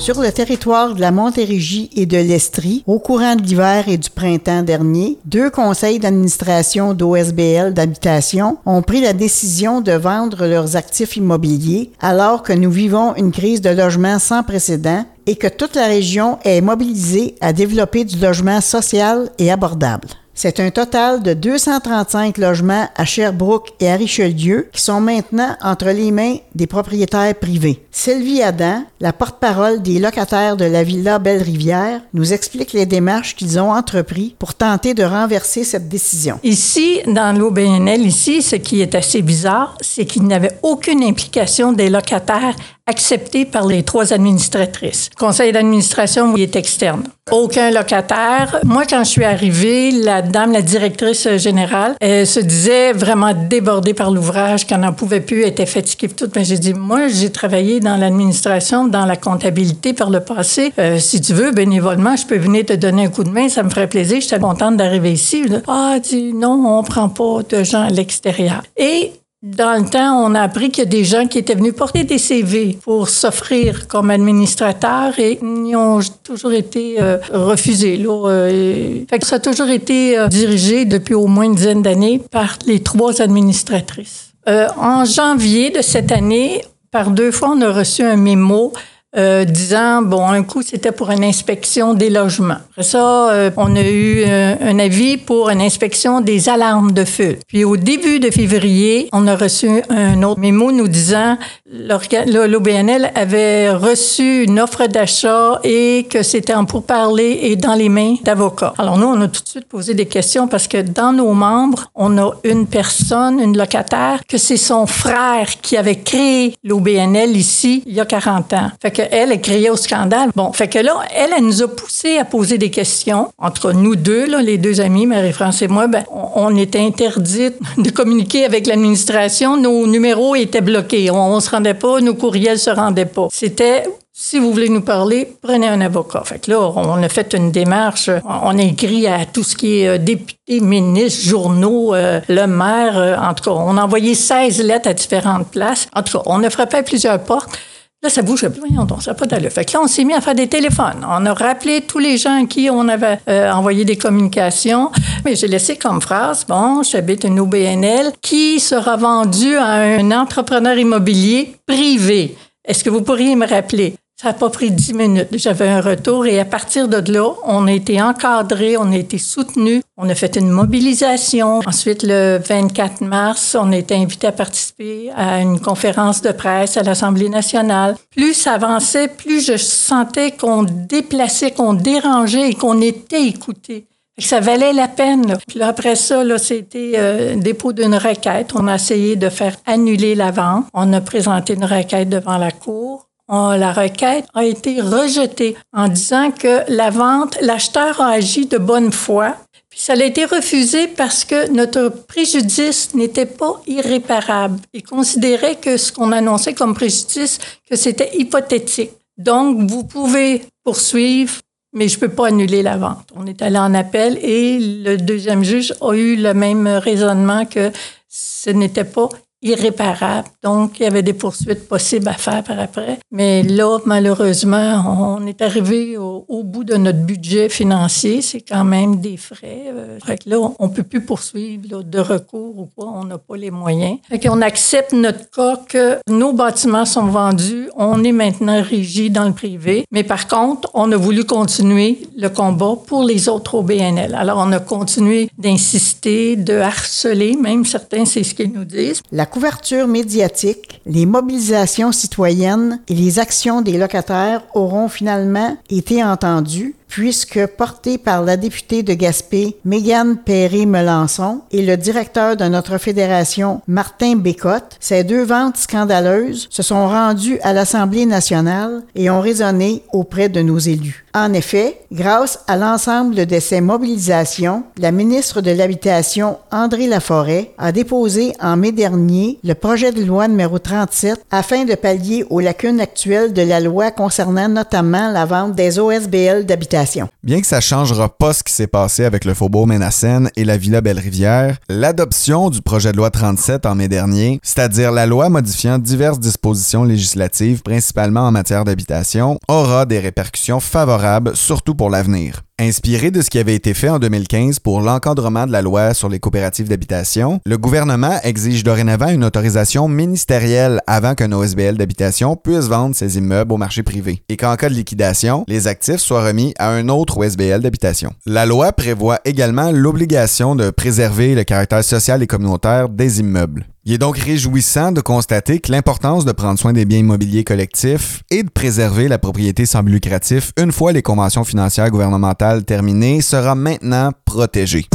Sur 0.01 0.19
le 0.19 0.31
territoire 0.31 0.95
de 0.95 0.99
la 0.99 1.11
Montérégie 1.11 1.91
et 1.95 2.07
de 2.07 2.17
l'Estrie, 2.17 2.83
au 2.87 2.97
courant 2.97 3.35
de 3.35 3.43
l'hiver 3.43 3.87
et 3.87 3.99
du 3.99 4.09
printemps 4.09 4.63
dernier, 4.63 5.19
deux 5.25 5.51
conseils 5.51 5.99
d'administration 5.99 6.95
d'OSBL 6.95 7.75
d'habitation 7.75 8.57
ont 8.65 8.81
pris 8.81 9.01
la 9.01 9.13
décision 9.13 9.79
de 9.79 9.91
vendre 9.91 10.47
leurs 10.47 10.75
actifs 10.75 11.17
immobiliers 11.17 11.91
alors 11.99 12.41
que 12.41 12.51
nous 12.51 12.71
vivons 12.71 13.13
une 13.15 13.31
crise 13.31 13.61
de 13.61 13.69
logement 13.69 14.17
sans 14.17 14.41
précédent 14.41 15.05
et 15.27 15.35
que 15.35 15.45
toute 15.45 15.75
la 15.75 15.85
région 15.85 16.39
est 16.45 16.61
mobilisée 16.61 17.35
à 17.39 17.53
développer 17.53 18.03
du 18.03 18.17
logement 18.17 18.59
social 18.59 19.29
et 19.37 19.51
abordable. 19.51 20.07
C'est 20.43 20.59
un 20.59 20.71
total 20.71 21.21
de 21.21 21.35
235 21.35 22.39
logements 22.39 22.89
à 22.95 23.05
Sherbrooke 23.05 23.73
et 23.79 23.91
à 23.91 23.95
Richelieu 23.95 24.69
qui 24.73 24.81
sont 24.81 24.99
maintenant 24.99 25.55
entre 25.61 25.89
les 25.89 26.09
mains 26.09 26.37
des 26.55 26.65
propriétaires 26.65 27.35
privés. 27.35 27.85
Sylvie 27.91 28.41
Adam, 28.41 28.83
la 28.99 29.13
porte-parole 29.13 29.83
des 29.83 29.99
locataires 29.99 30.57
de 30.57 30.65
la 30.65 30.83
Villa 30.83 31.19
Belle-Rivière, 31.19 32.01
nous 32.15 32.33
explique 32.33 32.73
les 32.73 32.87
démarches 32.87 33.35
qu'ils 33.35 33.59
ont 33.59 33.71
entreprises 33.71 34.31
pour 34.39 34.55
tenter 34.55 34.95
de 34.95 35.03
renverser 35.03 35.63
cette 35.63 35.89
décision. 35.89 36.39
Ici, 36.41 37.01
dans 37.05 37.37
l'OBNL, 37.37 38.01
ici, 38.01 38.41
ce 38.41 38.55
qui 38.55 38.81
est 38.81 38.95
assez 38.95 39.21
bizarre, 39.21 39.77
c'est 39.79 40.05
qu'il 40.05 40.23
n'y 40.23 40.33
avait 40.33 40.57
aucune 40.63 41.03
implication 41.03 41.71
des 41.71 41.91
locataires 41.91 42.55
acceptés 42.91 43.45
par 43.45 43.65
les 43.67 43.83
trois 43.83 44.11
administratrices. 44.11 45.09
Conseil 45.17 45.53
d'administration 45.53 46.35
est 46.35 46.57
externe. 46.57 47.03
Aucun 47.31 47.71
locataire. 47.71 48.59
Moi, 48.65 48.83
quand 48.89 49.05
je 49.05 49.09
suis 49.09 49.23
arrivée, 49.23 49.91
la 49.91 50.21
dame, 50.21 50.51
la 50.51 50.61
directrice 50.61 51.29
générale, 51.37 51.95
elle 52.01 52.27
se 52.27 52.41
disait 52.41 52.91
vraiment 52.91 53.33
débordée 53.33 53.93
par 53.93 54.11
l'ouvrage, 54.11 54.67
qu'elle 54.67 54.81
n'en 54.81 54.91
pouvait 54.91 55.21
plus, 55.21 55.43
était 55.43 55.65
fatiguée 55.65 56.09
tout. 56.09 56.29
Mais 56.35 56.43
j'ai 56.43 56.57
dit, 56.57 56.73
moi, 56.73 57.07
j'ai 57.07 57.31
travaillé 57.31 57.79
dans 57.79 57.95
l'administration, 57.95 58.87
dans 58.87 59.05
la 59.05 59.15
comptabilité 59.15 59.93
par 59.93 60.09
le 60.09 60.19
passé. 60.19 60.73
Euh, 60.77 60.99
si 60.99 61.21
tu 61.21 61.33
veux, 61.33 61.51
bénévolement, 61.51 62.17
je 62.17 62.25
peux 62.25 62.37
venir 62.37 62.65
te 62.65 62.73
donner 62.73 63.05
un 63.05 63.09
coup 63.09 63.23
de 63.23 63.29
main, 63.29 63.47
ça 63.47 63.63
me 63.63 63.69
ferait 63.69 63.87
plaisir. 63.87 64.19
J'étais 64.19 64.39
contente 64.39 64.75
d'arriver 64.75 65.13
ici. 65.13 65.45
Ah, 65.67 65.97
dit 66.03 66.33
non, 66.33 66.61
on 66.67 66.83
prend 66.83 67.07
pas 67.07 67.39
de 67.49 67.63
gens 67.63 67.83
à 67.83 67.89
l'extérieur. 67.89 68.63
Et 68.75 69.13
dans 69.43 69.83
le 69.83 69.89
temps, 69.89 70.23
on 70.23 70.35
a 70.35 70.41
appris 70.41 70.69
qu'il 70.69 70.83
y 70.83 70.87
a 70.87 70.89
des 70.89 71.03
gens 71.03 71.25
qui 71.25 71.39
étaient 71.39 71.55
venus 71.55 71.73
porter 71.73 72.03
des 72.03 72.19
CV 72.19 72.77
pour 72.83 73.09
s'offrir 73.09 73.87
comme 73.87 74.11
administrateurs 74.11 75.17
et 75.17 75.39
ils 75.41 75.75
ont 75.75 75.99
toujours 76.23 76.53
été 76.53 77.01
euh, 77.01 77.17
refusés. 77.33 77.97
Là, 77.97 78.29
euh, 78.29 78.99
fait 79.09 79.17
que 79.17 79.25
ça 79.25 79.37
a 79.37 79.39
toujours 79.39 79.69
été 79.69 80.15
euh, 80.15 80.27
dirigé 80.27 80.85
depuis 80.85 81.15
au 81.15 81.25
moins 81.25 81.45
une 81.45 81.55
dizaine 81.55 81.81
d'années 81.81 82.21
par 82.29 82.59
les 82.67 82.81
trois 82.81 83.19
administratrices. 83.19 84.33
en 84.45 85.05
janvier 85.05 85.71
de 85.71 85.81
cette 85.81 86.11
année, 86.11 86.63
par 86.91 87.09
deux 87.09 87.31
fois, 87.31 87.53
on 87.55 87.61
a 87.61 87.71
reçu 87.71 88.03
un 88.03 88.17
mémo 88.17 88.73
euh, 89.17 89.43
disant, 89.43 90.01
bon, 90.01 90.25
un 90.25 90.43
coup, 90.43 90.61
c'était 90.61 90.93
pour 90.93 91.11
une 91.11 91.23
inspection 91.23 91.93
des 91.93 92.09
logements. 92.09 92.59
Après 92.71 92.83
ça, 92.83 93.29
euh, 93.31 93.51
on 93.57 93.75
a 93.75 93.81
eu 93.81 94.23
euh, 94.25 94.55
un 94.61 94.79
avis 94.79 95.17
pour 95.17 95.49
une 95.49 95.61
inspection 95.61 96.21
des 96.21 96.47
alarmes 96.47 96.93
de 96.93 97.03
feu. 97.03 97.37
Puis 97.47 97.65
au 97.65 97.75
début 97.75 98.19
de 98.21 98.31
février, 98.31 99.09
on 99.11 99.27
a 99.27 99.35
reçu 99.35 99.69
un 99.89 100.23
autre 100.23 100.39
mémo 100.39 100.71
nous 100.71 100.87
disant 100.87 101.37
l'OBNL 101.71 103.11
avait 103.15 103.71
reçu 103.71 104.43
une 104.43 104.59
offre 104.59 104.87
d'achat 104.87 105.59
et 105.63 106.07
que 106.09 106.23
c'était 106.23 106.53
en 106.53 106.65
pourparler 106.65 107.39
et 107.43 107.55
dans 107.55 107.75
les 107.75 107.89
mains 107.89 108.15
d'avocats. 108.23 108.73
Alors 108.77 108.97
nous, 108.97 109.07
on 109.07 109.19
a 109.21 109.27
tout 109.27 109.43
de 109.43 109.47
suite 109.47 109.67
posé 109.67 109.93
des 109.93 110.05
questions 110.05 110.47
parce 110.47 110.67
que 110.67 110.81
dans 110.81 111.11
nos 111.11 111.33
membres, 111.33 111.87
on 111.95 112.17
a 112.17 112.31
une 112.43 112.65
personne, 112.65 113.39
une 113.39 113.57
locataire, 113.57 114.21
que 114.27 114.37
c'est 114.37 114.57
son 114.57 114.85
frère 114.85 115.47
qui 115.61 115.75
avait 115.75 115.99
créé 115.99 116.55
l'OBNL 116.63 117.35
ici 117.35 117.83
il 117.85 117.93
y 117.93 117.99
a 117.99 118.05
40 118.05 118.53
ans. 118.53 118.71
Fait 118.81 118.91
que 118.91 119.00
elle, 119.11 119.31
est 119.31 119.41
criait 119.41 119.69
au 119.69 119.75
scandale. 119.75 120.29
Bon, 120.35 120.51
fait 120.53 120.67
que 120.67 120.79
là, 120.79 120.99
elle, 121.15 121.31
elle 121.35 121.43
nous 121.43 121.61
a 121.63 121.67
poussé 121.67 122.17
à 122.17 122.25
poser 122.25 122.57
des 122.57 122.69
questions. 122.69 123.31
Entre 123.37 123.73
nous 123.73 123.95
deux, 123.95 124.37
les 124.39 124.57
deux 124.57 124.81
amis, 124.81 125.05
Marie-France 125.05 125.61
et 125.61 125.67
moi, 125.67 125.87
ben, 125.87 126.03
on, 126.11 126.55
était 126.55 126.79
interdits 126.79 127.51
de 127.77 127.89
communiquer 127.89 128.45
avec 128.45 128.67
l'administration. 128.67 129.57
Nos 129.57 129.87
numéros 129.87 130.35
étaient 130.35 130.61
bloqués. 130.61 131.09
On, 131.11 131.35
ne 131.35 131.39
se 131.39 131.49
rendait 131.49 131.73
pas, 131.73 132.01
nos 132.01 132.13
courriels 132.13 132.59
se 132.59 132.69
rendaient 132.69 133.05
pas. 133.05 133.27
C'était 133.31 133.83
si 134.13 134.39
vous 134.39 134.51
voulez 134.51 134.69
nous 134.69 134.81
parler, 134.81 135.27
prenez 135.41 135.67
un 135.67 135.81
avocat. 135.81 136.21
Fait 136.25 136.37
que 136.37 136.51
là, 136.51 136.59
on 136.59 137.01
a 137.01 137.09
fait 137.09 137.33
une 137.33 137.49
démarche. 137.49 138.09
On 138.25 138.59
a 138.59 138.61
écrit 138.61 139.07
à 139.07 139.25
tout 139.25 139.41
ce 139.41 139.55
qui 139.55 139.79
est 139.79 139.87
euh, 139.87 139.97
député, 139.97 140.59
ministre, 140.59 141.27
journaux, 141.27 141.95
euh, 141.95 142.19
le 142.27 142.45
maire. 142.45 142.97
Euh, 142.97 143.15
en 143.15 143.33
tout 143.33 143.45
cas, 143.45 143.51
on 143.51 143.77
a 143.77 143.83
envoyé 143.83 144.13
16 144.13 144.61
lettres 144.63 144.89
à 144.89 144.93
différentes 144.93 145.47
places. 145.47 145.87
En 145.95 146.03
tout 146.03 146.17
cas, 146.17 146.23
on 146.25 146.43
a 146.43 146.49
frappé 146.49 146.83
plusieurs 146.83 147.23
portes. 147.23 147.57
Là, 148.03 148.09
ça 148.09 148.23
bouge 148.23 148.47
plus. 148.47 148.59
Voyons 148.59 148.87
ça 148.99 149.11
n'a 149.11 149.15
pas 149.15 149.27
d'allure. 149.27 149.51
Fait 149.51 149.63
que 149.63 149.73
là, 149.73 149.81
on 149.83 149.87
s'est 149.87 150.03
mis 150.03 150.15
à 150.15 150.21
faire 150.21 150.33
des 150.33 150.47
téléphones. 150.47 151.05
On 151.07 151.23
a 151.23 151.33
rappelé 151.35 151.81
tous 151.81 151.99
les 151.99 152.17
gens 152.17 152.43
à 152.43 152.47
qui 152.47 152.67
on 152.71 152.87
avait 152.87 153.19
euh, 153.29 153.51
envoyé 153.51 153.85
des 153.85 153.95
communications. 153.95 154.91
Mais 155.23 155.35
j'ai 155.35 155.47
laissé 155.47 155.77
comme 155.77 156.01
phrase, 156.01 156.43
bon, 156.47 156.81
j'habite 156.81 157.25
une 157.25 157.39
OBNL 157.39 158.11
qui 158.19 158.59
sera 158.59 158.97
vendue 158.97 159.55
à 159.55 159.73
un 159.73 160.11
entrepreneur 160.11 160.75
immobilier 160.79 161.55
privé. 161.67 162.35
Est-ce 162.65 162.83
que 162.83 162.89
vous 162.89 163.01
pourriez 163.01 163.35
me 163.35 163.47
rappeler? 163.47 163.93
Ça 164.21 164.27
n'a 164.27 164.33
pas 164.35 164.51
pris 164.51 164.69
dix 164.69 164.93
minutes. 164.93 165.29
J'avais 165.31 165.67
un 165.67 165.81
retour 165.81 166.27
et 166.27 166.39
à 166.39 166.45
partir 166.45 166.87
de 166.87 167.11
là, 167.11 167.33
on 167.43 167.65
a 167.65 167.71
été 167.71 167.99
encadré, 167.99 168.77
on 168.77 168.91
a 168.91 168.95
été 168.95 169.17
soutenu, 169.17 169.81
on 169.97 170.07
a 170.09 170.13
fait 170.13 170.35
une 170.35 170.51
mobilisation. 170.51 171.61
Ensuite, 171.65 172.03
le 172.03 172.37
24 172.37 173.01
mars, 173.01 173.57
on 173.59 173.71
a 173.71 173.77
été 173.77 173.95
invité 173.95 174.27
à 174.27 174.31
participer 174.31 175.09
à 175.15 175.41
une 175.41 175.59
conférence 175.59 176.21
de 176.21 176.31
presse 176.31 176.77
à 176.77 176.83
l'Assemblée 176.83 177.29
nationale. 177.29 177.95
Plus 178.11 178.35
ça 178.35 178.53
avançait, 178.53 179.07
plus 179.07 179.43
je 179.43 179.57
sentais 179.57 180.29
qu'on 180.29 180.61
déplaçait, 180.61 181.49
qu'on 181.49 181.73
dérangeait 181.73 182.51
et 182.51 182.53
qu'on 182.53 182.79
était 182.79 183.25
écouté. 183.25 183.87
Ça 184.19 184.39
valait 184.39 184.73
la 184.73 184.87
peine. 184.87 185.35
Puis 185.47 185.63
après 185.63 185.95
ça, 185.95 186.23
là, 186.23 186.37
c'était 186.37 186.91
euh, 186.95 187.35
dépôt 187.37 187.73
d'une 187.73 187.95
requête. 187.95 188.51
On 188.53 188.67
a 188.67 188.75
essayé 188.75 189.15
de 189.15 189.29
faire 189.29 189.55
annuler 189.65 190.13
la 190.13 190.29
vente. 190.29 190.67
On 190.75 190.93
a 190.93 191.01
présenté 191.01 191.55
une 191.55 191.65
requête 191.65 192.09
devant 192.09 192.37
la 192.37 192.51
Cour 192.51 193.07
la 193.31 193.71
requête 193.71 194.25
a 194.33 194.43
été 194.43 194.81
rejetée 194.81 195.55
en 195.73 195.87
disant 195.87 196.31
que 196.31 196.61
la 196.67 196.89
vente, 196.89 197.37
l'acheteur 197.41 198.01
a 198.01 198.11
agi 198.11 198.45
de 198.45 198.57
bonne 198.57 198.91
foi. 198.91 199.35
Puis 199.69 199.79
ça 199.79 199.93
a 199.93 200.03
été 200.03 200.25
refusé 200.25 200.87
parce 200.87 201.23
que 201.23 201.49
notre 201.49 201.87
préjudice 201.87 202.93
n'était 202.93 203.25
pas 203.25 203.61
irréparable. 203.67 204.59
Il 204.73 204.83
considérait 204.83 205.55
que 205.55 205.77
ce 205.77 205.93
qu'on 205.93 206.11
annonçait 206.11 206.53
comme 206.53 206.73
préjudice, 206.73 207.39
que 207.69 207.77
c'était 207.77 208.17
hypothétique. 208.17 208.91
Donc, 209.17 209.69
vous 209.69 209.85
pouvez 209.85 210.41
poursuivre, 210.65 211.35
mais 211.73 211.87
je 211.87 211.95
ne 211.95 212.01
peux 212.01 212.09
pas 212.09 212.27
annuler 212.27 212.63
la 212.63 212.75
vente. 212.75 213.07
On 213.15 213.25
est 213.27 213.41
allé 213.41 213.57
en 213.57 213.73
appel 213.73 214.17
et 214.21 214.59
le 214.59 214.97
deuxième 214.97 215.43
juge 215.43 215.73
a 215.79 215.93
eu 215.93 216.17
le 216.17 216.33
même 216.33 216.67
raisonnement 216.67 217.45
que 217.45 217.71
ce 218.09 218.49
n'était 218.49 218.83
pas 218.83 219.07
irréparable. 219.41 220.27
Donc, 220.43 220.79
il 220.79 220.83
y 220.83 220.85
avait 220.85 221.01
des 221.01 221.13
poursuites 221.13 221.67
possibles 221.67 222.07
à 222.07 222.13
faire 222.13 222.43
par 222.43 222.59
après. 222.59 222.99
Mais 223.11 223.43
là, 223.43 223.79
malheureusement, 223.85 225.17
on 225.17 225.25
est 225.25 225.41
arrivé 225.41 225.97
au, 225.97 226.43
bout 226.43 226.63
de 226.63 226.75
notre 226.75 226.99
budget 226.99 227.49
financier. 227.49 228.21
C'est 228.21 228.41
quand 228.41 228.63
même 228.63 228.99
des 228.99 229.17
frais. 229.17 229.65
Euh, 229.67 229.99
fait 230.03 230.23
que 230.23 230.29
là, 230.29 230.37
on 230.59 230.69
peut 230.69 230.83
plus 230.83 231.01
poursuivre 231.01 231.83
de 231.83 231.99
recours 231.99 232.57
ou 232.57 232.69
quoi. 232.75 232.91
On 232.93 233.05
n'a 233.05 233.17
pas 233.17 233.37
les 233.37 233.51
moyens. 233.51 233.99
Fait 234.09 234.19
qu'on 234.19 234.41
accepte 234.41 234.93
notre 234.93 235.29
cas 235.29 235.57
que 235.67 235.97
nos 236.07 236.33
bâtiments 236.33 236.85
sont 236.85 237.07
vendus. 237.07 237.69
On 237.75 238.03
est 238.03 238.11
maintenant 238.11 238.61
régi 238.61 239.09
dans 239.09 239.25
le 239.25 239.33
privé. 239.33 239.85
Mais 239.91 240.03
par 240.03 240.27
contre, 240.27 240.69
on 240.73 240.91
a 240.91 240.97
voulu 240.97 241.25
continuer 241.25 241.99
le 242.17 242.29
combat 242.29 242.75
pour 242.87 243.03
les 243.03 243.29
autres 243.29 243.55
OBNL. 243.55 244.15
Alors, 244.15 244.43
on 244.45 244.51
a 244.51 244.59
continué 244.59 245.29
d'insister, 245.37 246.35
de 246.35 246.55
harceler, 246.57 247.35
même 247.35 247.65
certains, 247.65 248.05
c'est 248.05 248.23
ce 248.23 248.33
qu'ils 248.33 248.51
nous 248.51 248.65
disent. 248.65 249.01
Couverture 249.31 249.87
médiatique, 249.87 250.81
les 250.85 251.05
mobilisations 251.05 251.93
citoyennes 251.93 252.81
et 252.89 252.93
les 252.93 253.17
actions 253.17 253.61
des 253.61 253.77
locataires 253.77 254.43
auront 254.53 254.89
finalement 254.89 255.57
été 255.69 256.03
entendues 256.03 256.75
puisque 256.91 257.47
porté 257.47 257.97
par 257.97 258.21
la 258.21 258.35
députée 258.35 258.83
de 258.83 258.93
Gaspé, 258.93 259.55
Mégane 259.63 260.17
Perry-Melançon, 260.17 261.39
et 261.49 261.65
le 261.65 261.77
directeur 261.77 262.35
de 262.35 262.43
notre 262.43 262.77
fédération, 262.77 263.61
Martin 263.65 264.17
Bécotte, 264.17 264.75
ces 264.81 265.05
deux 265.05 265.23
ventes 265.23 265.55
scandaleuses 265.55 266.47
se 266.49 266.61
sont 266.61 266.89
rendues 266.89 267.39
à 267.43 267.53
l'Assemblée 267.53 268.05
nationale 268.05 268.83
et 268.93 269.09
ont 269.09 269.21
résonné 269.21 269.83
auprès 269.93 270.27
de 270.27 270.41
nos 270.41 270.59
élus. 270.59 271.05
En 271.13 271.33
effet, 271.33 271.77
grâce 271.91 272.39
à 272.47 272.57
l'ensemble 272.57 273.25
de 273.25 273.39
ces 273.39 273.61
mobilisations, 273.61 274.63
la 274.77 274.91
ministre 274.91 275.41
de 275.41 275.51
l'Habitation, 275.51 276.37
André 276.51 276.87
Laforêt, 276.87 277.51
a 277.57 277.71
déposé 277.71 278.33
en 278.41 278.55
mai 278.55 278.71
dernier 278.71 279.37
le 279.43 279.53
projet 279.53 279.91
de 279.91 280.03
loi 280.03 280.27
numéro 280.27 280.59
37 280.59 281.21
afin 281.31 281.65
de 281.65 281.75
pallier 281.75 282.25
aux 282.29 282.39
lacunes 282.39 282.79
actuelles 282.79 283.33
de 283.33 283.41
la 283.41 283.59
loi 283.59 283.91
concernant 283.91 284.47
notamment 284.47 285.11
la 285.11 285.25
vente 285.25 285.53
des 285.53 285.79
OSBL 285.79 286.45
d'habitation 286.45 286.80
Bien 287.23 287.41
que 287.41 287.47
ça 287.47 287.61
changera 287.61 288.09
pas 288.09 288.33
ce 288.33 288.43
qui 288.43 288.53
s'est 288.53 288.67
passé 288.67 289.05
avec 289.05 289.25
le 289.25 289.33
Faubourg 289.33 289.67
Ménacène 289.67 290.29
et 290.35 290.45
la 290.45 290.57
Villa 290.57 290.81
Belle-Rivière, 290.81 291.57
l'adoption 291.69 292.49
du 292.49 292.61
projet 292.61 292.91
de 292.91 292.97
loi 292.97 293.09
37 293.09 293.65
en 293.65 293.75
mai 293.75 293.87
dernier, 293.87 294.39
c'est-à-dire 294.43 294.91
la 294.91 295.05
loi 295.05 295.29
modifiant 295.29 295.77
diverses 295.77 296.19
dispositions 296.19 296.83
législatives, 296.83 297.61
principalement 297.61 298.21
en 298.21 298.31
matière 298.31 298.63
d'habitation, 298.63 299.39
aura 299.47 299.85
des 299.85 299.99
répercussions 299.99 300.59
favorables, 300.59 301.35
surtout 301.35 301.75
pour 301.75 301.89
l'avenir. 301.89 302.43
Inspiré 302.61 303.09
de 303.09 303.23
ce 303.23 303.31
qui 303.31 303.39
avait 303.39 303.55
été 303.55 303.73
fait 303.73 303.89
en 303.89 303.97
2015 303.97 304.59
pour 304.59 304.81
l'encadrement 304.81 305.47
de 305.47 305.51
la 305.51 305.63
loi 305.63 305.95
sur 305.95 306.09
les 306.09 306.19
coopératives 306.19 306.69
d'habitation, 306.69 307.41
le 307.43 307.57
gouvernement 307.57 308.19
exige 308.21 308.63
dorénavant 308.63 309.07
une 309.07 309.25
autorisation 309.25 309.87
ministérielle 309.87 310.79
avant 310.85 311.15
qu'un 311.15 311.31
OSBL 311.31 311.75
d'habitation 311.77 312.35
puisse 312.35 312.67
vendre 312.67 312.95
ses 312.95 313.17
immeubles 313.17 313.51
au 313.51 313.57
marché 313.57 313.81
privé 313.81 314.21
et 314.29 314.37
qu'en 314.37 314.55
cas 314.57 314.69
de 314.69 314.75
liquidation, 314.75 315.43
les 315.47 315.65
actifs 315.65 316.01
soient 316.01 316.23
remis 316.23 316.53
à 316.59 316.69
un 316.69 316.87
autre 316.87 317.17
OSBL 317.17 317.61
d'habitation. 317.61 318.11
La 318.27 318.45
loi 318.45 318.73
prévoit 318.73 319.17
également 319.25 319.71
l'obligation 319.71 320.55
de 320.55 320.69
préserver 320.69 321.33
le 321.33 321.43
caractère 321.43 321.83
social 321.83 322.21
et 322.21 322.27
communautaire 322.27 322.89
des 322.89 323.21
immeubles. 323.21 323.65
Il 323.83 323.93
est 323.93 323.97
donc 323.97 324.15
réjouissant 324.15 324.91
de 324.91 325.01
constater 325.01 325.59
que 325.59 325.71
l'importance 325.71 326.23
de 326.23 326.31
prendre 326.31 326.59
soin 326.59 326.71
des 326.71 326.85
biens 326.85 326.99
immobiliers 326.99 327.43
collectifs 327.43 328.21
et 328.29 328.43
de 328.43 328.49
préserver 328.49 329.07
la 329.07 329.17
propriété 329.17 329.65
sans 329.65 329.81
but 329.81 329.93
lucratif 329.93 330.51
une 330.55 330.71
fois 330.71 330.91
les 330.91 331.01
conventions 331.01 331.43
financières 331.43 331.89
gouvernementales 331.89 332.63
terminées 332.63 333.21
sera 333.21 333.55
maintenant 333.55 334.11
protégée. 334.23 334.85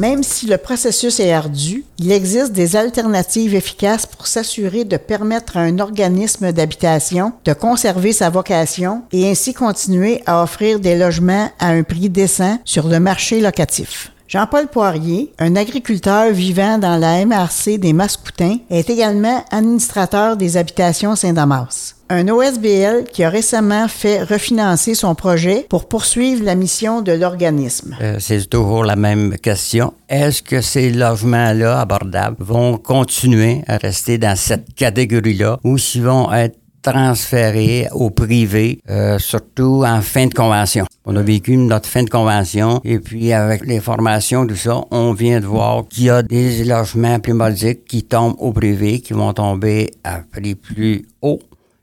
Même 0.00 0.22
si 0.22 0.46
le 0.46 0.56
processus 0.56 1.20
est 1.20 1.30
ardu, 1.30 1.84
il 1.98 2.10
existe 2.10 2.52
des 2.52 2.74
alternatives 2.74 3.54
efficaces 3.54 4.06
pour 4.06 4.26
s'assurer 4.26 4.84
de 4.84 4.96
permettre 4.96 5.58
à 5.58 5.60
un 5.60 5.78
organisme 5.78 6.52
d'habitation 6.52 7.34
de 7.44 7.52
conserver 7.52 8.14
sa 8.14 8.30
vocation 8.30 9.02
et 9.12 9.30
ainsi 9.30 9.52
continuer 9.52 10.22
à 10.24 10.42
offrir 10.42 10.80
des 10.80 10.96
logements 10.96 11.50
à 11.58 11.72
un 11.72 11.82
prix 11.82 12.08
décent 12.08 12.58
sur 12.64 12.88
le 12.88 12.98
marché 12.98 13.42
locatif. 13.42 14.10
Jean-Paul 14.30 14.68
Poirier, 14.68 15.32
un 15.40 15.56
agriculteur 15.56 16.30
vivant 16.30 16.78
dans 16.78 16.96
la 16.96 17.26
MRC 17.26 17.78
des 17.78 17.92
Mascoutins, 17.92 18.58
est 18.70 18.88
également 18.88 19.44
administrateur 19.50 20.36
des 20.36 20.56
habitations 20.56 21.16
Saint-Damas. 21.16 21.96
Un 22.10 22.28
OSBL 22.28 23.06
qui 23.12 23.24
a 23.24 23.28
récemment 23.28 23.88
fait 23.88 24.22
refinancer 24.22 24.94
son 24.94 25.16
projet 25.16 25.66
pour 25.68 25.88
poursuivre 25.88 26.44
la 26.44 26.54
mission 26.54 27.02
de 27.02 27.10
l'organisme. 27.10 27.96
Euh, 28.00 28.18
c'est 28.20 28.48
toujours 28.48 28.84
la 28.84 28.94
même 28.94 29.36
question. 29.36 29.94
Est-ce 30.08 30.42
que 30.42 30.60
ces 30.60 30.90
logements-là 30.90 31.80
abordables 31.80 32.36
vont 32.38 32.78
continuer 32.78 33.62
à 33.66 33.78
rester 33.78 34.16
dans 34.16 34.36
cette 34.36 34.74
catégorie-là 34.74 35.58
ou 35.64 35.76
s'ils 35.76 36.04
vont 36.04 36.32
être 36.32 36.56
transférés 36.82 37.88
au 37.92 38.10
privé, 38.10 38.80
euh, 38.88 39.18
surtout 39.18 39.84
en 39.86 40.00
fin 40.00 40.26
de 40.26 40.34
convention. 40.34 40.86
On 41.04 41.16
a 41.16 41.22
vécu 41.22 41.56
notre 41.56 41.88
fin 41.88 42.02
de 42.02 42.10
convention 42.10 42.80
et 42.84 42.98
puis 42.98 43.32
avec 43.32 43.64
les 43.66 43.80
formations, 43.80 44.46
tout 44.46 44.56
ça, 44.56 44.82
on 44.90 45.12
vient 45.12 45.40
de 45.40 45.46
voir 45.46 45.86
qu'il 45.88 46.04
y 46.04 46.10
a 46.10 46.22
des 46.22 46.64
logements 46.64 47.18
plus 47.18 47.34
modiques 47.34 47.84
qui 47.84 48.04
tombent 48.04 48.36
au 48.38 48.52
privé, 48.52 49.00
qui 49.00 49.12
vont 49.12 49.32
tomber 49.32 49.90
à 50.04 50.20
prix 50.20 50.54
plus 50.54 51.06
haut. 51.22 51.40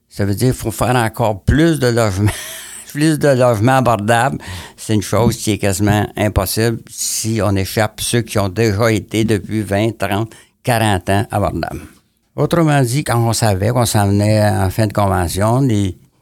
Ça 0.09 0.25
veut 0.25 0.35
dire 0.35 0.53
qu'il 0.53 0.61
faut 0.61 0.71
faire 0.71 0.95
encore 0.95 1.43
plus 1.43 1.79
de 1.79 1.87
logements. 1.87 2.31
plus 2.91 3.19
de 3.19 3.27
logements 3.27 3.77
abordables, 3.77 4.39
c'est 4.75 4.95
une 4.95 5.01
chose 5.01 5.37
qui 5.37 5.51
est 5.51 5.57
quasiment 5.57 6.07
impossible 6.15 6.79
si 6.89 7.41
on 7.43 7.55
échappe 7.55 8.01
ceux 8.01 8.21
qui 8.21 8.39
ont 8.39 8.49
déjà 8.49 8.91
été 8.91 9.23
depuis 9.23 9.61
20, 9.61 9.97
30, 9.97 10.31
40 10.63 11.09
ans 11.09 11.27
abordables. 11.29 11.96
Autrement 12.37 12.83
dit, 12.83 13.03
quand 13.03 13.17
on 13.17 13.33
savait 13.33 13.69
qu'on 13.69 13.87
s'en 13.87 14.09
venait 14.09 14.47
en 14.47 14.69
fin 14.69 14.85
de 14.85 14.93
convention, 14.93 15.67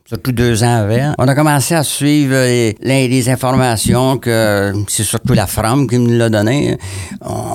surtout 0.05 0.31
deux 0.31 0.63
ans 0.63 0.77
avant, 0.77 1.13
on 1.17 1.27
a 1.27 1.35
commencé 1.35 1.75
à 1.75 1.83
suivre 1.83 2.35
les, 2.81 3.29
informations 3.29 4.17
que 4.17 4.71
c'est 4.87 5.03
surtout 5.03 5.33
la 5.33 5.45
FRAM 5.45 5.87
qui 5.89 5.99
nous 5.99 6.17
l'a 6.17 6.29
donné, 6.29 6.77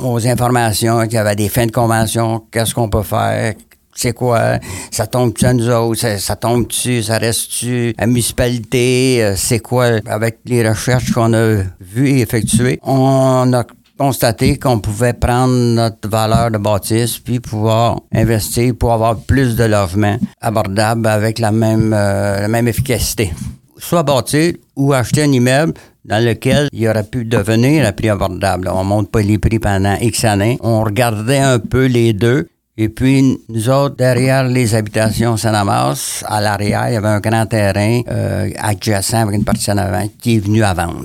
aux 0.02 0.26
informations 0.26 1.00
qu'il 1.04 1.14
y 1.14 1.16
avait 1.16 1.36
des 1.36 1.48
fins 1.48 1.64
de 1.64 1.72
convention, 1.72 2.44
qu'est-ce 2.50 2.74
qu'on 2.74 2.90
peut 2.90 3.02
faire, 3.02 3.54
c'est 3.94 4.12
quoi, 4.12 4.58
ça 4.90 5.06
tombe-tu 5.06 5.46
à 5.46 5.54
nous 5.54 5.70
autres, 5.70 6.18
ça, 6.18 6.36
tombe-tu, 6.36 7.02
ça 7.02 7.16
reste-tu 7.16 7.94
la 7.98 8.06
municipalité, 8.06 9.24
euh, 9.24 9.36
c'est 9.36 9.60
quoi, 9.60 9.86
avec 10.06 10.40
les 10.44 10.68
recherches 10.68 11.12
qu'on 11.12 11.32
a 11.32 11.62
vues 11.80 12.10
et 12.10 12.20
effectuées, 12.20 12.78
on 12.82 13.50
a 13.54 13.64
constaté 14.00 14.56
qu'on 14.56 14.78
pouvait 14.78 15.12
prendre 15.12 15.52
notre 15.52 16.08
valeur 16.08 16.50
de 16.50 16.56
bâtisse 16.56 17.18
puis 17.18 17.38
pouvoir 17.38 18.00
investir 18.14 18.72
pour 18.74 18.94
avoir 18.94 19.14
plus 19.14 19.56
de 19.56 19.64
logements 19.64 20.16
abordables 20.40 21.06
avec 21.06 21.38
la 21.38 21.52
même, 21.52 21.92
euh, 21.92 22.40
la 22.40 22.48
même 22.48 22.66
efficacité. 22.66 23.30
Soit 23.76 24.02
bâtir 24.02 24.54
ou 24.74 24.94
acheter 24.94 25.24
un 25.24 25.32
immeuble 25.32 25.74
dans 26.06 26.24
lequel 26.24 26.70
il 26.72 26.88
aurait 26.88 27.04
pu 27.04 27.26
devenir 27.26 27.86
à 27.86 27.92
prix 27.92 28.08
abordable. 28.08 28.70
On 28.72 28.84
monte 28.84 29.10
pas 29.10 29.20
les 29.20 29.36
prix 29.36 29.58
pendant 29.58 29.96
X 30.00 30.24
années. 30.24 30.56
On 30.62 30.82
regardait 30.82 31.36
un 31.36 31.58
peu 31.58 31.84
les 31.84 32.14
deux. 32.14 32.48
Et 32.78 32.88
puis, 32.88 33.38
nous 33.50 33.68
autres, 33.68 33.96
derrière 33.96 34.44
les 34.44 34.74
habitations 34.74 35.36
Saint-Damas, 35.36 36.24
à 36.26 36.40
l'arrière, 36.40 36.88
il 36.88 36.94
y 36.94 36.96
avait 36.96 37.08
un 37.08 37.20
grand 37.20 37.44
terrain 37.44 38.00
euh, 38.08 38.48
adjacent 38.56 39.20
avec 39.20 39.34
une 39.34 39.44
partie 39.44 39.70
en 39.70 39.76
avant 39.76 40.08
qui 40.18 40.36
est 40.36 40.38
venu 40.38 40.62
à 40.62 40.72
vendre. 40.72 41.04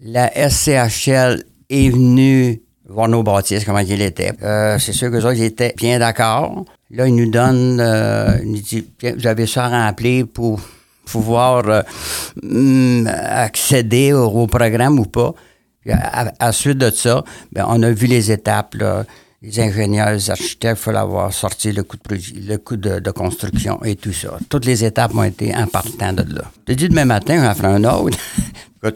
La 0.00 0.28
SCHL 0.34 1.44
est 1.72 1.88
venu 1.90 2.60
voir 2.88 3.08
nos 3.08 3.22
bâtisses, 3.22 3.64
comment 3.64 3.78
il 3.78 4.02
était. 4.02 4.32
Euh, 4.42 4.78
c'est 4.78 4.92
sûr 4.92 5.10
que 5.10 5.16
autres, 5.16 5.32
ils 5.32 5.44
étaient 5.44 5.74
bien 5.76 5.98
d'accord. 5.98 6.64
Là, 6.90 7.06
il 7.08 7.14
nous 7.14 7.30
donne, 7.30 7.80
euh, 7.80 8.36
il 8.42 8.52
nous 8.52 8.60
dit, 8.60 8.86
vous 9.02 9.26
avez 9.26 9.46
ça 9.46 9.64
à 9.64 9.86
remplir 9.86 10.26
pour 10.32 10.60
pouvoir 11.06 11.68
euh, 11.68 11.82
mm, 12.42 13.06
accéder 13.06 14.12
au, 14.12 14.46
programme 14.46 14.98
ou 14.98 15.06
pas. 15.06 15.32
à, 15.90 16.32
la 16.38 16.52
suite 16.52 16.78
de 16.78 16.90
ça, 16.90 17.24
bien, 17.50 17.66
on 17.68 17.82
a 17.82 17.90
vu 17.90 18.06
les 18.06 18.30
étapes, 18.30 18.76
les 19.42 19.60
ingénieurs, 19.60 20.12
les 20.12 20.30
architectes, 20.30 20.78
il 20.80 20.84
fallait 20.84 20.98
avoir 20.98 21.32
sorti 21.32 21.72
le 21.72 21.82
coût, 21.82 22.76
de, 22.76 23.00
de, 23.00 23.10
construction 23.10 23.82
et 23.82 23.96
tout 23.96 24.12
ça. 24.12 24.38
Toutes 24.48 24.64
les 24.64 24.84
étapes 24.84 25.14
ont 25.14 25.24
été 25.24 25.52
en 25.54 25.64
de 26.12 26.34
là. 26.34 26.42
J'ai 26.68 26.76
dit 26.76 26.88
demain 26.88 27.04
matin, 27.04 27.38
on 27.38 27.42
va 27.42 27.54
faire 27.54 27.70
un 27.70 27.84
autre. 27.84 28.16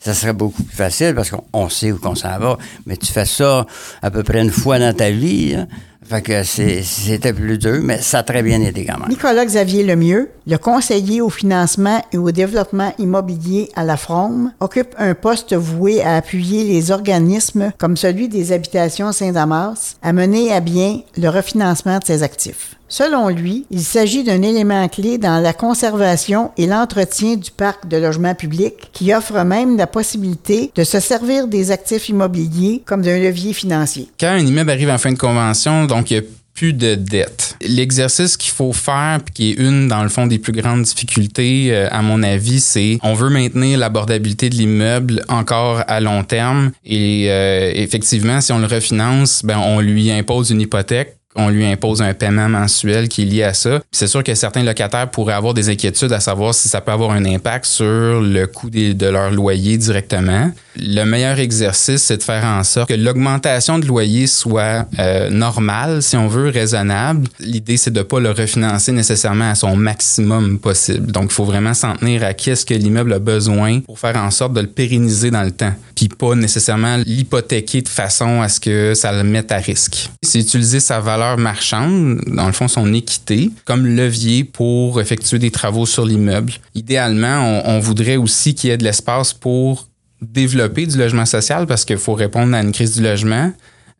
ça 0.00 0.14
serait 0.14 0.32
beaucoup 0.32 0.62
plus 0.62 0.76
facile 0.76 1.14
parce 1.14 1.30
qu'on 1.30 1.68
sait 1.68 1.92
où 1.92 1.98
qu'on 1.98 2.14
s'en 2.14 2.38
va. 2.38 2.56
Mais 2.86 2.96
tu 2.96 3.12
fais 3.12 3.24
ça 3.24 3.66
à 4.02 4.10
peu 4.10 4.22
près 4.22 4.42
une 4.42 4.50
fois 4.50 4.78
dans 4.78 4.94
ta 4.94 5.10
vie. 5.10 5.54
Hein. 5.54 5.68
Fait 6.08 6.22
que 6.22 6.42
c'était 6.42 7.34
plus 7.34 7.58
dur, 7.58 7.80
mais 7.82 8.00
ça 8.00 8.20
a 8.20 8.22
très 8.22 8.42
bien 8.42 8.62
été 8.62 8.86
quand 8.86 8.98
même. 8.98 9.10
Nicolas 9.10 9.44
Xavier 9.44 9.84
Lemieux, 9.84 10.30
le 10.46 10.56
conseiller 10.56 11.20
au 11.20 11.28
financement 11.28 12.02
et 12.12 12.16
au 12.16 12.30
développement 12.30 12.94
immobilier 12.98 13.68
à 13.76 13.84
la 13.84 13.98
FROM, 13.98 14.52
occupe 14.60 14.94
un 14.96 15.14
poste 15.14 15.54
voué 15.54 16.00
à 16.00 16.16
appuyer 16.16 16.64
les 16.64 16.90
organismes 16.90 17.72
comme 17.76 17.98
celui 17.98 18.28
des 18.28 18.52
habitations 18.52 19.12
Saint-Damas 19.12 19.96
à 20.02 20.14
mener 20.14 20.50
à 20.50 20.60
bien 20.60 21.00
le 21.18 21.28
refinancement 21.28 21.98
de 21.98 22.04
ses 22.04 22.22
actifs. 22.22 22.77
Selon 22.90 23.28
lui, 23.28 23.66
il 23.70 23.82
s'agit 23.82 24.24
d'un 24.24 24.40
élément 24.40 24.88
clé 24.88 25.18
dans 25.18 25.42
la 25.42 25.52
conservation 25.52 26.52
et 26.56 26.66
l'entretien 26.66 27.36
du 27.36 27.50
parc 27.50 27.86
de 27.86 27.98
logements 27.98 28.34
publics 28.34 28.90
qui 28.94 29.12
offre 29.12 29.44
même 29.44 29.76
la 29.76 29.86
possibilité 29.86 30.72
de 30.74 30.84
se 30.84 30.98
servir 30.98 31.48
des 31.48 31.70
actifs 31.70 32.08
immobiliers 32.08 32.82
comme 32.86 33.02
d'un 33.02 33.18
levier 33.18 33.52
financier. 33.52 34.08
Quand 34.18 34.28
un 34.28 34.38
immeuble 34.38 34.70
arrive 34.70 34.88
en 34.88 34.96
fin 34.96 35.12
de 35.12 35.18
convention, 35.18 35.84
donc 35.84 36.10
il 36.10 36.14
y 36.14 36.20
a 36.20 36.22
plus 36.54 36.72
de 36.72 36.96
dette. 36.96 37.56
L'exercice 37.60 38.36
qu'il 38.36 38.52
faut 38.52 38.72
faire, 38.72 39.20
puis 39.24 39.32
qui 39.32 39.50
est 39.50 39.62
une, 39.62 39.86
dans 39.86 40.02
le 40.02 40.08
fond, 40.08 40.26
des 40.26 40.40
plus 40.40 40.52
grandes 40.52 40.82
difficultés, 40.82 41.68
euh, 41.70 41.88
à 41.92 42.02
mon 42.02 42.20
avis, 42.24 42.58
c'est 42.58 42.98
on 43.04 43.14
veut 43.14 43.30
maintenir 43.30 43.78
l'abordabilité 43.78 44.50
de 44.50 44.56
l'immeuble 44.56 45.22
encore 45.28 45.84
à 45.86 46.00
long 46.00 46.24
terme. 46.24 46.72
Et 46.84 47.26
euh, 47.28 47.70
effectivement, 47.74 48.40
si 48.40 48.50
on 48.50 48.58
le 48.58 48.66
refinance, 48.66 49.42
ben, 49.44 49.58
on 49.58 49.78
lui 49.78 50.10
impose 50.10 50.50
une 50.50 50.60
hypothèque 50.60 51.17
on 51.38 51.48
lui 51.48 51.64
impose 51.64 52.02
un 52.02 52.12
paiement 52.12 52.48
mensuel 52.48 53.08
qui 53.08 53.22
est 53.22 53.24
lié 53.24 53.42
à 53.44 53.54
ça. 53.54 53.80
C'est 53.92 54.08
sûr 54.08 54.22
que 54.22 54.34
certains 54.34 54.64
locataires 54.64 55.08
pourraient 55.10 55.34
avoir 55.34 55.54
des 55.54 55.70
inquiétudes 55.70 56.12
à 56.12 56.20
savoir 56.20 56.52
si 56.52 56.68
ça 56.68 56.80
peut 56.80 56.92
avoir 56.92 57.12
un 57.12 57.24
impact 57.24 57.64
sur 57.64 58.20
le 58.20 58.46
coût 58.46 58.68
de 58.68 59.06
leur 59.06 59.30
loyer 59.30 59.78
directement. 59.78 60.50
Le 60.76 61.04
meilleur 61.04 61.38
exercice, 61.38 62.02
c'est 62.02 62.18
de 62.18 62.22
faire 62.22 62.44
en 62.44 62.62
sorte 62.64 62.88
que 62.88 62.94
l'augmentation 62.94 63.78
de 63.78 63.86
loyer 63.86 64.26
soit 64.26 64.86
euh, 64.98 65.30
normale, 65.30 66.02
si 66.02 66.16
on 66.16 66.28
veut, 66.28 66.48
raisonnable. 66.50 67.28
L'idée, 67.40 67.76
c'est 67.76 67.90
de 67.90 67.98
ne 67.98 68.04
pas 68.04 68.20
le 68.20 68.30
refinancer 68.30 68.92
nécessairement 68.92 69.50
à 69.50 69.54
son 69.54 69.76
maximum 69.76 70.58
possible. 70.58 71.10
Donc, 71.10 71.26
il 71.30 71.34
faut 71.34 71.44
vraiment 71.44 71.74
s'en 71.74 71.94
tenir 71.94 72.24
à 72.24 72.34
qu'est-ce 72.34 72.64
que 72.64 72.74
l'immeuble 72.74 73.12
a 73.12 73.18
besoin 73.18 73.80
pour 73.80 73.98
faire 73.98 74.16
en 74.16 74.30
sorte 74.30 74.52
de 74.52 74.60
le 74.60 74.66
pérenniser 74.66 75.30
dans 75.30 75.42
le 75.42 75.50
temps, 75.50 75.72
puis 75.94 76.08
pas 76.08 76.34
nécessairement 76.34 76.96
l'hypothéquer 76.98 77.82
de 77.82 77.88
façon 77.88 78.40
à 78.40 78.48
ce 78.48 78.60
que 78.60 78.94
ça 78.94 79.12
le 79.12 79.24
mette 79.24 79.50
à 79.52 79.56
risque. 79.58 80.10
C'est 80.22 80.38
utiliser 80.38 80.80
sa 80.80 81.00
valeur 81.00 81.27
marchande, 81.36 82.20
dans 82.26 82.46
le 82.46 82.52
fond 82.52 82.68
son 82.68 82.92
équité, 82.94 83.50
comme 83.64 83.86
levier 83.86 84.44
pour 84.44 85.00
effectuer 85.00 85.38
des 85.38 85.50
travaux 85.50 85.86
sur 85.86 86.04
l'immeuble. 86.06 86.52
Idéalement, 86.74 87.62
on, 87.64 87.78
voudrait 87.78 88.16
aussi 88.16 88.54
qu'il 88.54 88.70
y 88.70 88.72
ait 88.72 88.76
de 88.76 88.84
l'espace 88.84 89.32
pour 89.32 89.88
développer 90.20 90.86
du 90.86 90.98
logement 90.98 91.26
social 91.26 91.66
parce 91.66 91.84
qu'il 91.84 91.98
faut 91.98 92.14
répondre 92.14 92.54
à 92.54 92.62
une 92.62 92.72
crise 92.72 92.96
du 92.96 93.02
logement. 93.02 93.52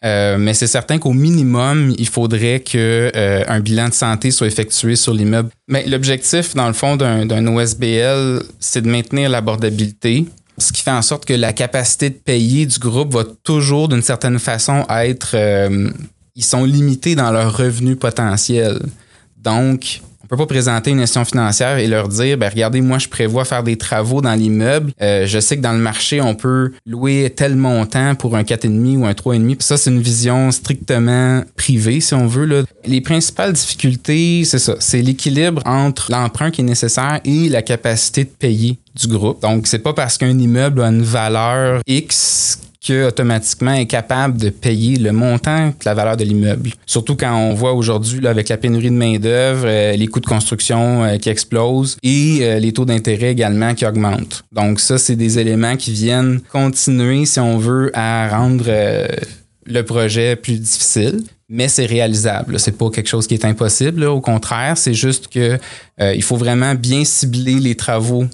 Euh, 0.05 0.39
mais 0.39 0.55
c'est 0.55 0.69
certain 0.69 0.99
qu'au 0.99 1.13
minimum, 1.13 1.93
il 1.99 2.09
faudrait 2.09 2.61
qu'un 2.61 2.79
euh, 2.79 3.45
un 3.49 3.61
bilan 3.61 3.89
de 3.89 3.95
santé 3.95 4.31
soit 4.31 4.47
effectué 4.47 4.95
sur 4.95 5.13
l'immeuble. 5.13 5.51
Mais 5.67 5.87
l'objectif, 5.87 6.55
dans 6.55 6.69
le 6.69 6.73
fond, 6.73 6.97
d'un 6.97 7.47
OSBL, 7.47 8.43
c'est 8.61 8.83
de 8.83 8.89
maintenir 8.89 9.29
l'abordabilité, 9.29 10.27
ce 10.59 10.73
qui 10.73 10.83
fait 10.83 10.91
en 10.91 11.03
sorte 11.03 11.25
que 11.25 11.35
la 11.35 11.53
capacité 11.53 12.11
de 12.11 12.17
payer 12.17 12.67
du 12.67 12.79
groupe 12.79 13.13
va 13.13 13.25
toujours, 13.45 13.89
d'une 13.89 14.03
certaine 14.03 14.39
façon, 14.39 14.85
être 14.91 15.31
euh, 15.35 15.91
ils 16.39 16.45
sont 16.45 16.65
limités 16.65 17.17
dans 17.17 17.33
leur 17.33 17.55
revenu 17.55 17.97
potentiel. 17.97 18.79
Donc, 19.43 20.01
on 20.23 20.27
peut 20.29 20.37
pas 20.37 20.47
présenter 20.47 20.91
une 20.91 21.01
gestion 21.01 21.25
financière 21.25 21.79
et 21.79 21.89
leur 21.89 22.07
dire, 22.07 22.39
ben 22.39 22.49
regardez, 22.49 22.81
moi 22.81 22.99
je 22.99 23.09
prévois 23.09 23.45
faire 23.45 23.65
des 23.65 23.77
travaux 23.77 24.21
dans 24.21 24.35
l'immeuble. 24.35 24.93
Euh, 25.03 25.27
je 25.27 25.41
sais 25.41 25.57
que 25.57 25.63
dans 25.63 25.73
le 25.73 25.79
marché, 25.79 26.21
on 26.21 26.37
peut 26.37 26.73
louer 26.87 27.33
tel 27.35 27.57
montant 27.57 28.15
pour 28.15 28.37
un 28.37 28.43
4,5 28.43 28.99
ou 28.99 29.07
un 29.07 29.13
3,5. 29.13 29.63
Ça, 29.63 29.77
c'est 29.77 29.91
une 29.91 30.01
vision 30.01 30.53
strictement 30.53 31.43
privée, 31.57 32.01
si 32.01 32.15
on 32.15 32.29
veut. 32.29 32.45
Là. 32.45 32.63
Les 32.85 33.01
principales 33.01 33.55
difficultés, 33.55 34.45
c'est 34.45 34.61
ça, 34.61 34.77
c'est 34.79 35.03
l'équilibre 35.03 35.61
entre 35.65 36.13
l'emprunt 36.13 36.53
qui 36.53 36.61
est 36.61 36.65
nécessaire 36.65 37.21
et 37.25 37.49
la 37.49 37.63
capacité 37.63 38.23
de 38.23 38.31
payer 38.31 38.79
du 38.95 39.09
groupe. 39.09 39.43
Donc, 39.43 39.67
c'est 39.67 39.81
pas 39.81 39.93
parce 39.93 40.19
qu'un 40.19 40.39
immeuble 40.39 40.83
a 40.83 40.89
une 40.89 41.03
valeur 41.03 41.81
X 41.87 42.61
que 42.87 43.09
automatiquement 43.09 43.75
est 43.75 43.87
capable 43.87 44.39
de 44.39 44.51
payer 44.51 44.97
le 44.97 45.13
montant 45.13 45.69
de 45.69 45.85
la 45.85 45.95
valeur 45.95 46.17
de 46.17 46.25
l'immeuble. 46.25 46.71
Surtout 46.87 47.17
quand 47.17 47.35
on 47.35 47.55
voit 47.55 47.73
aujourd'hui 47.73 48.25
avec 48.27 48.49
la 48.49 48.57
pénurie 48.57 48.91
de 48.91 48.97
main-d'œuvre, 48.97 49.67
euh, 49.67 49.97
les 49.97 50.07
coûts 50.07 50.21
de 50.21 50.27
construction 50.27 51.05
euh, 51.05 51.17
qui 51.17 51.29
explosent 51.29 51.97
et 52.03 52.39
euh, 52.43 52.59
les 52.59 52.73
taux 52.73 52.85
d'intérêt 52.85 53.33
également 53.33 53.75
qui 53.75 53.85
augmentent. 53.85 54.45
Donc 54.53 54.81
ça, 54.81 54.99
c'est 54.99 55.17
des 55.17 55.39
éléments 55.39 55.77
qui 55.77 55.93
viennent 55.93 56.41
continuer, 56.53 57.27
si 57.27 57.41
on 57.41 57.59
veut, 57.59 57.91
à 57.95 58.29
rendre 58.29 58.67
le 59.67 59.83
projet 59.83 60.37
plus 60.37 60.59
difficile 60.59 61.23
mais 61.51 61.69
c'est 61.69 61.87
réalisable. 61.87 62.61
C'est 62.61 62.77
pas 62.77 62.91
quelque 62.91 63.09
chose 63.09 63.27
qui 63.27 63.33
est 63.33 63.45
impossible. 63.47 64.05
Au 64.05 64.21
contraire, 64.21 64.77
c'est 64.77 64.93
juste 64.93 65.29
que 65.29 65.59
il 65.99 66.23
faut 66.23 66.37
vraiment 66.37 66.75
bien 66.75 67.07
cibler 67.07 67.55
les 67.55 67.75
travaux 67.75 68.27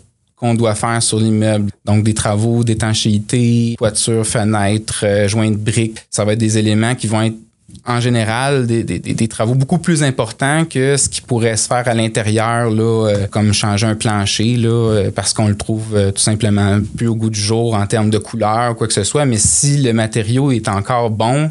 doit 0.53 0.75
faire 0.75 1.03
sur 1.03 1.19
l'immeuble. 1.19 1.71
Donc, 1.87 2.05
des 2.05 2.13
travaux 2.13 2.65
d'étanchéité, 2.65 3.75
toiture, 3.79 4.27
fenêtres, 4.27 5.05
euh, 5.05 5.29
joints 5.29 5.51
de 5.51 5.57
briques. 5.57 5.99
Ça 6.11 6.25
va 6.25 6.35
être 6.35 6.39
des 6.39 6.59
éléments 6.59 6.95
qui 6.95 7.07
vont 7.07 7.23
être 7.23 7.37
en 7.87 8.01
général 8.01 8.67
des, 8.67 9.29
travaux 9.29 9.55
beaucoup 9.55 9.79
plus 9.79 10.03
importants 10.03 10.65
que 10.65 10.97
ce 10.97 11.09
qui 11.09 11.21
pourrait 11.21 11.57
se 11.57 11.67
faire 11.67 11.87
à 11.89 11.93
l'intérieur, 11.93 12.71
là, 12.71 13.09
euh, 13.09 13.27
comme 13.27 13.53
changer 13.53 13.87
un 13.87 13.95
plancher, 13.95 14.57
là, 14.57 14.69
euh, 14.69 15.11
parce 15.11 15.33
qu'on 15.33 15.49
le 15.49 15.57
trouve 15.57 16.13
tout 16.15 16.23
simplement 16.23 16.79
plus 16.97 17.09
au 17.09 17.17
goût 17.17 17.31
du 17.31 17.41
jour 17.41 17.75
en 17.75 17.87
termes 17.87 18.11
de 18.11 18.19
couleur 18.19 18.73
ou 18.73 18.75
quoi 18.75 18.87
que 18.87 18.93
ce 18.93 19.03
soit. 19.03 19.27
Mais 19.27 19.39
si 19.39 19.79
le 19.79 19.93
matériau 19.93 20.53
est 20.53 20.69
encore 20.69 21.11
bon, 21.11 21.51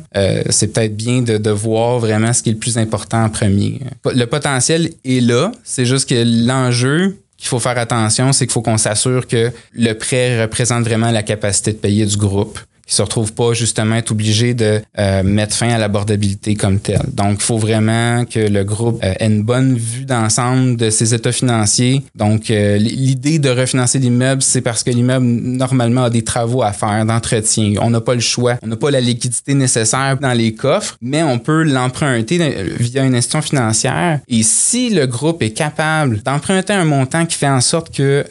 c'est 0.49 0.73
peut-être 0.73 0.95
bien 0.95 1.21
de, 1.21 1.37
de 1.37 1.49
voir 1.49 1.99
vraiment 1.99 2.31
ce 2.31 2.41
qui 2.41 2.49
est 2.49 2.53
le 2.53 2.59
plus 2.59 2.77
important 2.77 3.25
en 3.25 3.29
premier. 3.29 3.81
Le 4.05 4.25
potentiel 4.25 4.91
est 5.03 5.21
là, 5.21 5.51
c'est 5.63 5.85
juste 5.85 6.09
que 6.09 6.23
l'enjeu, 6.47 7.17
qu'il 7.43 7.49
faut 7.49 7.59
faire 7.59 7.77
attention, 7.77 8.31
c'est 8.31 8.45
qu'il 8.45 8.53
faut 8.53 8.61
qu'on 8.61 8.77
s'assure 8.77 9.27
que 9.27 9.51
le 9.73 9.93
prêt 9.93 10.41
représente 10.41 10.85
vraiment 10.85 11.11
la 11.11 11.23
capacité 11.23 11.73
de 11.73 11.77
payer 11.77 12.05
du 12.05 12.15
groupe 12.15 12.57
qui 12.85 12.95
se 12.95 13.01
retrouvent 13.01 13.33
pas 13.33 13.53
justement 13.53 13.95
être 13.95 14.11
obligés 14.11 14.53
de 14.53 14.81
euh, 14.99 15.23
mettre 15.23 15.55
fin 15.55 15.69
à 15.69 15.77
l'abordabilité 15.77 16.55
comme 16.55 16.79
telle. 16.79 17.01
Donc, 17.13 17.37
il 17.39 17.43
faut 17.43 17.57
vraiment 17.57 18.25
que 18.25 18.39
le 18.39 18.63
groupe 18.63 18.99
euh, 19.03 19.13
ait 19.19 19.27
une 19.27 19.43
bonne 19.43 19.75
vue 19.75 20.05
d'ensemble 20.05 20.75
de 20.75 20.89
ses 20.89 21.13
états 21.13 21.31
financiers. 21.31 22.03
Donc, 22.15 22.51
euh, 22.51 22.77
l'idée 22.77 23.39
de 23.39 23.49
refinancer 23.49 23.99
l'immeuble, 23.99 24.41
c'est 24.41 24.61
parce 24.61 24.83
que 24.83 24.89
l'immeuble, 24.89 25.25
normalement, 25.25 26.05
a 26.05 26.09
des 26.09 26.23
travaux 26.23 26.61
à 26.61 26.73
faire 26.73 27.05
d'entretien. 27.05 27.73
On 27.81 27.89
n'a 27.89 28.01
pas 28.01 28.15
le 28.15 28.19
choix. 28.19 28.55
On 28.61 28.67
n'a 28.67 28.75
pas 28.75 28.91
la 28.91 28.99
liquidité 28.99 29.53
nécessaire 29.53 30.17
dans 30.19 30.33
les 30.33 30.53
coffres, 30.53 30.97
mais 31.01 31.23
on 31.23 31.39
peut 31.39 31.63
l'emprunter 31.63 32.37
via 32.79 33.05
une 33.05 33.15
institution 33.15 33.41
financière. 33.41 34.19
Et 34.27 34.43
si 34.43 34.89
le 34.89 35.05
groupe 35.05 35.41
est 35.41 35.51
capable 35.51 36.21
d'emprunter 36.21 36.73
un 36.73 36.85
montant 36.85 37.25
qui 37.25 37.37
fait 37.37 37.47
en 37.47 37.61
sorte 37.61 37.95
que 37.95 38.25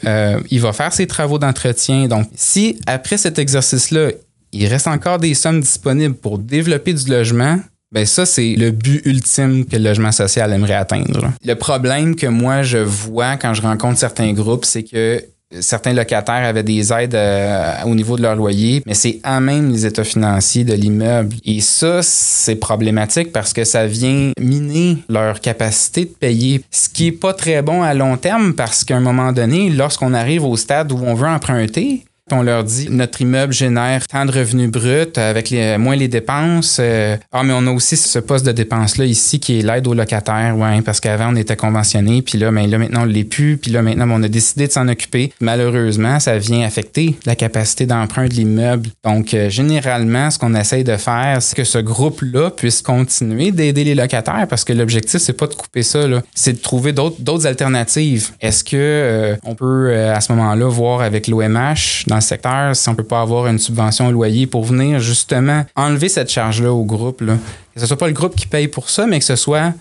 il 0.49 0.61
va 0.61 0.73
faire 0.73 0.93
ses 0.93 1.07
travaux 1.07 1.39
d'entretien, 1.39 2.07
donc 2.07 2.27
si 2.35 2.77
après 2.85 3.17
cet 3.17 3.39
exercice-là, 3.39 4.11
il 4.53 4.67
reste 4.67 4.87
encore 4.87 5.17
des 5.17 5.33
sommes 5.33 5.59
disponibles 5.59 6.15
pour 6.15 6.37
développer 6.37 6.93
du 6.93 7.09
logement, 7.09 7.59
ben 7.91 8.05
ça, 8.05 8.25
c'est 8.25 8.55
le 8.55 8.71
but 8.71 9.05
ultime 9.05 9.65
que 9.65 9.75
le 9.75 9.83
logement 9.83 10.11
social 10.11 10.51
aimerait 10.51 10.73
atteindre. 10.73 11.31
Le 11.45 11.53
problème 11.53 12.15
que 12.15 12.25
moi, 12.25 12.63
je 12.63 12.79
vois 12.79 13.37
quand 13.37 13.53
je 13.53 13.61
rencontre 13.61 13.99
certains 13.99 14.33
groupes, 14.33 14.65
c'est 14.65 14.81
que 14.81 15.23
certains 15.59 15.93
locataires 15.93 16.45
avaient 16.45 16.63
des 16.63 16.91
aides 16.91 17.15
euh, 17.15 17.75
au 17.85 17.95
niveau 17.95 18.17
de 18.17 18.23
leur 18.23 18.35
loyer, 18.35 18.81
mais 18.85 18.93
c'est 18.93 19.19
à 19.23 19.39
même 19.39 19.71
les 19.71 19.85
états 19.85 20.03
financiers 20.03 20.63
de 20.63 20.73
l'immeuble. 20.73 21.35
Et 21.45 21.61
ça, 21.61 22.01
c'est 22.01 22.55
problématique 22.55 23.31
parce 23.31 23.53
que 23.53 23.63
ça 23.63 23.85
vient 23.85 24.31
miner 24.39 24.97
leur 25.09 25.39
capacité 25.39 26.05
de 26.05 26.09
payer, 26.09 26.63
ce 26.71 26.89
qui 26.89 27.07
est 27.07 27.11
pas 27.11 27.33
très 27.33 27.61
bon 27.61 27.83
à 27.83 27.93
long 27.93 28.17
terme 28.17 28.53
parce 28.53 28.83
qu'à 28.83 28.97
un 28.97 29.01
moment 29.01 29.31
donné, 29.31 29.69
lorsqu'on 29.69 30.13
arrive 30.13 30.43
au 30.45 30.57
stade 30.57 30.91
où 30.91 30.99
on 31.03 31.13
veut 31.13 31.27
emprunter, 31.27 32.05
on 32.31 32.41
leur 32.41 32.63
dit 32.63 32.87
notre 32.89 33.21
immeuble 33.21 33.51
génère 33.51 34.07
tant 34.07 34.25
de 34.25 34.31
revenus 34.31 34.71
bruts 34.71 35.11
avec 35.17 35.49
les, 35.49 35.77
moins 35.77 35.95
les 35.95 36.07
dépenses. 36.07 36.77
Euh, 36.79 37.17
ah, 37.33 37.43
mais 37.43 37.53
on 37.53 37.67
a 37.67 37.71
aussi 37.71 37.97
ce 37.97 38.19
poste 38.19 38.45
de 38.45 38.53
dépense-là 38.53 39.05
ici 39.05 39.41
qui 39.41 39.59
est 39.59 39.61
l'aide 39.61 39.87
aux 39.87 39.93
locataires, 39.93 40.55
ouais, 40.57 40.81
parce 40.81 41.01
qu'avant 41.01 41.33
on 41.33 41.35
était 41.35 41.57
conventionné, 41.57 42.21
puis 42.21 42.37
là, 42.37 42.49
mais 42.51 42.63
ben, 42.63 42.71
là 42.71 42.77
maintenant 42.77 43.01
on 43.01 43.05
ne 43.05 43.11
l'est 43.11 43.25
plus, 43.25 43.57
puis 43.57 43.71
là 43.71 43.81
maintenant 43.81 44.07
ben, 44.07 44.15
on 44.19 44.23
a 44.23 44.29
décidé 44.29 44.67
de 44.67 44.71
s'en 44.71 44.87
occuper. 44.87 45.33
Malheureusement, 45.41 46.19
ça 46.21 46.37
vient 46.37 46.65
affecter 46.65 47.17
la 47.25 47.35
capacité 47.35 47.85
d'emprunt 47.85 48.27
de 48.27 48.33
l'immeuble. 48.33 48.89
Donc, 49.03 49.33
euh, 49.33 49.49
généralement, 49.49 50.31
ce 50.31 50.39
qu'on 50.39 50.55
essaye 50.55 50.85
de 50.85 50.95
faire, 50.95 51.41
c'est 51.41 51.55
que 51.55 51.65
ce 51.65 51.79
groupe-là 51.79 52.51
puisse 52.51 52.81
continuer 52.81 53.51
d'aider 53.51 53.83
les 53.83 53.95
locataires, 53.95 54.47
parce 54.49 54.63
que 54.63 54.71
l'objectif, 54.71 55.19
c'est 55.19 55.33
pas 55.33 55.47
de 55.47 55.55
couper 55.55 55.83
ça, 55.83 55.99
c'est 56.33 56.53
de 56.53 56.61
trouver 56.61 56.93
d'autres 56.93 57.47
alternatives. 57.47 58.31
Est-ce 58.39 58.63
que 58.63 58.77
euh, 58.77 59.35
on 59.43 59.55
peut 59.55 59.93
à 59.93 60.21
ce 60.21 60.31
moment-là 60.31 60.69
voir 60.69 61.01
avec 61.01 61.27
l'OMH 61.27 62.05
dans 62.13 62.17
le 62.17 62.21
secteur 62.21 62.75
si 62.75 62.87
on 62.89 62.95
peut 62.95 63.03
pas 63.03 63.21
avoir 63.21 63.47
une 63.47 63.57
subvention 63.57 64.07
au 64.07 64.11
loyer 64.11 64.45
pour 64.45 64.63
venir 64.63 64.99
justement 64.99 65.65
enlever 65.75 66.09
cette 66.09 66.29
charge-là 66.29 66.71
au 66.71 66.85
groupe. 66.85 67.23
Que 67.25 67.79
ce 67.79 67.87
soit 67.87 67.97
pas 67.97 68.07
le 68.07 68.13
groupe 68.13 68.35
qui 68.35 68.45
paye 68.45 68.67
pour 68.67 68.91
ça, 68.91 69.07
mais 69.07 69.17
que 69.17 69.25
ce 69.25 69.35
soit 69.35 69.73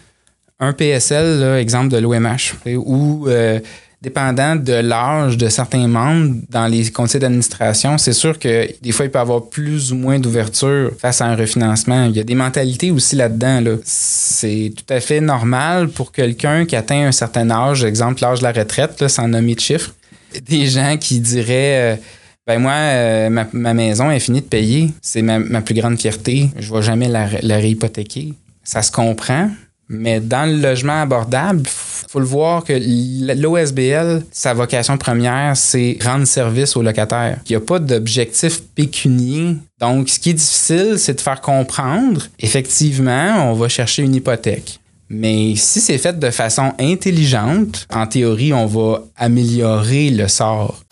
un 0.59 0.73
PSL, 0.73 1.59
exemple 1.59 1.89
de 1.89 1.99
l'OMH, 1.99 2.55
ou 2.79 3.27
euh, 3.29 3.61
dépendant 4.01 4.57
de 4.57 4.73
l'âge 4.73 5.37
de 5.37 5.51
certains 5.51 5.87
membres 5.89 6.37
dans 6.49 6.67
les 6.69 6.91
conseils 6.91 7.21
d'administration, 7.21 7.99
c'est 7.99 8.15
sûr 8.15 8.39
que 8.39 8.67
des 8.81 8.93
fois, 8.93 9.05
il 9.05 9.11
peut 9.11 9.19
y 9.19 9.21
avoir 9.21 9.43
plus 9.51 9.93
ou 9.93 9.97
moins 9.97 10.19
d'ouverture 10.19 10.93
face 10.99 11.21
à 11.21 11.27
un 11.27 11.37
refinancement. 11.37 12.07
Il 12.07 12.17
y 12.17 12.21
a 12.21 12.25
des 12.25 12.35
mentalités 12.35 12.91
aussi 12.91 13.17
là-dedans. 13.17 13.61
Là. 13.61 13.77
C'est 13.85 14.73
tout 14.75 14.95
à 14.95 15.01
fait 15.01 15.21
normal 15.21 15.91
pour 15.91 16.13
quelqu'un 16.13 16.65
qui 16.65 16.77
atteint 16.77 17.09
un 17.09 17.13
certain 17.13 17.51
âge, 17.51 17.85
exemple 17.85 18.23
l'âge 18.23 18.39
de 18.39 18.45
la 18.45 18.53
retraite, 18.53 19.07
sans 19.09 19.29
nommer 19.29 19.55
de 19.55 19.61
chiffres, 19.61 19.93
des 20.49 20.67
gens 20.67 20.97
qui 20.99 21.21
diraient... 21.21 21.95
Euh, 21.95 21.97
ben 22.47 22.59
moi, 22.59 22.73
euh, 22.73 23.31
ma, 23.53 23.75
maison 23.75 24.11
est 24.11 24.19
finie 24.19 24.41
de 24.41 24.47
payer. 24.47 24.91
C'est 25.01 25.23
ma, 25.23 25.61
plus 25.61 25.75
grande 25.75 25.99
fierté. 25.99 26.51
Je 26.59 26.73
ne 26.73 26.77
vais 26.77 26.83
jamais 26.83 27.09
la, 27.09 27.29
la 27.43 27.57
réhypothéquer. 27.57 28.35
Ça 28.65 28.83
se 28.83 28.91
comprend, 28.91 29.51
mais 29.89 30.21
dans 30.21 30.49
le 30.49 30.61
logement 30.61 31.03
abordable, 31.03 31.63
faut 32.13 32.21
le 32.21 32.27
voir 32.27 32.63
que 32.63 32.73
l'OSBL, 33.35 34.23
sa 34.31 34.55
vocation 34.55 34.99
première, 34.99 35.57
c'est 35.57 35.97
rendre 36.03 36.27
service 36.27 36.77
aux 36.77 36.83
locataires. 36.83 37.39
Il 37.47 37.53
n'y 37.53 37.57
a 37.57 37.61
pas 37.61 37.79
d'objectif 37.79 38.63
pécunier. 38.75 39.57
Donc, 39.81 40.09
ce 40.09 40.19
qui 40.19 40.31
est 40.31 40.35
difficile, 40.35 40.95
c'est 40.99 41.15
de 41.15 41.21
faire 41.21 41.41
comprendre, 41.41 42.23
effectivement, 42.39 43.51
on 43.51 43.55
va 43.55 43.69
chercher 43.69 44.03
une 44.03 44.15
hypothèque. 44.15 44.79
Mais 45.09 45.55
si 45.57 45.81
c'est 45.81 45.99
fait 45.99 46.19
de 46.19 46.31
façon 46.31 46.73
intelligente, 46.79 47.87
en 47.93 48.07
théorie, 48.07 48.53
on 48.53 48.67
va 48.67 49.05
améliorer 49.17 50.11
le 50.11 50.29
sort. 50.29 50.83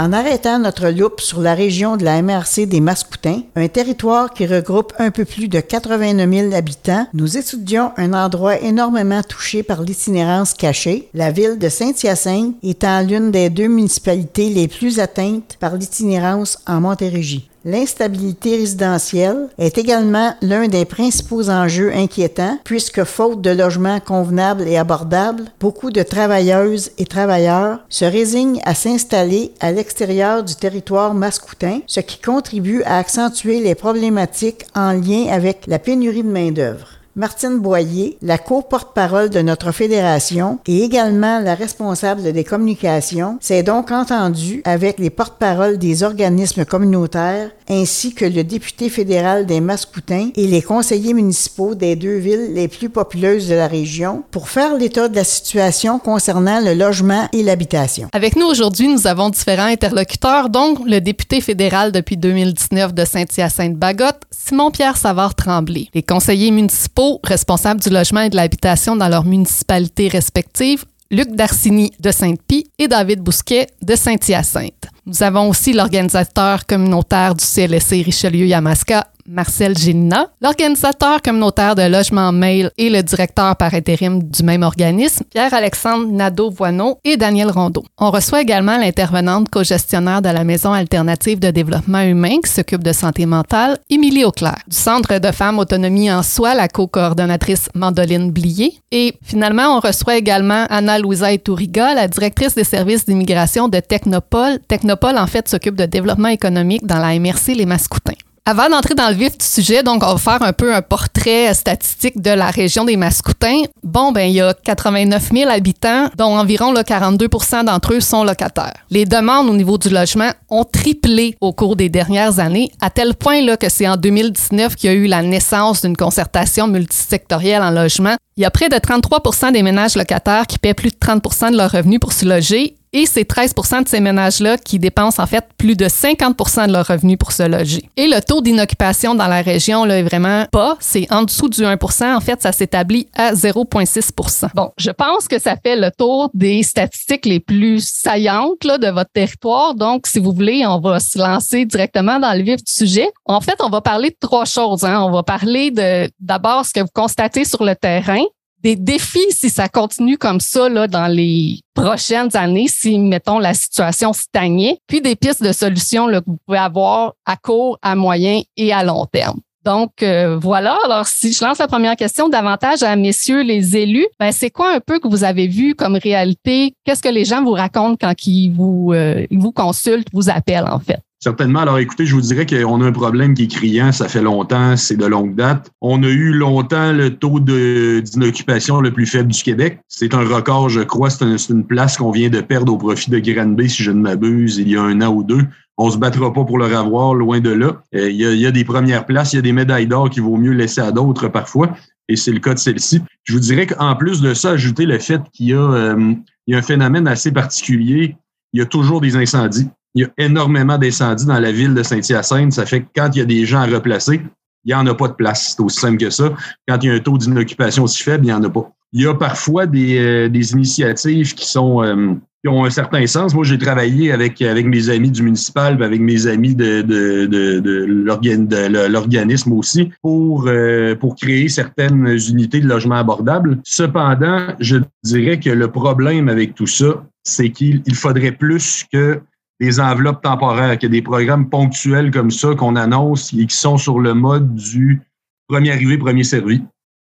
En 0.00 0.14
arrêtant 0.14 0.58
notre 0.58 0.88
loupe 0.88 1.20
sur 1.20 1.42
la 1.42 1.52
région 1.52 1.98
de 1.98 2.06
la 2.06 2.22
MRC 2.22 2.64
des 2.64 2.80
Mascoutins, 2.80 3.42
un 3.54 3.68
territoire 3.68 4.32
qui 4.32 4.46
regroupe 4.46 4.94
un 4.98 5.10
peu 5.10 5.26
plus 5.26 5.46
de 5.46 5.60
89 5.60 6.30
000 6.30 6.54
habitants, 6.54 7.06
nous 7.12 7.36
étudions 7.36 7.92
un 7.98 8.14
endroit 8.14 8.58
énormément 8.62 9.22
touché 9.22 9.62
par 9.62 9.82
l'itinérance 9.82 10.54
cachée, 10.54 11.10
la 11.12 11.30
ville 11.30 11.58
de 11.58 11.68
Saint-Hyacinthe 11.68 12.54
étant 12.62 13.02
l'une 13.02 13.30
des 13.30 13.50
deux 13.50 13.68
municipalités 13.68 14.48
les 14.48 14.68
plus 14.68 15.00
atteintes 15.00 15.58
par 15.60 15.76
l'itinérance 15.76 16.56
en 16.66 16.80
Montérégie. 16.80 17.49
L'instabilité 17.64 18.56
résidentielle 18.56 19.48
est 19.58 19.76
également 19.76 20.34
l'un 20.40 20.68
des 20.68 20.86
principaux 20.86 21.50
enjeux 21.50 21.92
inquiétants 21.92 22.58
puisque 22.64 23.04
faute 23.04 23.42
de 23.42 23.50
logements 23.50 24.00
convenables 24.00 24.66
et 24.66 24.78
abordables, 24.78 25.44
beaucoup 25.60 25.90
de 25.90 26.02
travailleuses 26.02 26.90
et 26.96 27.04
travailleurs 27.04 27.80
se 27.90 28.06
résignent 28.06 28.60
à 28.64 28.74
s'installer 28.74 29.52
à 29.60 29.72
l'extérieur 29.72 30.42
du 30.42 30.54
territoire 30.54 31.12
mascoutin, 31.12 31.80
ce 31.86 32.00
qui 32.00 32.18
contribue 32.18 32.82
à 32.84 32.96
accentuer 32.96 33.60
les 33.60 33.74
problématiques 33.74 34.64
en 34.74 34.92
lien 34.92 35.26
avec 35.30 35.66
la 35.66 35.78
pénurie 35.78 36.22
de 36.22 36.30
main-d'œuvre. 36.30 36.99
Martine 37.16 37.58
Boyer, 37.58 38.16
la 38.22 38.38
co-porte-parole 38.38 39.30
de 39.30 39.42
notre 39.42 39.72
fédération 39.72 40.60
et 40.68 40.84
également 40.84 41.40
la 41.40 41.56
responsable 41.56 42.32
des 42.32 42.44
communications, 42.44 43.36
s'est 43.40 43.64
donc 43.64 43.90
entendue 43.90 44.62
avec 44.64 45.00
les 45.00 45.10
porte-paroles 45.10 45.76
des 45.76 46.04
organismes 46.04 46.64
communautaires 46.64 47.50
ainsi 47.68 48.14
que 48.14 48.24
le 48.24 48.44
député 48.44 48.88
fédéral 48.88 49.44
des 49.44 49.60
Mascoutins 49.60 50.30
et 50.36 50.46
les 50.46 50.62
conseillers 50.62 51.14
municipaux 51.14 51.74
des 51.74 51.96
deux 51.96 52.16
villes 52.16 52.54
les 52.54 52.68
plus 52.68 52.90
populeuses 52.90 53.48
de 53.48 53.54
la 53.54 53.66
région 53.66 54.22
pour 54.30 54.48
faire 54.48 54.76
l'état 54.76 55.08
de 55.08 55.16
la 55.16 55.24
situation 55.24 55.98
concernant 55.98 56.60
le 56.60 56.74
logement 56.74 57.28
et 57.32 57.42
l'habitation. 57.42 58.08
Avec 58.12 58.36
nous 58.36 58.46
aujourd'hui, 58.46 58.86
nous 58.86 59.08
avons 59.08 59.30
différents 59.30 59.64
interlocuteurs, 59.64 60.48
dont 60.48 60.76
le 60.86 61.00
député 61.00 61.40
fédéral 61.40 61.90
depuis 61.90 62.16
2019 62.16 62.94
de 62.94 63.04
Saint-Hyacinthe-Bagotte, 63.04 64.22
Simon-Pierre 64.30 64.96
Savard-Tremblay, 64.96 65.88
les 65.92 66.02
conseillers 66.02 66.52
municipaux 66.52 66.99
responsables 67.22 67.80
du 67.80 67.90
logement 67.90 68.20
et 68.20 68.30
de 68.30 68.36
l'habitation 68.36 68.96
dans 68.96 69.08
leurs 69.08 69.24
municipalités 69.24 70.08
respectives, 70.08 70.84
Luc 71.10 71.34
Darcini 71.34 71.90
de 71.98 72.10
Sainte-Pie 72.10 72.70
et 72.78 72.88
David 72.88 73.20
Bousquet 73.20 73.66
de 73.82 73.96
Saint-Hyacinthe. 73.96 74.88
Nous 75.10 75.24
avons 75.24 75.48
aussi 75.48 75.72
l'organisateur 75.72 76.66
communautaire 76.66 77.34
du 77.34 77.44
CLSC 77.44 78.04
Richelieu-Yamaska, 78.04 79.08
Marcel 79.26 79.76
Gélina, 79.76 80.26
l'organisateur 80.40 81.22
communautaire 81.22 81.74
de 81.74 81.82
Logement 81.82 82.32
Mail 82.32 82.70
et 82.78 82.90
le 82.90 83.02
directeur 83.02 83.56
par 83.56 83.74
intérim 83.74 84.22
du 84.22 84.42
même 84.42 84.62
organisme, 84.62 85.24
Pierre-Alexandre 85.30 86.08
Nadeau-Voineau 86.08 86.98
et 87.04 87.16
Daniel 87.16 87.50
Rondeau. 87.50 87.84
On 87.98 88.10
reçoit 88.10 88.42
également 88.42 88.76
l'intervenante 88.76 89.48
co-gestionnaire 89.48 90.22
de 90.22 90.28
la 90.28 90.44
Maison 90.44 90.72
alternative 90.72 91.38
de 91.38 91.50
développement 91.50 92.00
humain 92.00 92.38
qui 92.44 92.50
s'occupe 92.50 92.82
de 92.82 92.92
santé 92.92 93.26
mentale, 93.26 93.78
Émilie 93.88 94.24
Auclair. 94.24 94.58
Du 94.66 94.76
Centre 94.76 95.18
de 95.18 95.30
femmes 95.32 95.58
autonomie 95.58 96.10
en 96.10 96.22
soi, 96.22 96.54
la 96.54 96.68
co-coordonnatrice 96.68 97.68
Mandoline 97.74 98.30
Blier. 98.30 98.74
Et 98.90 99.14
finalement, 99.22 99.76
on 99.76 99.80
reçoit 99.80 100.16
également 100.16 100.66
Anna-Louisa 100.70 101.32
Etouriga, 101.32 101.94
la 101.94 102.08
directrice 102.08 102.54
des 102.54 102.64
services 102.64 103.06
d'immigration 103.06 103.68
de 103.68 103.78
Technopole. 103.78 104.58
Technopole, 104.66 104.99
en 105.08 105.26
fait, 105.26 105.48
s'occupe 105.48 105.76
de 105.76 105.86
développement 105.86 106.28
économique 106.28 106.86
dans 106.86 106.98
la 106.98 107.18
MRC 107.18 107.54
Les 107.54 107.66
Mascoutins. 107.66 108.14
Avant 108.46 108.68
d'entrer 108.68 108.94
dans 108.94 109.10
le 109.10 109.14
vif 109.14 109.36
du 109.36 109.44
sujet, 109.44 109.82
donc 109.82 110.02
on 110.02 110.14
va 110.14 110.18
faire 110.18 110.42
un 110.42 110.52
peu 110.52 110.74
un 110.74 110.82
portrait 110.82 111.52
statistique 111.54 112.20
de 112.20 112.30
la 112.30 112.50
région 112.50 112.84
des 112.84 112.96
Mascoutins. 112.96 113.62
Bon, 113.84 114.12
ben 114.12 114.22
il 114.22 114.32
y 114.32 114.40
a 114.40 114.54
89 114.54 115.30
000 115.32 115.50
habitants, 115.50 116.08
dont 116.16 116.36
environ 116.36 116.72
là, 116.72 116.82
42 116.82 117.28
d'entre 117.64 117.92
eux 117.92 118.00
sont 118.00 118.24
locataires. 118.24 118.74
Les 118.90 119.04
demandes 119.04 119.48
au 119.48 119.54
niveau 119.54 119.78
du 119.78 119.90
logement 119.90 120.30
ont 120.48 120.64
triplé 120.64 121.36
au 121.40 121.52
cours 121.52 121.76
des 121.76 121.90
dernières 121.90 122.40
années, 122.40 122.72
à 122.80 122.88
tel 122.90 123.14
point 123.14 123.42
là, 123.42 123.56
que 123.56 123.68
c'est 123.68 123.86
en 123.86 123.96
2019 123.96 124.74
qu'il 124.74 124.90
y 124.90 124.92
a 124.92 124.96
eu 124.96 125.06
la 125.06 125.22
naissance 125.22 125.82
d'une 125.82 125.96
concertation 125.96 126.66
multisectorielle 126.66 127.62
en 127.62 127.70
logement. 127.70 128.16
Il 128.36 128.42
y 128.42 128.46
a 128.46 128.50
près 128.50 128.70
de 128.70 128.78
33 128.78 129.52
des 129.52 129.62
ménages 129.62 129.96
locataires 129.96 130.46
qui 130.46 130.58
paient 130.58 130.74
plus 130.74 130.90
de 130.90 130.96
30 130.98 131.52
de 131.52 131.56
leurs 131.56 131.70
revenus 131.70 132.00
pour 132.00 132.14
se 132.14 132.24
loger 132.24 132.74
et 132.92 133.06
c'est 133.06 133.28
13% 133.28 133.84
de 133.84 133.88
ces 133.88 134.00
ménages-là 134.00 134.58
qui 134.58 134.78
dépensent 134.78 135.22
en 135.22 135.26
fait 135.26 135.44
plus 135.56 135.76
de 135.76 135.86
50% 135.86 136.66
de 136.66 136.72
leurs 136.72 136.86
revenus 136.86 137.18
pour 137.18 137.32
se 137.32 137.42
loger. 137.42 137.88
Et 137.96 138.08
le 138.08 138.20
taux 138.20 138.40
d'inoccupation 138.40 139.14
dans 139.14 139.28
la 139.28 139.42
région 139.42 139.84
là, 139.84 139.98
est 139.98 140.02
vraiment 140.02 140.46
pas, 140.50 140.76
c'est 140.80 141.10
en 141.12 141.22
dessous 141.22 141.48
du 141.48 141.64
1 141.64 141.76
En 142.14 142.20
fait, 142.20 142.42
ça 142.42 142.52
s'établit 142.52 143.08
à 143.14 143.32
0,6 143.32 144.50
Bon, 144.54 144.70
je 144.76 144.90
pense 144.90 145.28
que 145.28 145.38
ça 145.38 145.56
fait 145.56 145.76
le 145.76 145.90
tour 145.96 146.30
des 146.34 146.62
statistiques 146.62 147.26
les 147.26 147.40
plus 147.40 147.86
saillantes 147.86 148.64
là, 148.64 148.78
de 148.78 148.88
votre 148.88 149.10
territoire. 149.12 149.74
Donc, 149.74 150.06
si 150.06 150.18
vous 150.18 150.32
voulez, 150.32 150.66
on 150.66 150.80
va 150.80 151.00
se 151.00 151.18
lancer 151.18 151.64
directement 151.64 152.18
dans 152.18 152.32
le 152.32 152.42
vif 152.42 152.56
du 152.56 152.72
sujet. 152.72 153.08
En 153.24 153.40
fait, 153.40 153.56
on 153.60 153.70
va 153.70 153.80
parler 153.80 154.10
de 154.10 154.16
trois 154.20 154.44
choses. 154.44 154.84
Hein. 154.84 155.00
On 155.02 155.10
va 155.10 155.22
parler 155.22 155.70
de 155.70 156.10
d'abord 156.18 156.64
ce 156.64 156.72
que 156.72 156.80
vous 156.80 156.90
constatez 156.92 157.44
sur 157.44 157.64
le 157.64 157.76
terrain, 157.76 158.22
des 158.62 158.76
défis 158.76 159.30
si 159.30 159.50
ça 159.50 159.68
continue 159.68 160.18
comme 160.18 160.40
ça 160.40 160.68
là, 160.68 160.86
dans 160.86 161.06
les 161.06 161.60
prochaines 161.74 162.34
années, 162.36 162.68
si, 162.68 162.98
mettons, 162.98 163.38
la 163.38 163.54
situation 163.54 164.12
stagnait, 164.12 164.78
puis 164.86 165.00
des 165.00 165.16
pistes 165.16 165.42
de 165.42 165.52
solutions 165.52 166.06
là, 166.06 166.20
que 166.20 166.26
vous 166.26 166.38
pouvez 166.46 166.58
avoir 166.58 167.14
à 167.24 167.36
court, 167.36 167.78
à 167.82 167.94
moyen 167.94 168.42
et 168.56 168.72
à 168.72 168.84
long 168.84 169.06
terme. 169.06 169.40
Donc 169.64 170.02
euh, 170.02 170.38
voilà. 170.38 170.78
Alors 170.84 171.06
si 171.06 171.32
je 171.32 171.44
lance 171.44 171.58
la 171.58 171.68
première 171.68 171.96
question 171.96 172.28
davantage 172.28 172.82
à 172.82 172.96
messieurs 172.96 173.42
les 173.42 173.76
élus, 173.76 174.06
ben 174.18 174.32
c'est 174.32 174.50
quoi 174.50 174.74
un 174.74 174.80
peu 174.80 174.98
que 174.98 175.08
vous 175.08 175.24
avez 175.24 175.46
vu 175.46 175.74
comme 175.74 175.96
réalité? 175.96 176.74
Qu'est-ce 176.84 177.02
que 177.02 177.08
les 177.08 177.26
gens 177.26 177.42
vous 177.42 177.52
racontent 177.52 177.96
quand 178.00 178.26
ils 178.26 178.50
vous 178.50 178.92
euh, 178.94 179.26
ils 179.30 179.38
vous 179.38 179.52
consultent, 179.52 180.08
vous 180.12 180.30
appellent 180.30 180.68
en 180.70 180.80
fait? 180.80 181.00
Certainement. 181.22 181.60
Alors, 181.60 181.78
écoutez, 181.78 182.06
je 182.06 182.14
vous 182.14 182.22
dirais 182.22 182.46
qu'on 182.46 182.80
a 182.80 182.86
un 182.86 182.92
problème 182.92 183.34
qui 183.34 183.42
est 183.42 183.48
criant. 183.48 183.92
Ça 183.92 184.08
fait 184.08 184.22
longtemps, 184.22 184.74
c'est 184.78 184.96
de 184.96 185.04
longue 185.04 185.34
date. 185.34 185.70
On 185.82 186.02
a 186.02 186.08
eu 186.08 186.32
longtemps 186.32 186.94
le 186.94 187.10
taux 187.10 187.40
d'inoccupation 187.40 188.80
le 188.80 188.90
plus 188.90 189.04
faible 189.04 189.30
du 189.30 189.42
Québec. 189.42 189.80
C'est 189.86 190.14
un 190.14 190.26
record, 190.26 190.70
je 190.70 190.80
crois. 190.80 191.10
C'est 191.10 191.26
une 191.50 191.66
place 191.66 191.98
qu'on 191.98 192.10
vient 192.10 192.30
de 192.30 192.40
perdre 192.40 192.72
au 192.72 192.78
profit 192.78 193.10
de 193.10 193.18
Granby, 193.18 193.68
si 193.68 193.82
je 193.82 193.90
ne 193.90 194.00
m'abuse, 194.00 194.56
il 194.56 194.70
y 194.70 194.78
a 194.78 194.82
un 194.82 195.02
an 195.02 195.12
ou 195.12 195.22
deux. 195.22 195.44
On 195.76 195.90
se 195.90 195.98
battra 195.98 196.32
pas 196.32 196.44
pour 196.44 196.56
le 196.56 196.64
revoir, 196.64 197.12
loin 197.12 197.40
de 197.40 197.50
là. 197.50 197.82
Euh, 197.94 198.10
il, 198.10 198.16
y 198.16 198.46
a, 198.46 198.50
des 198.50 198.64
premières 198.64 199.04
places, 199.04 199.34
il 199.34 199.36
y 199.36 199.38
a 199.40 199.42
des 199.42 199.52
médailles 199.52 199.86
d'or 199.86 200.08
qu'il 200.08 200.22
vaut 200.22 200.38
mieux 200.38 200.52
laisser 200.52 200.80
à 200.80 200.90
d'autres 200.90 201.28
parfois. 201.28 201.76
Et 202.08 202.16
c'est 202.16 202.32
le 202.32 202.40
cas 202.40 202.54
de 202.54 202.58
celle-ci. 202.58 203.02
Je 203.24 203.34
vous 203.34 203.40
dirais 203.40 203.66
qu'en 203.66 203.94
plus 203.94 204.22
de 204.22 204.32
ça, 204.32 204.52
ajouter 204.52 204.86
le 204.86 204.98
fait 204.98 205.20
qu'il 205.34 205.48
y, 205.48 205.54
euh, 205.54 206.14
y 206.46 206.54
a 206.54 206.58
un 206.58 206.62
phénomène 206.62 207.06
assez 207.06 207.30
particulier. 207.30 208.16
Il 208.54 208.60
y 208.60 208.62
a 208.62 208.66
toujours 208.66 209.02
des 209.02 209.16
incendies 209.16 209.68
il 209.94 210.02
y 210.02 210.04
a 210.04 210.08
énormément 210.18 210.78
d'incendies 210.78 211.26
dans 211.26 211.38
la 211.40 211.52
ville 211.52 211.74
de 211.74 211.82
Saint-Hyacinthe. 211.82 212.52
Ça 212.52 212.66
fait 212.66 212.82
que 212.82 212.88
quand 212.94 213.10
il 213.14 213.18
y 213.18 213.22
a 213.22 213.24
des 213.26 213.44
gens 213.44 213.60
à 213.60 213.66
replacer, 213.66 214.22
il 214.64 214.68
n'y 214.68 214.74
en 214.74 214.86
a 214.86 214.94
pas 214.94 215.08
de 215.08 215.14
place. 215.14 215.54
C'est 215.56 215.62
aussi 215.62 215.80
simple 215.80 215.96
que 215.96 216.10
ça. 216.10 216.32
Quand 216.68 216.78
il 216.82 216.88
y 216.88 216.90
a 216.90 216.94
un 216.94 217.00
taux 217.00 217.18
d'inoccupation 217.18 217.84
aussi 217.84 218.02
faible, 218.02 218.24
il 218.24 218.28
n'y 218.28 218.32
en 218.32 218.42
a 218.44 218.50
pas. 218.50 218.70
Il 218.92 219.02
y 219.02 219.06
a 219.06 219.14
parfois 219.14 219.66
des, 219.66 219.98
euh, 219.98 220.28
des 220.28 220.52
initiatives 220.52 221.34
qui 221.34 221.46
sont 221.46 221.82
euh, 221.82 222.14
qui 222.42 222.48
ont 222.48 222.64
un 222.64 222.70
certain 222.70 223.06
sens. 223.06 223.34
Moi, 223.34 223.44
j'ai 223.44 223.58
travaillé 223.58 224.12
avec, 224.12 224.40
avec 224.40 224.66
mes 224.66 224.88
amis 224.88 225.10
du 225.10 225.22
municipal, 225.22 225.82
avec 225.82 226.00
mes 226.00 226.26
amis 226.26 226.54
de, 226.54 226.80
de, 226.80 227.26
de, 227.26 227.60
de 227.60 228.86
l'organisme 228.88 229.52
aussi, 229.52 229.90
pour, 230.02 230.46
euh, 230.46 230.94
pour 230.94 231.16
créer 231.16 231.48
certaines 231.50 232.06
unités 232.30 232.60
de 232.60 232.66
logement 232.66 232.94
abordables. 232.96 233.58
Cependant, 233.64 234.54
je 234.58 234.78
dirais 235.04 235.38
que 235.38 235.50
le 235.50 235.68
problème 235.68 236.28
avec 236.28 236.54
tout 236.54 236.66
ça, 236.66 237.04
c'est 237.24 237.50
qu'il 237.50 237.94
faudrait 237.94 238.32
plus 238.32 238.86
que 238.90 239.20
des 239.60 239.78
enveloppes 239.78 240.22
temporaires, 240.22 240.78
qu'il 240.78 240.88
y 240.88 240.92
a 240.92 240.96
des 240.96 241.02
programmes 241.02 241.48
ponctuels 241.48 242.10
comme 242.10 242.30
ça 242.30 242.54
qu'on 242.54 242.76
annonce 242.76 243.32
et 243.34 243.46
qui 243.46 243.56
sont 243.56 243.76
sur 243.76 244.00
le 244.00 244.14
mode 244.14 244.54
du 244.54 245.02
premier 245.48 245.72
arrivé, 245.72 245.98
premier 245.98 246.24
servi. 246.24 246.62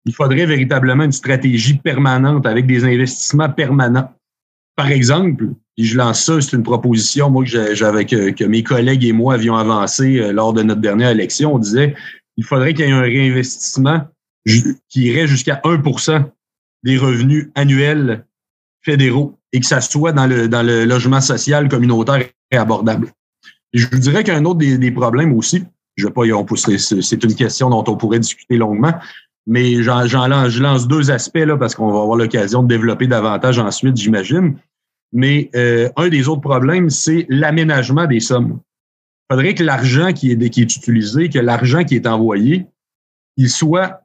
Il 0.05 0.15
faudrait 0.15 0.47
véritablement 0.47 1.05
une 1.05 1.13
stratégie 1.13 1.79
permanente 1.79 2.45
avec 2.47 2.67
des 2.67 2.85
investissements 2.85 3.49
permanents. 3.49 4.13
Par 4.75 4.91
exemple, 4.91 5.51
et 5.77 5.85
je 5.85 5.97
lance 5.97 6.25
ça, 6.25 6.41
c'est 6.41 6.57
une 6.57 6.65
proposition 6.65 7.31
moi 7.31 7.45
que 7.45 7.75
j'avais 7.75 8.05
que, 8.05 8.45
mes 8.45 8.63
collègues 8.63 9.05
et 9.05 9.13
moi 9.13 9.35
avions 9.35 9.57
avancé 9.57 10.19
euh, 10.19 10.33
lors 10.33 10.53
de 10.53 10.63
notre 10.63 10.81
dernière 10.81 11.11
élection. 11.11 11.55
On 11.55 11.59
disait 11.59 11.95
il 12.37 12.45
faudrait 12.45 12.75
qu'il 12.75 12.87
y 12.87 12.89
ait 12.89 12.93
un 12.93 13.03
réinvestissement 13.03 14.09
qui 14.45 15.03
irait 15.03 15.27
jusqu'à 15.27 15.61
1% 15.65 16.25
des 16.83 16.99
revenus 16.99 17.51
annuels 17.55 18.27
fédéraux 18.81 19.39
et 19.53 19.61
que 19.61 19.67
ça 19.67 19.81
soit 19.81 20.13
dans 20.13 20.27
le, 20.27 20.49
dans 20.49 20.63
le 20.63 20.85
logement 20.85 21.21
social 21.21 21.69
communautaire 21.69 22.25
et 22.51 22.57
abordable. 22.57 23.13
je 23.73 23.87
vous 23.91 23.99
dirais 23.99 24.25
qu'un 24.25 24.45
autre 24.45 24.59
des, 24.59 24.91
problèmes 24.91 25.33
aussi, 25.35 25.65
je 25.97 26.07
vais 26.07 26.13
pas, 26.13 26.23
c'est 26.57 27.25
une 27.25 27.35
question 27.35 27.71
dont 27.71 27.85
on 27.87 27.97
pourrait 27.97 28.19
discuter 28.19 28.57
longuement, 28.57 28.95
mais 29.47 29.83
j'en, 29.83 30.05
lance, 30.27 30.49
je 30.49 30.63
lance 30.63 30.89
deux 30.89 31.11
aspects 31.11 31.37
là 31.37 31.57
parce 31.57 31.75
qu'on 31.75 31.91
va 31.91 32.01
avoir 32.01 32.17
l'occasion 32.17 32.63
de 32.63 32.69
développer 32.69 33.07
davantage 33.07 33.59
ensuite, 33.59 33.97
j'imagine. 33.97 34.57
Mais 35.13 35.51
euh, 35.55 35.91
un 35.97 36.09
des 36.09 36.29
autres 36.29 36.41
problèmes, 36.41 36.89
c'est 36.89 37.27
l'aménagement 37.29 38.07
des 38.07 38.21
sommes. 38.21 38.61
Il 39.29 39.35
faudrait 39.35 39.55
que 39.55 39.63
l'argent 39.63 40.13
qui 40.13 40.33
est, 40.33 40.51
qui 40.51 40.63
est 40.63 40.77
utilisé, 40.77 41.29
que 41.29 41.39
l'argent 41.39 41.85
qui 41.85 41.97
est 41.97 42.07
envoyé, 42.07 42.67
il 43.37 43.51
soit 43.51 44.01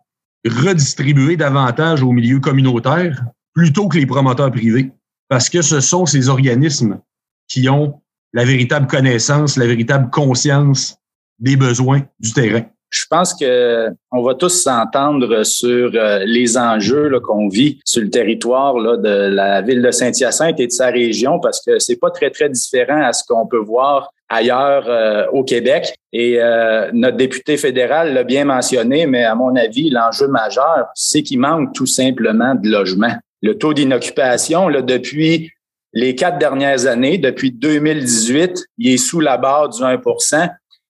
redistribué 0.45 1.38
davantage 1.38 2.03
au 2.03 2.12
milieu 2.12 2.39
communautaire 2.39 3.23
plutôt 3.53 3.88
que 3.88 3.97
les 3.97 4.05
promoteurs 4.05 4.51
privés 4.51 4.91
parce 5.30 5.50
que 5.50 5.62
ce 5.62 5.80
sont 5.80 6.06
ces 6.06 6.30
organismes 6.30 7.00
qui 7.48 7.70
ont 7.70 8.02
la 8.34 8.46
véritable 8.46 8.88
connaissance, 8.88 9.58
la 9.58 9.68
véritable 9.68 10.10
conscience 10.10 10.98
des 11.40 11.56
besoins 11.56 12.02
du 12.20 12.34
terrain. 12.34 12.63
Je 12.90 13.06
pense 13.10 13.34
que 13.34 13.90
on 14.12 14.24
va 14.24 14.34
tous 14.36 14.63
s'entendre 14.63 15.44
sur 15.44 15.92
euh, 15.94 16.24
les 16.26 16.58
enjeux 16.58 17.20
qu'on 17.20 17.50
vit 17.50 17.80
sur 17.84 18.02
le 18.02 18.10
territoire 18.10 18.76
de 18.76 19.10
la 19.10 19.62
ville 19.62 19.82
de 19.82 19.92
Saint-Hyacinthe 19.92 20.60
et 20.62 20.68
de 20.68 20.72
sa 20.72 20.88
région 20.88 21.40
parce 21.42 21.62
que 21.66 21.80
c'est 21.80 21.98
pas 21.98 22.12
très 22.12 22.30
très 22.30 22.50
différent 22.50 23.02
à 23.04 23.12
ce 23.12 23.24
qu'on 23.28 23.46
peut 23.46 23.60
voir 23.60 24.10
ailleurs 24.30 24.86
euh, 24.88 25.26
au 25.34 25.44
Québec. 25.44 25.96
Et 26.13 26.42
euh, 26.42 26.90
notre 26.94 27.18
député 27.18 27.58
fédéral 27.58 28.13
l'a 28.13 28.24
bien 28.24 28.46
mentionné, 28.46 29.06
mais 29.06 29.26
à 29.26 29.36
mon 29.36 29.56
avis, 29.58 29.90
l'enjeu 29.90 30.28
majeur, 30.28 30.88
c'est 30.96 31.24
qu'il 31.24 31.40
manque 31.40 31.74
tout 31.74 31.86
simplement 31.86 32.56
de 32.56 32.70
logement 32.70 33.16
le 33.41 33.58
taux 33.58 33.73
d'inoccupation, 33.73 34.67
là, 34.67 34.82
depuis 34.82 35.52
les 35.93 36.15
quatre 36.15 36.38
dernières 36.38 36.86
années, 36.86 37.17
depuis 37.17 37.52
2018, 37.52 38.65
il 38.78 38.93
est 38.93 38.97
sous 38.97 39.19
la 39.19 39.38
barre 39.38 39.69
du 39.69 39.82
1% 39.82 40.50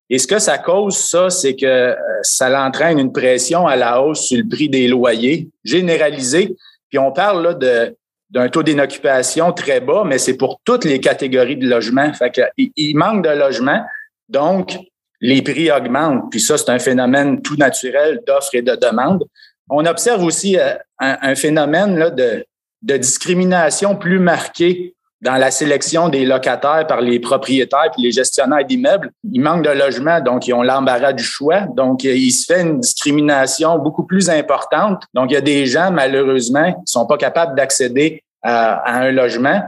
Et 0.10 0.20
ce 0.20 0.28
que 0.28 0.40
ça 0.40 0.58
cause, 0.58 0.98
ça, 0.98 1.30
c'est 1.30 1.56
que 1.56 1.66
euh, 1.66 1.96
ça 2.24 2.66
entraîne 2.66 3.00
une 3.00 3.12
pression 3.12 3.68
à 3.68 3.76
la 3.76 4.02
hausse 4.02 4.28
sur 4.28 4.38
le 4.38 4.48
prix 4.48 4.70
des 4.70 4.88
loyers 4.88 5.50
généralisé. 5.64 6.56
Puis 6.90 7.00
on 7.00 7.12
parle 7.12 7.44
là 7.44 7.94
d'un 8.30 8.50
taux 8.50 8.64
d'inoccupation 8.64 9.54
très 9.54 9.80
bas, 9.80 10.04
mais 10.06 10.18
c'est 10.18 10.38
pour 10.38 10.60
toutes 10.64 10.86
les 10.86 11.00
catégories 11.00 11.58
de 11.58 11.68
logements. 11.68 12.12
Fait 12.14 12.42
il 12.58 12.96
manque 12.96 13.24
de 13.24 13.30
logements, 13.30 13.84
donc 14.30 14.78
les 15.22 15.42
prix 15.42 15.72
augmentent. 15.72 16.30
Puis 16.32 16.42
ça, 16.42 16.58
c'est 16.58 16.70
un 16.70 16.80
phénomène 16.80 17.42
tout 17.42 17.56
naturel 17.56 18.22
d'offre 18.26 18.56
et 18.56 18.62
de 18.62 18.76
demande. 18.76 19.24
On 19.70 19.86
observe 19.86 20.24
aussi 20.24 20.58
euh, 20.58 20.74
un, 21.00 21.36
phénomène 21.36 22.14
de, 22.16 22.46
discrimination 22.82 23.96
plus 23.96 24.20
marqué 24.20 24.96
dans 25.22 25.36
la 25.36 25.50
sélection 25.50 26.10
des 26.10 26.26
locataires 26.26 26.86
par 26.88 27.02
les 27.02 27.20
propriétaires 27.20 27.92
et 27.98 28.02
les 28.02 28.12
gestionnaires 28.12 28.64
d'immeubles. 28.66 29.12
Il 29.32 29.42
manque 29.42 29.66
de 29.66 29.72
logements, 29.72 30.22
donc 30.22 30.48
ils 30.48 30.54
ont 30.54 30.62
l'embarras 30.62 31.12
du 31.12 31.24
choix. 31.24 31.62
Donc, 31.76 32.04
il 32.04 32.32
se 32.32 32.46
fait 32.46 32.62
une 32.62 32.80
discrimination 32.80 33.80
beaucoup 33.80 34.04
plus 34.04 34.30
importante. 34.30 35.04
Donc, 35.14 35.32
il 35.32 35.34
y 35.34 35.38
a 35.38 35.42
des 35.42 35.66
gens, 35.66 35.92
malheureusement, 35.92 36.72
qui 36.72 36.92
sont 36.92 37.08
pas 37.08 37.18
capables 37.18 37.56
d'accéder 37.56 38.24
à, 38.44 39.00
un 39.00 39.12
logement 39.12 39.64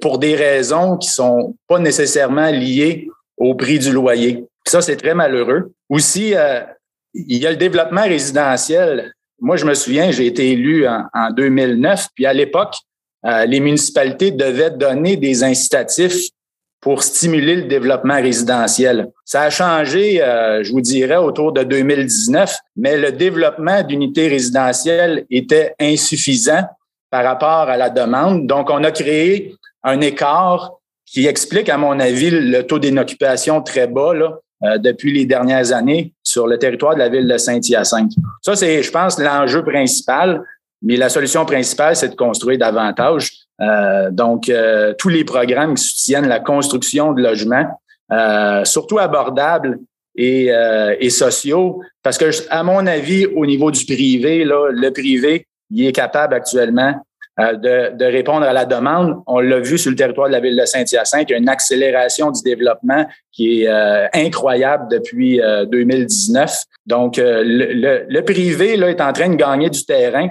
pour 0.00 0.18
des 0.18 0.36
raisons 0.36 0.96
qui 0.96 1.08
sont 1.08 1.56
pas 1.66 1.80
nécessairement 1.80 2.50
liées 2.50 3.08
au 3.36 3.54
prix 3.54 3.80
du 3.80 3.92
loyer. 3.92 4.44
Ça, 4.66 4.80
c'est 4.80 4.96
très 4.96 5.14
malheureux. 5.14 5.72
Aussi, 5.88 6.34
euh, 6.34 6.60
il 7.14 7.38
y 7.38 7.46
a 7.46 7.50
le 7.50 7.56
développement 7.56 8.02
résidentiel. 8.02 9.12
Moi, 9.40 9.56
je 9.56 9.64
me 9.64 9.74
souviens, 9.74 10.10
j'ai 10.10 10.26
été 10.26 10.50
élu 10.52 10.86
en, 10.86 11.04
en 11.12 11.30
2009, 11.30 12.08
puis 12.14 12.26
à 12.26 12.32
l'époque, 12.32 12.74
euh, 13.26 13.46
les 13.46 13.60
municipalités 13.60 14.30
devaient 14.30 14.70
donner 14.70 15.16
des 15.16 15.42
incitatifs 15.42 16.28
pour 16.80 17.02
stimuler 17.02 17.56
le 17.56 17.62
développement 17.62 18.20
résidentiel. 18.20 19.08
Ça 19.24 19.42
a 19.42 19.50
changé, 19.50 20.22
euh, 20.22 20.62
je 20.62 20.70
vous 20.70 20.82
dirais, 20.82 21.16
autour 21.16 21.52
de 21.52 21.62
2019, 21.62 22.54
mais 22.76 22.98
le 22.98 23.10
développement 23.10 23.82
d'unités 23.82 24.28
résidentielles 24.28 25.24
était 25.30 25.74
insuffisant 25.80 26.62
par 27.10 27.24
rapport 27.24 27.70
à 27.70 27.78
la 27.78 27.88
demande. 27.88 28.46
Donc, 28.46 28.68
on 28.68 28.84
a 28.84 28.90
créé 28.90 29.54
un 29.82 30.02
écart 30.02 30.72
qui 31.06 31.26
explique, 31.26 31.70
à 31.70 31.78
mon 31.78 31.98
avis, 32.00 32.30
le 32.30 32.62
taux 32.62 32.78
d'inoccupation 32.78 33.62
très 33.62 33.86
bas 33.86 34.12
là, 34.12 34.38
euh, 34.64 34.78
depuis 34.78 35.12
les 35.12 35.24
dernières 35.24 35.72
années 35.72 36.12
sur 36.34 36.48
le 36.48 36.58
territoire 36.58 36.94
de 36.94 36.98
la 36.98 37.08
ville 37.08 37.28
de 37.28 37.38
Saint-Hyacinthe. 37.38 38.12
Ça, 38.42 38.56
c'est, 38.56 38.82
je 38.82 38.90
pense, 38.90 39.20
l'enjeu 39.20 39.62
principal. 39.62 40.42
Mais 40.82 40.96
la 40.96 41.08
solution 41.08 41.44
principale, 41.46 41.94
c'est 41.94 42.08
de 42.08 42.16
construire 42.16 42.58
davantage. 42.58 43.30
Euh, 43.60 44.10
donc, 44.10 44.48
euh, 44.48 44.92
tous 44.98 45.08
les 45.08 45.24
programmes 45.24 45.74
qui 45.76 45.84
soutiennent 45.84 46.28
la 46.28 46.40
construction 46.40 47.12
de 47.12 47.22
logements, 47.22 47.80
euh, 48.12 48.64
surtout 48.64 48.98
abordables 48.98 49.78
et, 50.16 50.50
et, 51.00 51.10
sociaux, 51.10 51.80
parce 52.02 52.18
que, 52.18 52.30
à 52.50 52.62
mon 52.62 52.86
avis, 52.86 53.26
au 53.26 53.46
niveau 53.46 53.70
du 53.70 53.84
privé, 53.84 54.44
là, 54.44 54.70
le 54.70 54.90
privé, 54.90 55.46
il 55.70 55.86
est 55.86 55.92
capable 55.92 56.34
actuellement 56.34 56.94
de, 57.38 57.96
de, 57.96 58.04
répondre 58.04 58.46
à 58.46 58.52
la 58.52 58.64
demande. 58.64 59.22
On 59.26 59.40
l'a 59.40 59.58
vu 59.60 59.76
sur 59.76 59.90
le 59.90 59.96
territoire 59.96 60.28
de 60.28 60.32
la 60.32 60.40
ville 60.40 60.56
de 60.56 60.64
Saint-Hyacinthe, 60.64 61.30
il 61.30 61.32
y 61.32 61.34
a 61.34 61.38
une 61.38 61.48
accélération 61.48 62.30
du 62.30 62.42
développement 62.42 63.06
qui 63.32 63.62
est 63.62 63.68
incroyable 64.14 64.86
depuis 64.90 65.40
2019. 65.70 66.54
Donc, 66.86 67.16
le, 67.16 67.42
le, 67.42 68.04
le, 68.08 68.22
privé 68.22 68.76
là, 68.76 68.90
est 68.90 69.00
en 69.00 69.12
train 69.12 69.28
de 69.30 69.34
gagner 69.34 69.68
du 69.68 69.84
terrain 69.84 70.28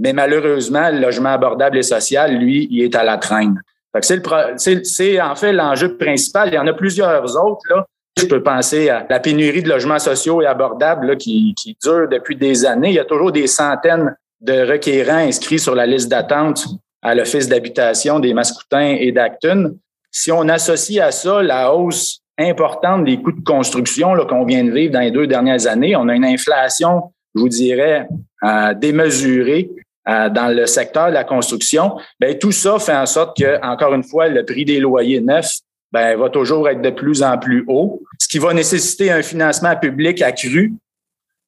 mais 0.00 0.14
malheureusement, 0.14 0.90
le 0.90 0.98
logement 0.98 1.28
abordable 1.28 1.76
et 1.76 1.82
social, 1.82 2.34
lui, 2.38 2.66
il 2.70 2.82
est 2.82 2.94
à 2.94 3.04
la 3.04 3.18
traîne. 3.18 3.60
C'est 4.02 5.20
en 5.20 5.36
fait 5.36 5.52
l'enjeu 5.52 5.96
principal. 5.98 6.48
Il 6.48 6.54
y 6.54 6.58
en 6.58 6.66
a 6.66 6.72
plusieurs 6.72 7.22
autres. 7.36 7.62
Là. 7.68 7.84
Je 8.18 8.24
peux 8.24 8.42
penser 8.42 8.88
à 8.88 9.06
la 9.08 9.20
pénurie 9.20 9.62
de 9.62 9.68
logements 9.68 9.98
sociaux 9.98 10.40
et 10.40 10.46
abordables 10.46 11.06
là, 11.06 11.16
qui, 11.16 11.54
qui 11.54 11.76
dure 11.82 12.08
depuis 12.08 12.34
des 12.34 12.64
années. 12.64 12.88
Il 12.88 12.94
y 12.94 12.98
a 12.98 13.04
toujours 13.04 13.30
des 13.30 13.46
centaines 13.46 14.16
de 14.40 14.70
requérants 14.70 15.26
inscrits 15.26 15.58
sur 15.58 15.74
la 15.74 15.86
liste 15.86 16.08
d'attente 16.08 16.66
à 17.02 17.14
l'Office 17.14 17.48
d'habitation 17.48 18.20
des 18.20 18.34
Mascoutins 18.34 18.96
et 18.98 19.12
d'Acton. 19.12 19.76
Si 20.10 20.32
on 20.32 20.48
associe 20.48 21.02
à 21.02 21.12
ça 21.12 21.42
la 21.42 21.72
hausse 21.72 22.20
importante 22.38 23.04
des 23.04 23.20
coûts 23.20 23.32
de 23.32 23.44
construction 23.44 24.16
qu'on 24.26 24.44
vient 24.44 24.64
de 24.64 24.70
vivre 24.70 24.92
dans 24.92 25.00
les 25.00 25.10
deux 25.10 25.26
dernières 25.26 25.66
années, 25.66 25.94
on 25.96 26.08
a 26.08 26.14
une 26.14 26.24
inflation, 26.24 27.12
je 27.34 27.40
vous 27.40 27.48
dirais, 27.48 28.06
euh, 28.42 28.74
démesurée 28.74 29.70
euh, 30.08 30.30
dans 30.30 30.48
le 30.48 30.66
secteur 30.66 31.08
de 31.08 31.12
la 31.12 31.24
construction, 31.24 31.96
ben 32.18 32.36
tout 32.38 32.52
ça 32.52 32.78
fait 32.78 32.96
en 32.96 33.06
sorte 33.06 33.36
que, 33.36 33.62
encore 33.64 33.94
une 33.94 34.02
fois, 34.02 34.28
le 34.28 34.44
prix 34.44 34.64
des 34.64 34.80
loyers 34.80 35.20
neufs 35.20 35.60
ben, 35.92 36.18
va 36.18 36.30
toujours 36.30 36.68
être 36.68 36.80
de 36.80 36.90
plus 36.90 37.22
en 37.22 37.36
plus 37.36 37.64
haut, 37.68 38.02
ce 38.18 38.28
qui 38.28 38.38
va 38.38 38.54
nécessiter 38.54 39.10
un 39.10 39.22
financement 39.22 39.76
public 39.76 40.22
accru, 40.22 40.72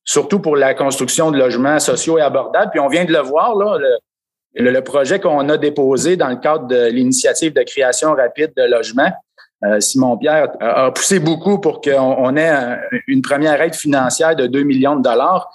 surtout 0.05 0.41
pour 0.41 0.57
la 0.57 0.75
construction 0.75 1.31
de 1.31 1.39
logements 1.39 1.79
sociaux 1.79 2.19
et 2.19 2.23
abordables. 2.23 2.71
Puis 2.71 2.81
on 2.81 2.89
vient 2.89 3.05
de 3.05 3.13
le 3.13 3.21
voir, 3.21 3.55
là, 3.57 3.79
le, 4.55 4.81
projet 4.81 5.21
qu'on 5.21 5.49
a 5.49 5.57
déposé 5.57 6.17
dans 6.17 6.29
le 6.29 6.37
cadre 6.37 6.67
de 6.67 6.87
l'initiative 6.87 7.53
de 7.53 7.63
création 7.63 8.13
rapide 8.15 8.53
de 8.57 8.65
logements, 8.65 9.13
euh, 9.65 9.79
Simon 9.81 10.19
Pierre 10.19 10.49
a 10.61 10.91
poussé 10.91 11.21
beaucoup 11.21 11.61
pour 11.61 11.81
qu'on 11.81 12.37
ait 12.37 12.79
une 13.07 13.23
première 13.23 13.61
aide 13.63 13.75
financière 13.75 14.35
de 14.35 14.47
2 14.47 14.63
millions 14.65 14.97
de 14.97 15.03
dollars. 15.03 15.49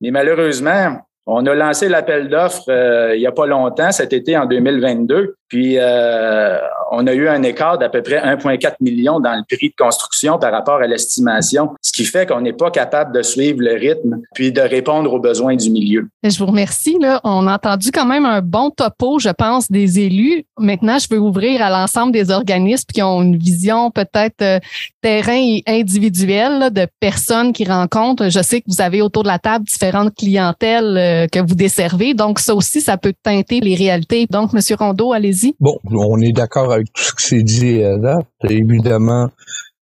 Mais 0.00 0.10
malheureusement, 0.10 0.98
on 1.26 1.46
a 1.46 1.54
lancé 1.54 1.88
l'appel 1.88 2.28
d'offres 2.28 2.68
euh, 2.68 3.14
il 3.14 3.20
n'y 3.20 3.26
a 3.26 3.32
pas 3.32 3.46
longtemps, 3.46 3.92
cet 3.92 4.12
été 4.12 4.36
en 4.36 4.46
2022. 4.46 5.36
Puis 5.52 5.76
euh, 5.76 6.56
on 6.92 7.06
a 7.06 7.12
eu 7.12 7.28
un 7.28 7.42
écart 7.42 7.76
d'à 7.76 7.90
peu 7.90 8.00
près 8.00 8.16
1,4 8.16 8.76
million 8.80 9.20
dans 9.20 9.34
le 9.34 9.42
prix 9.46 9.68
de 9.68 9.74
construction 9.76 10.38
par 10.38 10.50
rapport 10.50 10.76
à 10.76 10.86
l'estimation, 10.86 11.74
ce 11.82 11.92
qui 11.92 12.06
fait 12.06 12.24
qu'on 12.24 12.40
n'est 12.40 12.54
pas 12.54 12.70
capable 12.70 13.14
de 13.14 13.20
suivre 13.20 13.58
le 13.60 13.74
rythme 13.74 14.22
puis 14.34 14.50
de 14.50 14.62
répondre 14.62 15.12
aux 15.12 15.18
besoins 15.18 15.54
du 15.54 15.68
milieu. 15.68 16.08
Je 16.24 16.38
vous 16.38 16.46
remercie. 16.46 16.96
On 17.22 17.46
a 17.46 17.56
entendu 17.56 17.90
quand 17.90 18.06
même 18.06 18.24
un 18.24 18.40
bon 18.40 18.70
topo, 18.70 19.18
je 19.18 19.28
pense, 19.28 19.70
des 19.70 20.00
élus. 20.00 20.46
Maintenant, 20.58 20.96
je 20.98 21.06
veux 21.10 21.20
ouvrir 21.20 21.60
à 21.60 21.68
l'ensemble 21.68 22.12
des 22.12 22.30
organismes 22.30 22.88
qui 22.90 23.02
ont 23.02 23.20
une 23.20 23.36
vision 23.36 23.90
peut-être 23.90 24.40
euh, 24.40 24.58
terrain 25.02 25.36
et 25.36 25.62
individuelle 25.66 26.70
de 26.72 26.86
personnes 26.98 27.52
qui 27.52 27.66
rencontrent. 27.66 28.30
Je 28.30 28.40
sais 28.40 28.62
que 28.62 28.66
vous 28.68 28.80
avez 28.80 29.02
autour 29.02 29.24
de 29.24 29.28
la 29.28 29.38
table 29.38 29.66
différentes 29.66 30.14
clientèles 30.14 30.96
euh, 30.96 31.26
que 31.26 31.40
vous 31.40 31.54
desservez. 31.54 32.14
Donc, 32.14 32.38
ça 32.38 32.54
aussi, 32.54 32.80
ça 32.80 32.96
peut 32.96 33.12
teinter 33.22 33.60
les 33.60 33.74
réalités. 33.74 34.26
Donc, 34.30 34.54
Monsieur 34.54 34.76
Rondeau, 34.76 35.12
allez-y. 35.12 35.41
Bon, 35.60 35.78
on 35.90 36.20
est 36.20 36.32
d'accord 36.32 36.72
avec 36.72 36.92
tout 36.92 37.02
ce 37.02 37.14
qui 37.14 37.26
s'est 37.26 37.42
dit 37.42 37.78
là. 37.80 38.20
Évidemment, 38.48 39.30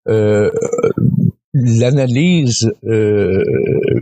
euh, 0.07 0.49
l'analyse 1.53 2.71
euh, 2.85 3.43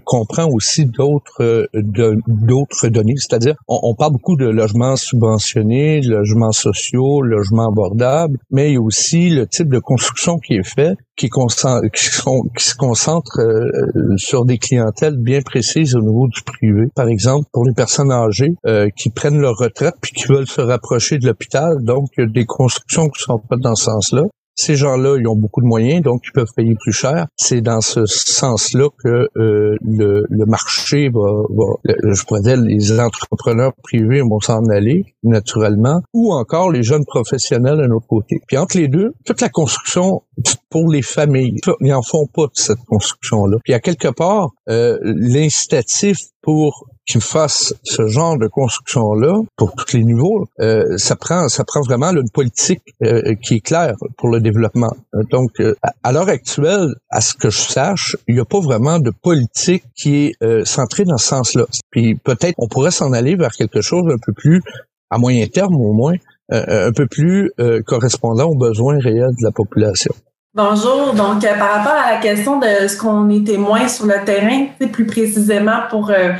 comprend 0.05 0.47
aussi 0.47 0.85
d'autres 0.85 1.67
d'autres 1.73 2.87
données, 2.89 3.15
c'est-à-dire 3.17 3.55
on, 3.67 3.95
parle 3.95 4.13
beaucoup 4.13 4.35
de 4.35 4.45
logements 4.45 4.95
subventionnés, 4.95 6.01
logements 6.01 6.51
sociaux, 6.51 7.21
logements 7.21 7.69
abordables, 7.69 8.37
mais 8.51 8.69
il 8.69 8.73
y 8.73 8.77
a 8.77 8.81
aussi 8.81 9.29
le 9.29 9.47
type 9.47 9.69
de 9.69 9.79
construction 9.79 10.37
qui 10.37 10.55
est 10.55 10.63
fait, 10.63 10.95
qui, 11.15 11.29
qui, 11.29 12.63
se 12.63 12.75
concentre 12.75 13.39
euh, 13.39 14.17
sur 14.17 14.45
des 14.45 14.57
clientèles 14.57 15.17
bien 15.17 15.41
précises 15.41 15.95
au 15.95 16.01
niveau 16.01 16.27
du 16.27 16.41
privé. 16.43 16.87
Par 16.95 17.07
exemple, 17.07 17.47
pour 17.51 17.65
les 17.65 17.73
personnes 17.73 18.11
âgées 18.11 18.53
euh, 18.65 18.87
qui 18.95 19.09
prennent 19.09 19.39
leur 19.39 19.57
retraite 19.57 19.95
puis 20.01 20.11
qui 20.13 20.27
veulent 20.27 20.47
se 20.47 20.61
rapprocher 20.61 21.17
de 21.17 21.25
l'hôpital, 21.25 21.83
donc 21.83 22.09
il 22.17 22.21
y 22.21 22.23
a 22.23 22.27
des 22.27 22.45
constructions 22.45 23.07
qui 23.09 23.21
sont 23.21 23.41
faites 23.49 23.59
dans 23.59 23.75
ce 23.75 23.85
sens-là. 23.85 24.23
Ces 24.61 24.75
gens-là, 24.75 25.15
ils 25.17 25.25
ont 25.25 25.37
beaucoup 25.37 25.61
de 25.61 25.65
moyens, 25.65 26.01
donc 26.01 26.21
ils 26.25 26.33
peuvent 26.33 26.51
payer 26.53 26.75
plus 26.75 26.91
cher. 26.91 27.27
C'est 27.37 27.61
dans 27.61 27.79
ce 27.79 28.05
sens-là 28.05 28.89
que 29.01 29.29
euh, 29.37 29.77
le, 29.81 30.25
le, 30.29 30.45
marché 30.45 31.07
va, 31.07 31.43
va, 31.49 31.65
je 31.85 32.23
pourrais 32.25 32.41
dire, 32.41 32.57
les 32.57 32.99
entrepreneurs 32.99 33.71
privés 33.81 34.19
vont 34.19 34.41
s'en 34.41 34.65
aller 34.65 35.05
naturellement, 35.23 36.01
ou 36.13 36.33
encore 36.33 36.71
les 36.71 36.83
jeunes 36.83 37.05
professionnels 37.05 37.77
d'un 37.77 37.91
autre 37.91 38.07
côté. 38.07 38.41
Puis 38.49 38.57
entre 38.57 38.75
les 38.75 38.89
deux, 38.89 39.13
toute 39.25 39.39
la 39.39 39.47
construction 39.47 40.23
pour 40.69 40.91
les 40.91 41.03
familles, 41.03 41.55
ils 41.79 41.93
en 41.93 42.01
font 42.01 42.27
pas 42.27 42.47
de 42.47 42.51
cette 42.55 42.83
construction-là. 42.85 43.59
Puis 43.63 43.73
à 43.73 43.79
quelque 43.79 44.09
part, 44.09 44.49
euh, 44.69 44.97
l'incitatif 45.03 46.17
pour 46.41 46.89
qui 47.09 47.19
fasse 47.19 47.73
ce 47.83 48.07
genre 48.07 48.37
de 48.37 48.47
construction-là 48.47 49.41
pour 49.55 49.73
tous 49.73 49.97
les 49.97 50.03
niveaux, 50.03 50.47
euh, 50.61 50.97
ça 50.97 51.15
prend 51.15 51.49
ça 51.49 51.63
prend 51.63 51.81
vraiment 51.81 52.11
une 52.11 52.29
politique 52.29 52.83
euh, 53.03 53.33
qui 53.41 53.55
est 53.55 53.59
claire 53.61 53.95
pour 54.17 54.29
le 54.29 54.39
développement. 54.39 54.95
Donc, 55.31 55.59
euh, 55.59 55.73
à 56.03 56.11
l'heure 56.11 56.29
actuelle, 56.29 56.93
à 57.09 57.21
ce 57.21 57.33
que 57.33 57.49
je 57.49 57.57
sache, 57.57 58.15
il 58.27 58.35
n'y 58.35 58.41
a 58.41 58.45
pas 58.45 58.59
vraiment 58.59 58.99
de 58.99 59.09
politique 59.09 59.83
qui 59.95 60.25
est 60.25 60.65
centrée 60.65 61.03
dans 61.03 61.17
ce 61.17 61.27
sens-là. 61.27 61.65
Puis 61.89 62.15
peut-être 62.15 62.55
on 62.59 62.67
pourrait 62.67 62.91
s'en 62.91 63.11
aller 63.11 63.35
vers 63.35 63.51
quelque 63.51 63.81
chose 63.81 64.05
un 64.13 64.19
peu 64.23 64.33
plus 64.33 64.61
à 65.09 65.17
moyen 65.17 65.47
terme 65.47 65.75
au 65.75 65.93
moins, 65.93 66.15
un 66.51 66.91
peu 66.91 67.07
plus 67.07 67.51
correspondant 67.85 68.45
aux 68.45 68.57
besoins 68.57 68.99
réels 68.99 69.35
de 69.39 69.43
la 69.43 69.51
population. 69.51 70.13
Bonjour. 70.55 71.13
Donc, 71.13 71.43
euh, 71.45 71.59
par 71.59 71.75
rapport 71.75 71.93
à 71.93 72.13
la 72.13 72.17
question 72.17 72.57
de 72.57 72.87
ce 72.87 72.97
qu'on 72.97 73.29
est 73.29 73.45
témoin 73.45 73.87
sur 73.87 74.07
le 74.07 74.15
terrain, 74.25 74.65
plus 74.91 75.05
précisément 75.05 75.81
pour 75.91 76.09
euh, 76.09 76.31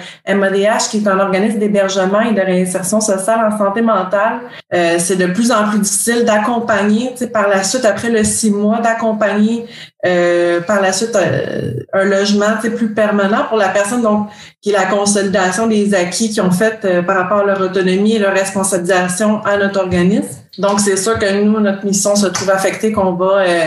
qui 0.89 0.97
est 0.97 1.07
un 1.07 1.20
organisme 1.20 1.60
d'hébergement 1.60 2.22
et 2.22 2.34
de 2.34 2.41
réinsertion 2.41 3.01
sociale 3.01 3.39
en 3.45 3.55
santé 3.55 3.84
mentale, 3.84 4.39
euh, 4.74 4.95
c'est 4.97 5.16
de 5.16 5.28
plus 5.28 5.51
en 5.51 5.70
plus 5.70 5.78
difficile 5.78 6.26
d'accompagner, 6.26 7.14
par 7.32 7.49
la 7.49 7.62
suite, 7.62 7.86
après 7.86 8.10
le 8.10 8.24
six 8.24 8.49
mois, 8.49 8.80
d'accompagner 8.80 9.68
par 10.02 10.82
la 10.82 10.93
suite 10.93 11.18
un 11.91 12.04
logement 12.06 12.58
plus 12.62 12.93
permanent 12.93 13.45
pour 13.50 13.58
la 13.58 13.70
personne, 13.70 14.02
donc 14.02 14.30
qui 14.62 14.70
est 14.70 14.74
la 14.74 14.86
consolidation 14.86 15.68
des 15.68 15.93
acquis 15.93 16.30
qu'ils 16.30 16.41
ont 16.41 16.52
fait 16.52 16.80
par 17.06 17.18
rapport 17.18 17.39
à 17.39 17.45
leur 17.45 17.62
autonomie 17.62 18.16
et 18.16 18.20
leur 18.20 18.34
responsabilisation 18.34 19.43
à 19.43 19.58
notre 19.58 19.80
organisme. 19.82 20.39
Donc, 20.60 20.80
c'est 20.82 20.97
sûr 20.97 21.18
que 21.18 21.41
nous, 21.41 21.60
notre 21.60 21.86
mission 21.86 22.16
se 22.16 22.28
trouve 22.28 22.50
affectée, 22.50 22.91
qu'on 22.91 23.14
va, 23.14 23.39
euh, 23.39 23.66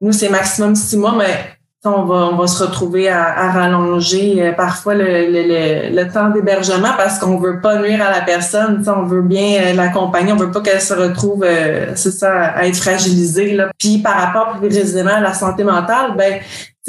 nous, 0.00 0.12
c'est 0.12 0.28
maximum 0.28 0.74
six 0.74 0.96
mois, 0.96 1.14
mais 1.16 1.56
on 1.84 2.04
va, 2.04 2.30
on 2.32 2.36
va 2.36 2.46
se 2.46 2.62
retrouver 2.62 3.08
à, 3.08 3.50
rallonger 3.50 4.40
euh, 4.40 4.52
parfois 4.52 4.94
le, 4.94 5.04
le, 5.04 5.94
le, 5.94 6.12
temps 6.12 6.30
d'hébergement 6.30 6.90
parce 6.96 7.18
qu'on 7.18 7.38
veut 7.38 7.60
pas 7.60 7.80
nuire 7.80 8.00
à 8.02 8.10
la 8.10 8.20
personne. 8.20 8.84
On 8.86 9.04
veut 9.04 9.22
bien 9.22 9.60
euh, 9.62 9.72
l'accompagner, 9.74 10.32
on 10.32 10.36
veut 10.36 10.50
pas 10.50 10.60
qu'elle 10.60 10.80
se 10.80 10.94
retrouve, 10.94 11.44
c'est 11.94 12.12
ça, 12.12 12.32
à 12.32 12.66
être 12.66 12.76
fragilisée. 12.76 13.54
Là. 13.54 13.70
Puis 13.78 13.98
par 13.98 14.14
rapport 14.14 14.58
plus 14.58 14.68
précisément 14.68 15.14
à 15.14 15.20
la 15.20 15.34
santé 15.34 15.64
mentale, 15.64 16.14
ben 16.16 16.40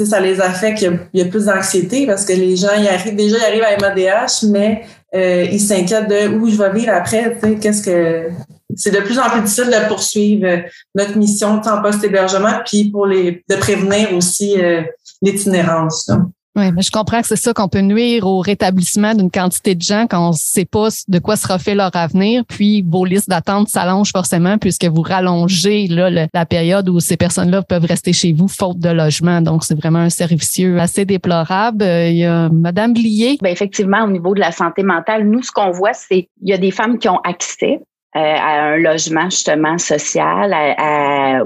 ça 0.02 0.20
les 0.20 0.40
affecte. 0.40 0.82
Il 0.82 0.84
y 0.84 0.88
a, 0.88 1.24
y 1.24 1.26
a 1.26 1.30
plus 1.30 1.46
d'anxiété 1.46 2.06
parce 2.06 2.24
que 2.24 2.32
les 2.32 2.56
gens 2.56 2.74
y 2.76 2.88
arrivent 2.88 3.16
déjà 3.16 3.36
ils 3.38 3.62
arrivent 3.62 3.84
à 3.84 3.88
MADH, 3.88 4.48
mais 4.50 4.82
euh, 5.14 5.46
ils 5.50 5.60
s'inquiètent 5.60 6.08
de 6.08 6.36
où 6.36 6.48
je 6.48 6.56
vais 6.56 6.72
vivre 6.72 6.92
après. 6.92 7.36
Qu'est-ce 7.60 7.82
que 7.82 8.28
c'est 8.76 8.90
de 8.90 9.00
plus 9.00 9.18
en 9.18 9.28
plus 9.30 9.42
difficile 9.42 9.66
de 9.66 9.88
poursuivre 9.88 10.46
euh, 10.46 10.58
notre 10.94 11.16
mission 11.16 11.60
en 11.64 11.82
post-hébergement, 11.82 12.60
puis 12.64 12.90
pour 12.90 13.06
les 13.06 13.44
de 13.48 13.56
prévenir 13.56 14.14
aussi 14.14 14.60
euh, 14.60 14.82
l'itinérance. 15.22 16.10
Oui, 16.56 16.70
mais 16.70 16.82
je 16.82 16.92
comprends 16.92 17.20
que 17.20 17.26
c'est 17.26 17.36
ça 17.36 17.52
qu'on 17.52 17.68
peut 17.68 17.80
nuire 17.80 18.24
au 18.26 18.38
rétablissement 18.38 19.14
d'une 19.14 19.30
quantité 19.30 19.74
de 19.74 19.82
gens 19.82 20.06
quand 20.08 20.24
on 20.24 20.30
ne 20.30 20.36
sait 20.36 20.64
pas 20.64 20.86
de 21.08 21.18
quoi 21.18 21.34
sera 21.34 21.58
fait 21.58 21.74
leur 21.74 21.90
avenir. 21.96 22.44
Puis 22.46 22.82
vos 22.82 23.04
listes 23.04 23.28
d'attente 23.28 23.68
s'allongent 23.68 24.12
forcément 24.12 24.56
puisque 24.56 24.84
vous 24.84 25.02
rallongez 25.02 25.88
là, 25.88 26.28
la 26.32 26.46
période 26.46 26.88
où 26.88 27.00
ces 27.00 27.16
personnes-là 27.16 27.62
peuvent 27.62 27.84
rester 27.84 28.12
chez 28.12 28.32
vous 28.32 28.46
faute 28.46 28.78
de 28.78 28.90
logement. 28.90 29.40
Donc, 29.40 29.64
c'est 29.64 29.74
vraiment 29.74 29.98
un 29.98 30.10
servicieux 30.10 30.78
assez 30.78 31.04
déplorable. 31.04 31.82
Euh, 31.82 32.08
il 32.08 32.18
y 32.18 32.24
a 32.24 32.48
Madame 32.50 32.92
Blier. 32.92 33.36
Bien, 33.42 33.50
effectivement, 33.50 34.04
au 34.04 34.10
niveau 34.10 34.32
de 34.34 34.40
la 34.40 34.52
santé 34.52 34.84
mentale, 34.84 35.28
nous, 35.28 35.42
ce 35.42 35.50
qu'on 35.50 35.72
voit, 35.72 35.92
c'est 35.92 36.28
qu'il 36.38 36.48
y 36.48 36.52
a 36.52 36.58
des 36.58 36.70
femmes 36.70 36.98
qui 36.98 37.08
ont 37.08 37.20
accès 37.24 37.80
à 38.14 38.62
un 38.72 38.76
logement 38.76 39.24
justement 39.24 39.76
social 39.76 40.54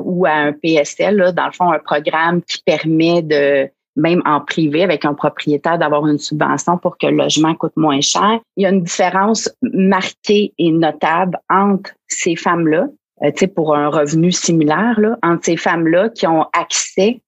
ou 0.04 0.26
à 0.26 0.32
un 0.32 0.52
PSL, 0.52 1.16
là, 1.16 1.32
dans 1.32 1.46
le 1.46 1.52
fond, 1.52 1.72
un 1.72 1.78
programme 1.78 2.42
qui 2.42 2.62
permet 2.62 3.22
de 3.22 3.70
même 3.98 4.22
en 4.24 4.40
privé 4.40 4.82
avec 4.82 5.04
un 5.04 5.12
propriétaire 5.12 5.78
d'avoir 5.78 6.06
une 6.06 6.18
subvention 6.18 6.78
pour 6.78 6.96
que 6.96 7.06
le 7.06 7.16
logement 7.16 7.54
coûte 7.54 7.76
moins 7.76 8.00
cher. 8.00 8.38
Il 8.56 8.62
y 8.62 8.66
a 8.66 8.70
une 8.70 8.82
différence 8.82 9.50
marquée 9.62 10.54
et 10.56 10.70
notable 10.70 11.38
entre 11.50 11.90
ces 12.06 12.36
femmes-là, 12.36 12.86
euh, 13.24 13.46
pour 13.54 13.74
un 13.74 13.88
revenu 13.88 14.32
similaire, 14.32 14.98
entre 15.22 15.44
ces 15.44 15.56
femmes-là 15.56 16.08
qui 16.10 16.26
ont 16.26 16.46
accès 16.52 17.20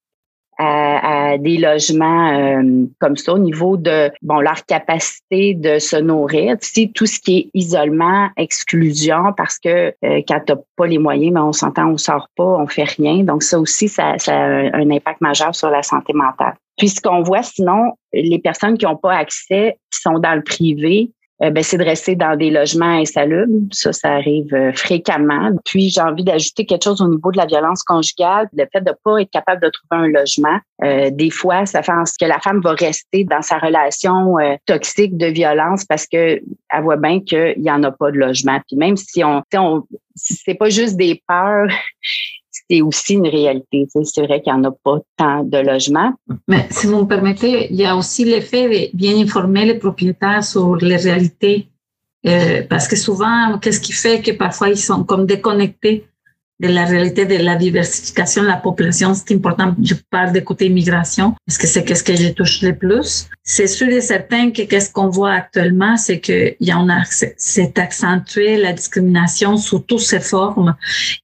à, 0.61 1.37
des 1.37 1.57
logements 1.57 2.31
euh, 2.31 2.85
comme 2.99 3.17
ça 3.17 3.33
au 3.33 3.39
niveau 3.39 3.77
de 3.77 4.11
bon 4.21 4.39
leur 4.39 4.65
capacité 4.65 5.53
de 5.53 5.79
se 5.79 5.95
nourrir. 5.97 6.57
Tu 6.59 6.91
tout 6.91 7.05
ce 7.05 7.19
qui 7.19 7.37
est 7.37 7.49
isolement, 7.53 8.29
exclusion, 8.37 9.33
parce 9.35 9.57
que 9.59 9.93
euh, 10.03 10.21
quand 10.27 10.41
t'as 10.45 10.55
pas 10.77 10.87
les 10.87 10.97
moyens, 10.97 11.33
mais 11.33 11.39
on 11.39 11.53
s'entend, 11.53 11.87
on 11.89 11.97
sort 11.97 12.27
pas, 12.35 12.43
on 12.43 12.67
fait 12.67 12.83
rien. 12.83 13.23
Donc 13.23 13.43
ça 13.43 13.59
aussi, 13.59 13.87
ça, 13.87 14.17
ça 14.17 14.33
a 14.35 14.77
un 14.77 14.89
impact 14.91 15.21
majeur 15.21 15.55
sur 15.55 15.69
la 15.69 15.83
santé 15.83 16.13
mentale. 16.13 16.55
Puis 16.77 16.89
ce 16.89 17.01
qu'on 17.01 17.21
voit 17.21 17.43
sinon, 17.43 17.93
les 18.13 18.39
personnes 18.39 18.77
qui 18.77 18.85
n'ont 18.85 18.97
pas 18.97 19.15
accès, 19.15 19.77
qui 19.91 19.99
sont 20.01 20.19
dans 20.19 20.35
le 20.35 20.43
privé, 20.43 21.11
ben, 21.49 21.63
c'est 21.63 21.77
de 21.77 21.83
rester 21.83 22.15
dans 22.15 22.35
des 22.37 22.51
logements 22.51 22.99
insalubres. 22.99 23.67
Ça, 23.71 23.91
ça 23.91 24.09
arrive 24.11 24.53
euh, 24.53 24.71
fréquemment. 24.73 25.49
Puis, 25.65 25.89
j'ai 25.89 26.01
envie 26.01 26.23
d'ajouter 26.23 26.65
quelque 26.65 26.83
chose 26.83 27.01
au 27.01 27.07
niveau 27.07 27.31
de 27.31 27.37
la 27.37 27.47
violence 27.47 27.81
conjugale, 27.81 28.47
le 28.53 28.65
fait 28.71 28.81
de 28.81 28.93
pas 29.03 29.21
être 29.21 29.31
capable 29.31 29.61
de 29.61 29.69
trouver 29.69 30.03
un 30.03 30.07
logement. 30.07 30.59
Euh, 30.83 31.09
des 31.11 31.31
fois, 31.31 31.65
ça 31.65 31.81
fait 31.81 31.91
en 31.91 32.05
sorte 32.05 32.19
que 32.19 32.25
la 32.25 32.39
femme 32.39 32.61
va 32.61 32.73
rester 32.73 33.23
dans 33.23 33.41
sa 33.41 33.57
relation 33.57 34.35
toxique 34.65 35.17
de 35.17 35.27
violence 35.27 35.85
parce 35.85 36.05
que 36.05 36.17
elle 36.73 36.83
voit 36.83 36.97
bien 36.97 37.19
qu'il 37.21 37.55
y 37.57 37.71
en 37.71 37.83
a 37.83 37.91
pas 37.91 38.11
de 38.11 38.17
logement. 38.17 38.59
Puis 38.67 38.77
même 38.77 38.97
si 38.97 39.23
on, 39.23 39.41
on 39.55 39.83
c'est 40.15 40.55
pas 40.55 40.69
juste 40.69 40.95
des 40.97 41.21
peurs, 41.27 41.67
c'est 42.51 42.81
aussi 42.81 43.13
une 43.13 43.27
réalité. 43.27 43.87
C'est 44.03 44.25
vrai 44.25 44.41
qu'il 44.41 44.53
n'y 44.53 44.59
en 44.59 44.63
a 44.65 44.71
pas 44.71 44.99
tant 45.17 45.43
de 45.43 45.57
logements. 45.57 46.13
Mais 46.47 46.67
si 46.69 46.87
vous 46.87 46.99
me 46.99 47.07
permettez, 47.07 47.71
il 47.71 47.77
y 47.77 47.85
a 47.85 47.95
aussi 47.95 48.25
l'effet 48.25 48.67
de 48.91 48.97
bien 48.97 49.17
informer 49.17 49.65
les 49.65 49.75
propriétaires 49.75 50.43
sur 50.43 50.75
les 50.75 50.97
réalités. 50.97 51.67
Euh, 52.27 52.61
parce 52.69 52.87
que 52.87 52.95
souvent, 52.95 53.57
qu'est-ce 53.59 53.81
qui 53.81 53.93
fait 53.93 54.21
que 54.21 54.31
parfois 54.31 54.69
ils 54.69 54.77
sont 54.77 55.03
comme 55.03 55.25
déconnectés 55.25 56.05
de 56.61 56.67
la 56.67 56.85
réalité 56.85 57.25
de 57.25 57.37
la 57.37 57.55
diversification 57.55 58.43
de 58.43 58.47
la 58.47 58.57
population, 58.57 59.15
c'est 59.15 59.33
important. 59.33 59.75
Je 59.81 59.95
parle 60.11 60.31
de 60.31 60.41
côté 60.41 60.67
immigration, 60.67 61.33
parce 61.47 61.57
que 61.57 61.65
c'est 61.65 61.83
qu'est-ce 61.83 62.03
que 62.03 62.15
je 62.15 62.29
touche 62.29 62.61
le 62.61 62.75
plus. 62.75 63.27
C'est 63.43 63.65
sûr 63.65 63.89
et 63.89 64.01
certain 64.01 64.51
que 64.51 64.61
qu'est-ce 64.61 64.91
qu'on 64.91 65.09
voit 65.09 65.31
actuellement, 65.31 65.97
c'est 65.97 66.19
que 66.19 66.55
y 66.59 66.71
en 66.71 66.87
a, 66.87 67.01
c'est 67.37 67.79
accentué 67.79 68.57
la 68.57 68.73
discrimination 68.73 69.57
sous 69.57 69.79
toutes 69.79 70.01
ses 70.01 70.19
formes. 70.19 70.75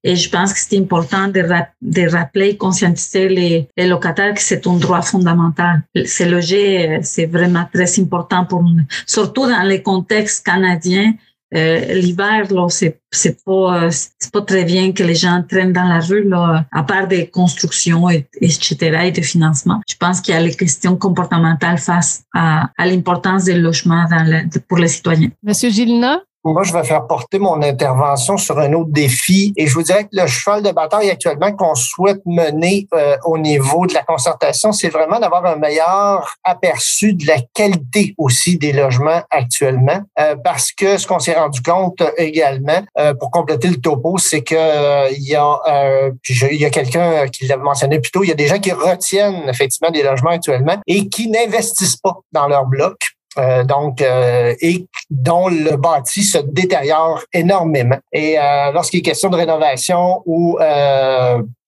Et 0.04 0.16
je 0.16 0.28
pense 0.30 0.54
que 0.54 0.60
c'est 0.60 0.78
important 0.78 1.28
de, 1.28 2.10
rappeler, 2.10 2.58
conscientiser 2.58 3.30
les, 3.30 3.68
les 3.78 3.88
locataires 3.88 4.34
que 4.34 4.42
c'est 4.42 4.66
un 4.66 4.78
droit 4.78 5.04
fondamental. 5.04 5.84
Se 6.04 6.24
loger, 6.24 7.00
c'est 7.04 7.28
vraiment 7.28 7.66
très 7.72 8.00
important 8.00 8.44
pour 8.46 8.64
nous, 8.64 8.82
surtout 9.06 9.46
dans 9.46 9.64
les 9.64 9.84
contextes 9.84 10.44
canadiens 10.44 11.14
euh, 11.56 11.94
L'hiver, 11.94 12.52
là, 12.52 12.68
c'est 12.70 13.00
c'est 13.12 13.44
pas 13.44 13.90
c'est 13.92 14.32
pas 14.32 14.42
très 14.42 14.66
bien 14.66 14.92
que 14.92 15.02
les 15.04 15.16
gens 15.16 15.44
traînent 15.48 15.72
dans 15.72 15.88
la 15.88 16.00
rue 16.00 16.28
là, 16.28 16.66
à 16.72 16.84
part 16.84 17.08
des 17.08 17.28
constructions 17.28 18.10
et, 18.10 18.28
etc. 18.42 18.76
et 19.06 19.12
de 19.12 19.22
financement. 19.22 19.82
Je 19.88 19.96
pense 19.96 20.20
qu'il 20.20 20.34
y 20.34 20.38
a 20.38 20.42
les 20.42 20.54
questions 20.54 20.98
comportementales 20.98 21.78
face 21.78 22.24
à, 22.34 22.70
à 22.78 22.86
l'importance 22.86 23.46
des 23.46 23.56
logements 23.56 24.06
dans 24.10 24.50
pour 24.68 24.78
les 24.78 24.90
citoyens. 24.90 25.30
Monsieur 25.42 25.70
Gilna, 25.70 26.22
moi, 26.44 26.64
je 26.64 26.74
vais 26.74 26.84
faire 26.84 27.06
porter 27.08 27.40
mon 27.40 27.62
intervention 27.62 28.38
sur 28.38 28.58
un 28.60 28.74
autre 28.74 28.92
défi. 28.92 29.54
Et 29.58 29.68
je 29.68 29.74
vous 29.74 29.84
dirais 29.84 30.04
que 30.06 30.10
le 30.14 30.28
cheval 30.28 30.64
de 30.64 30.72
bataille 30.72 31.10
actuellement 31.10 31.52
qu'on 31.52 31.76
souhaite 31.76 32.22
mener 32.26 32.88
euh, 32.94 33.18
au 33.26 33.38
niveau 33.38 33.86
de 33.86 33.94
la 33.94 34.04
concertation, 34.04 34.72
c'est 34.72 34.90
vraiment 34.90 35.20
d'avoir 35.20 35.46
un 35.46 35.56
meilleur 35.56 36.36
aperçu 36.44 37.14
de 37.14 37.28
la 37.28 37.38
qualité 37.54 38.16
aussi 38.18 38.58
des 38.58 38.72
logements 38.72 39.22
actuellement. 39.30 40.00
Euh, 40.20 40.36
parce 40.44 40.72
que 40.72 40.98
ce 40.98 41.08
qu'on 41.08 41.20
s'est 41.20 41.34
rendu 41.34 41.62
compte 41.62 42.02
également, 42.18 42.82
euh, 42.98 43.14
pour 43.14 43.32
compléter 43.32 43.68
le 43.68 43.78
topo, 43.78 44.18
c'est 44.18 44.42
que 44.42 45.12
il 45.14 45.28
y 45.28 45.36
a, 45.36 46.12
il 46.30 46.58
y 46.58 46.66
a 46.66 46.70
quelqu'un 46.70 47.28
qui 47.28 47.46
l'a 47.48 47.58
mentionné 47.58 48.00
plus 48.00 48.12
tôt, 48.12 48.24
il 48.24 48.30
y 48.30 48.32
a 48.32 48.36
des 48.36 48.48
gens 48.48 48.60
qui 48.60 48.72
retiennent 48.72 49.50
effectivement 49.50 49.92
des 49.92 50.04
logements 50.04 50.32
actuellement 50.32 50.78
et 50.88 51.10
qui 51.10 51.30
n'investissent 51.30 51.98
pas 51.98 52.18
dans 52.32 52.48
leur 52.48 52.66
bloc 52.66 53.17
euh, 53.38 53.64
donc, 53.64 54.02
euh, 54.02 54.54
et 54.62 54.86
dont 55.10 55.48
le 55.48 55.76
bâti 55.76 56.24
se 56.24 56.38
détériore 56.40 57.24
énormément. 57.34 57.98
Et 58.12 58.38
euh, 58.38 58.72
lorsqu'il 58.72 59.00
est 59.00 59.04
question 59.04 59.30
de 59.30 59.36
rénovation 59.36 60.22
ou 60.26 60.58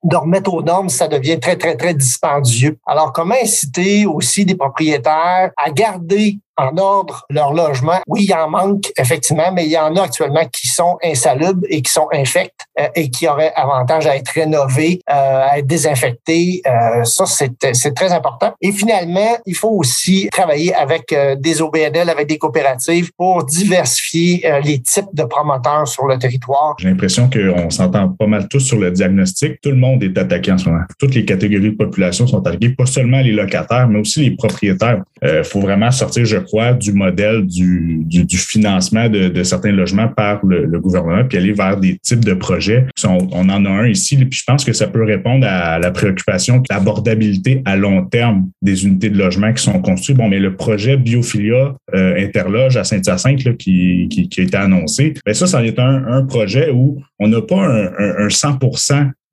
de 0.01 0.15
remettre 0.15 0.53
aux 0.53 0.63
normes, 0.63 0.89
ça 0.89 1.07
devient 1.07 1.39
très, 1.39 1.57
très, 1.57 1.75
très 1.75 1.93
dispendieux. 1.93 2.77
Alors, 2.85 3.11
comment 3.11 3.35
inciter 3.41 4.05
aussi 4.05 4.45
des 4.45 4.55
propriétaires 4.55 5.51
à 5.57 5.71
garder 5.71 6.37
en 6.59 6.77
ordre 6.77 7.25
leur 7.29 7.53
logement. 7.53 7.99
Oui, 8.07 8.23
il 8.23 8.29
y 8.29 8.33
en 8.33 8.49
manque, 8.49 8.91
effectivement, 8.97 9.51
mais 9.53 9.65
il 9.65 9.71
y 9.71 9.77
en 9.77 9.95
a 9.95 10.03
actuellement 10.03 10.45
qui 10.51 10.67
sont 10.67 10.97
insalubres 11.03 11.65
et 11.69 11.81
qui 11.81 11.91
sont 11.91 12.07
infects 12.11 12.53
euh, 12.79 12.87
et 12.95 13.09
qui 13.09 13.27
auraient 13.27 13.53
avantage 13.55 14.07
à 14.07 14.15
être 14.15 14.29
rénovés, 14.29 14.99
euh, 15.09 15.13
à 15.13 15.59
être 15.59 15.67
désinfectés. 15.67 16.61
Euh, 16.67 17.03
ça, 17.03 17.25
c'est 17.25 17.93
très 17.93 18.11
important. 18.11 18.53
Et 18.61 18.71
finalement, 18.71 19.37
il 19.45 19.55
faut 19.55 19.69
aussi 19.69 20.27
travailler 20.31 20.73
avec 20.73 21.15
des 21.37 21.61
OBNL, 21.61 22.09
avec 22.09 22.27
des 22.27 22.37
coopératives 22.37 23.11
pour 23.17 23.43
diversifier 23.45 24.43
les 24.63 24.79
types 24.79 25.13
de 25.13 25.23
promoteurs 25.23 25.87
sur 25.87 26.05
le 26.05 26.17
territoire. 26.17 26.75
J'ai 26.79 26.89
l'impression 26.89 27.29
qu'on 27.29 27.69
s'entend 27.69 28.09
pas 28.09 28.27
mal 28.27 28.47
tous 28.47 28.59
sur 28.59 28.77
le 28.77 28.91
diagnostic. 28.91 29.61
Tout 29.61 29.69
le 29.69 29.75
monde 29.75 30.03
est 30.03 30.17
attaqué 30.17 30.51
en 30.51 30.57
ce 30.57 30.69
moment. 30.69 30.83
Toutes 30.97 31.15
les 31.15 31.25
catégories 31.25 31.71
de 31.71 31.75
population 31.75 32.27
sont 32.27 32.45
attaquées, 32.45 32.69
pas 32.69 32.85
seulement 32.85 33.21
les 33.21 33.31
locataires, 33.31 33.87
mais 33.87 33.99
aussi 33.99 34.21
les 34.21 34.35
propriétaires. 34.35 35.01
Il 35.21 35.43
faut 35.43 35.59
vraiment 35.59 35.91
sortir, 35.91 36.25
je 36.25 36.37
du 36.79 36.93
modèle 36.93 37.45
du, 37.45 38.03
du, 38.05 38.37
financement 38.37 39.09
de, 39.09 39.27
de, 39.27 39.43
certains 39.43 39.71
logements 39.71 40.07
par 40.07 40.45
le, 40.45 40.65
le, 40.65 40.79
gouvernement, 40.79 41.23
puis 41.27 41.37
aller 41.37 41.53
vers 41.53 41.77
des 41.77 41.97
types 41.97 42.23
de 42.25 42.33
projets. 42.33 42.87
on 43.03 43.49
en 43.49 43.65
a 43.65 43.69
un 43.69 43.87
ici, 43.87 44.17
puis 44.17 44.39
je 44.39 44.43
pense 44.45 44.65
que 44.65 44.73
ça 44.73 44.87
peut 44.87 45.03
répondre 45.03 45.45
à 45.47 45.79
la 45.79 45.91
préoccupation 45.91 46.57
de 46.57 46.63
l'abordabilité 46.69 47.61
à 47.65 47.75
long 47.75 48.05
terme 48.05 48.49
des 48.61 48.85
unités 48.85 49.09
de 49.09 49.17
logement 49.17 49.53
qui 49.53 49.63
sont 49.63 49.79
construites. 49.81 50.17
Bon, 50.17 50.27
mais 50.27 50.39
le 50.39 50.55
projet 50.55 50.97
Biophilia 50.97 51.75
euh, 51.93 52.23
Interloge 52.23 52.77
à 52.77 52.83
Saint-Hyacinthe 52.83 53.57
qui, 53.57 54.07
qui, 54.09 54.29
qui, 54.29 54.41
a 54.41 54.43
été 54.43 54.57
annoncé, 54.57 55.13
bien 55.25 55.33
ça, 55.33 55.47
ça 55.47 55.63
est 55.63 55.79
un, 55.79 56.05
un 56.07 56.25
projet 56.25 56.71
où 56.71 57.01
on 57.19 57.27
n'a 57.27 57.41
pas 57.41 57.61
un, 57.61 57.85
un, 57.97 58.25
un 58.25 58.29
100 58.29 58.59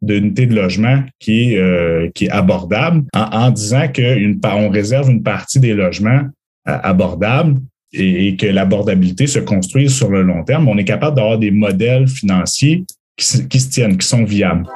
d'unités 0.02 0.46
de 0.46 0.54
logement 0.54 1.02
qui 1.18 1.52
est, 1.52 1.58
euh, 1.58 2.10
qui 2.14 2.26
est 2.26 2.30
abordable 2.30 3.04
en, 3.14 3.22
en 3.22 3.50
disant 3.50 3.86
qu'on 3.94 4.68
réserve 4.68 5.10
une 5.10 5.22
partie 5.22 5.58
des 5.58 5.74
logements 5.74 6.22
euh, 6.68 6.78
abordables 6.82 7.60
et, 7.92 8.36
que 8.36 8.46
l'abordabilité 8.46 9.26
se 9.26 9.38
construise 9.38 9.94
sur 9.94 10.10
le 10.10 10.22
long 10.22 10.44
terme. 10.44 10.68
On 10.68 10.76
est 10.76 10.84
capable 10.84 11.16
d'avoir 11.16 11.38
des 11.38 11.50
modèles 11.50 12.08
financiers 12.08 12.84
qui 13.16 13.60
se 13.60 13.68
tiennent, 13.68 13.96
qui 13.96 14.06
sont 14.06 14.24
viables. 14.24 14.66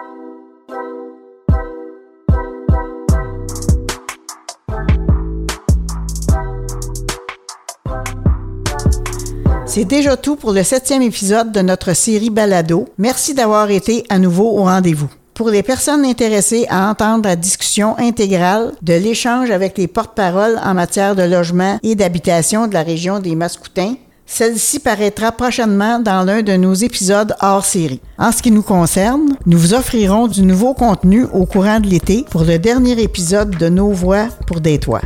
C'est 9.66 9.84
déjà 9.84 10.16
tout 10.16 10.34
pour 10.34 10.52
le 10.52 10.64
septième 10.64 11.00
épisode 11.00 11.52
de 11.52 11.60
notre 11.60 11.94
série 11.94 12.30
Balado. 12.30 12.88
Merci 12.98 13.34
d'avoir 13.34 13.70
été 13.70 14.02
à 14.08 14.18
nouveau 14.18 14.58
au 14.58 14.64
rendez-vous. 14.64 15.08
Pour 15.40 15.48
les 15.48 15.62
personnes 15.62 16.04
intéressées 16.04 16.66
à 16.68 16.90
entendre 16.90 17.26
la 17.26 17.34
discussion 17.34 17.96
intégrale 17.98 18.74
de 18.82 18.92
l'échange 18.92 19.50
avec 19.50 19.78
les 19.78 19.88
porte-paroles 19.88 20.60
en 20.62 20.74
matière 20.74 21.16
de 21.16 21.22
logement 21.22 21.78
et 21.82 21.94
d'habitation 21.94 22.66
de 22.66 22.74
la 22.74 22.82
région 22.82 23.20
des 23.20 23.34
Mascoutins, 23.34 23.94
celle-ci 24.26 24.80
paraîtra 24.80 25.32
prochainement 25.32 25.98
dans 25.98 26.24
l'un 26.24 26.42
de 26.42 26.52
nos 26.56 26.74
épisodes 26.74 27.34
hors 27.40 27.64
série. 27.64 28.02
En 28.18 28.32
ce 28.32 28.42
qui 28.42 28.50
nous 28.50 28.60
concerne, 28.60 29.34
nous 29.46 29.56
vous 29.56 29.72
offrirons 29.72 30.26
du 30.26 30.42
nouveau 30.42 30.74
contenu 30.74 31.24
au 31.32 31.46
courant 31.46 31.80
de 31.80 31.86
l'été 31.86 32.26
pour 32.28 32.44
le 32.44 32.58
dernier 32.58 33.00
épisode 33.00 33.56
de 33.56 33.70
Nos 33.70 33.92
Voix 33.92 34.26
pour 34.46 34.60
des 34.60 34.78
Toits. 34.78 35.00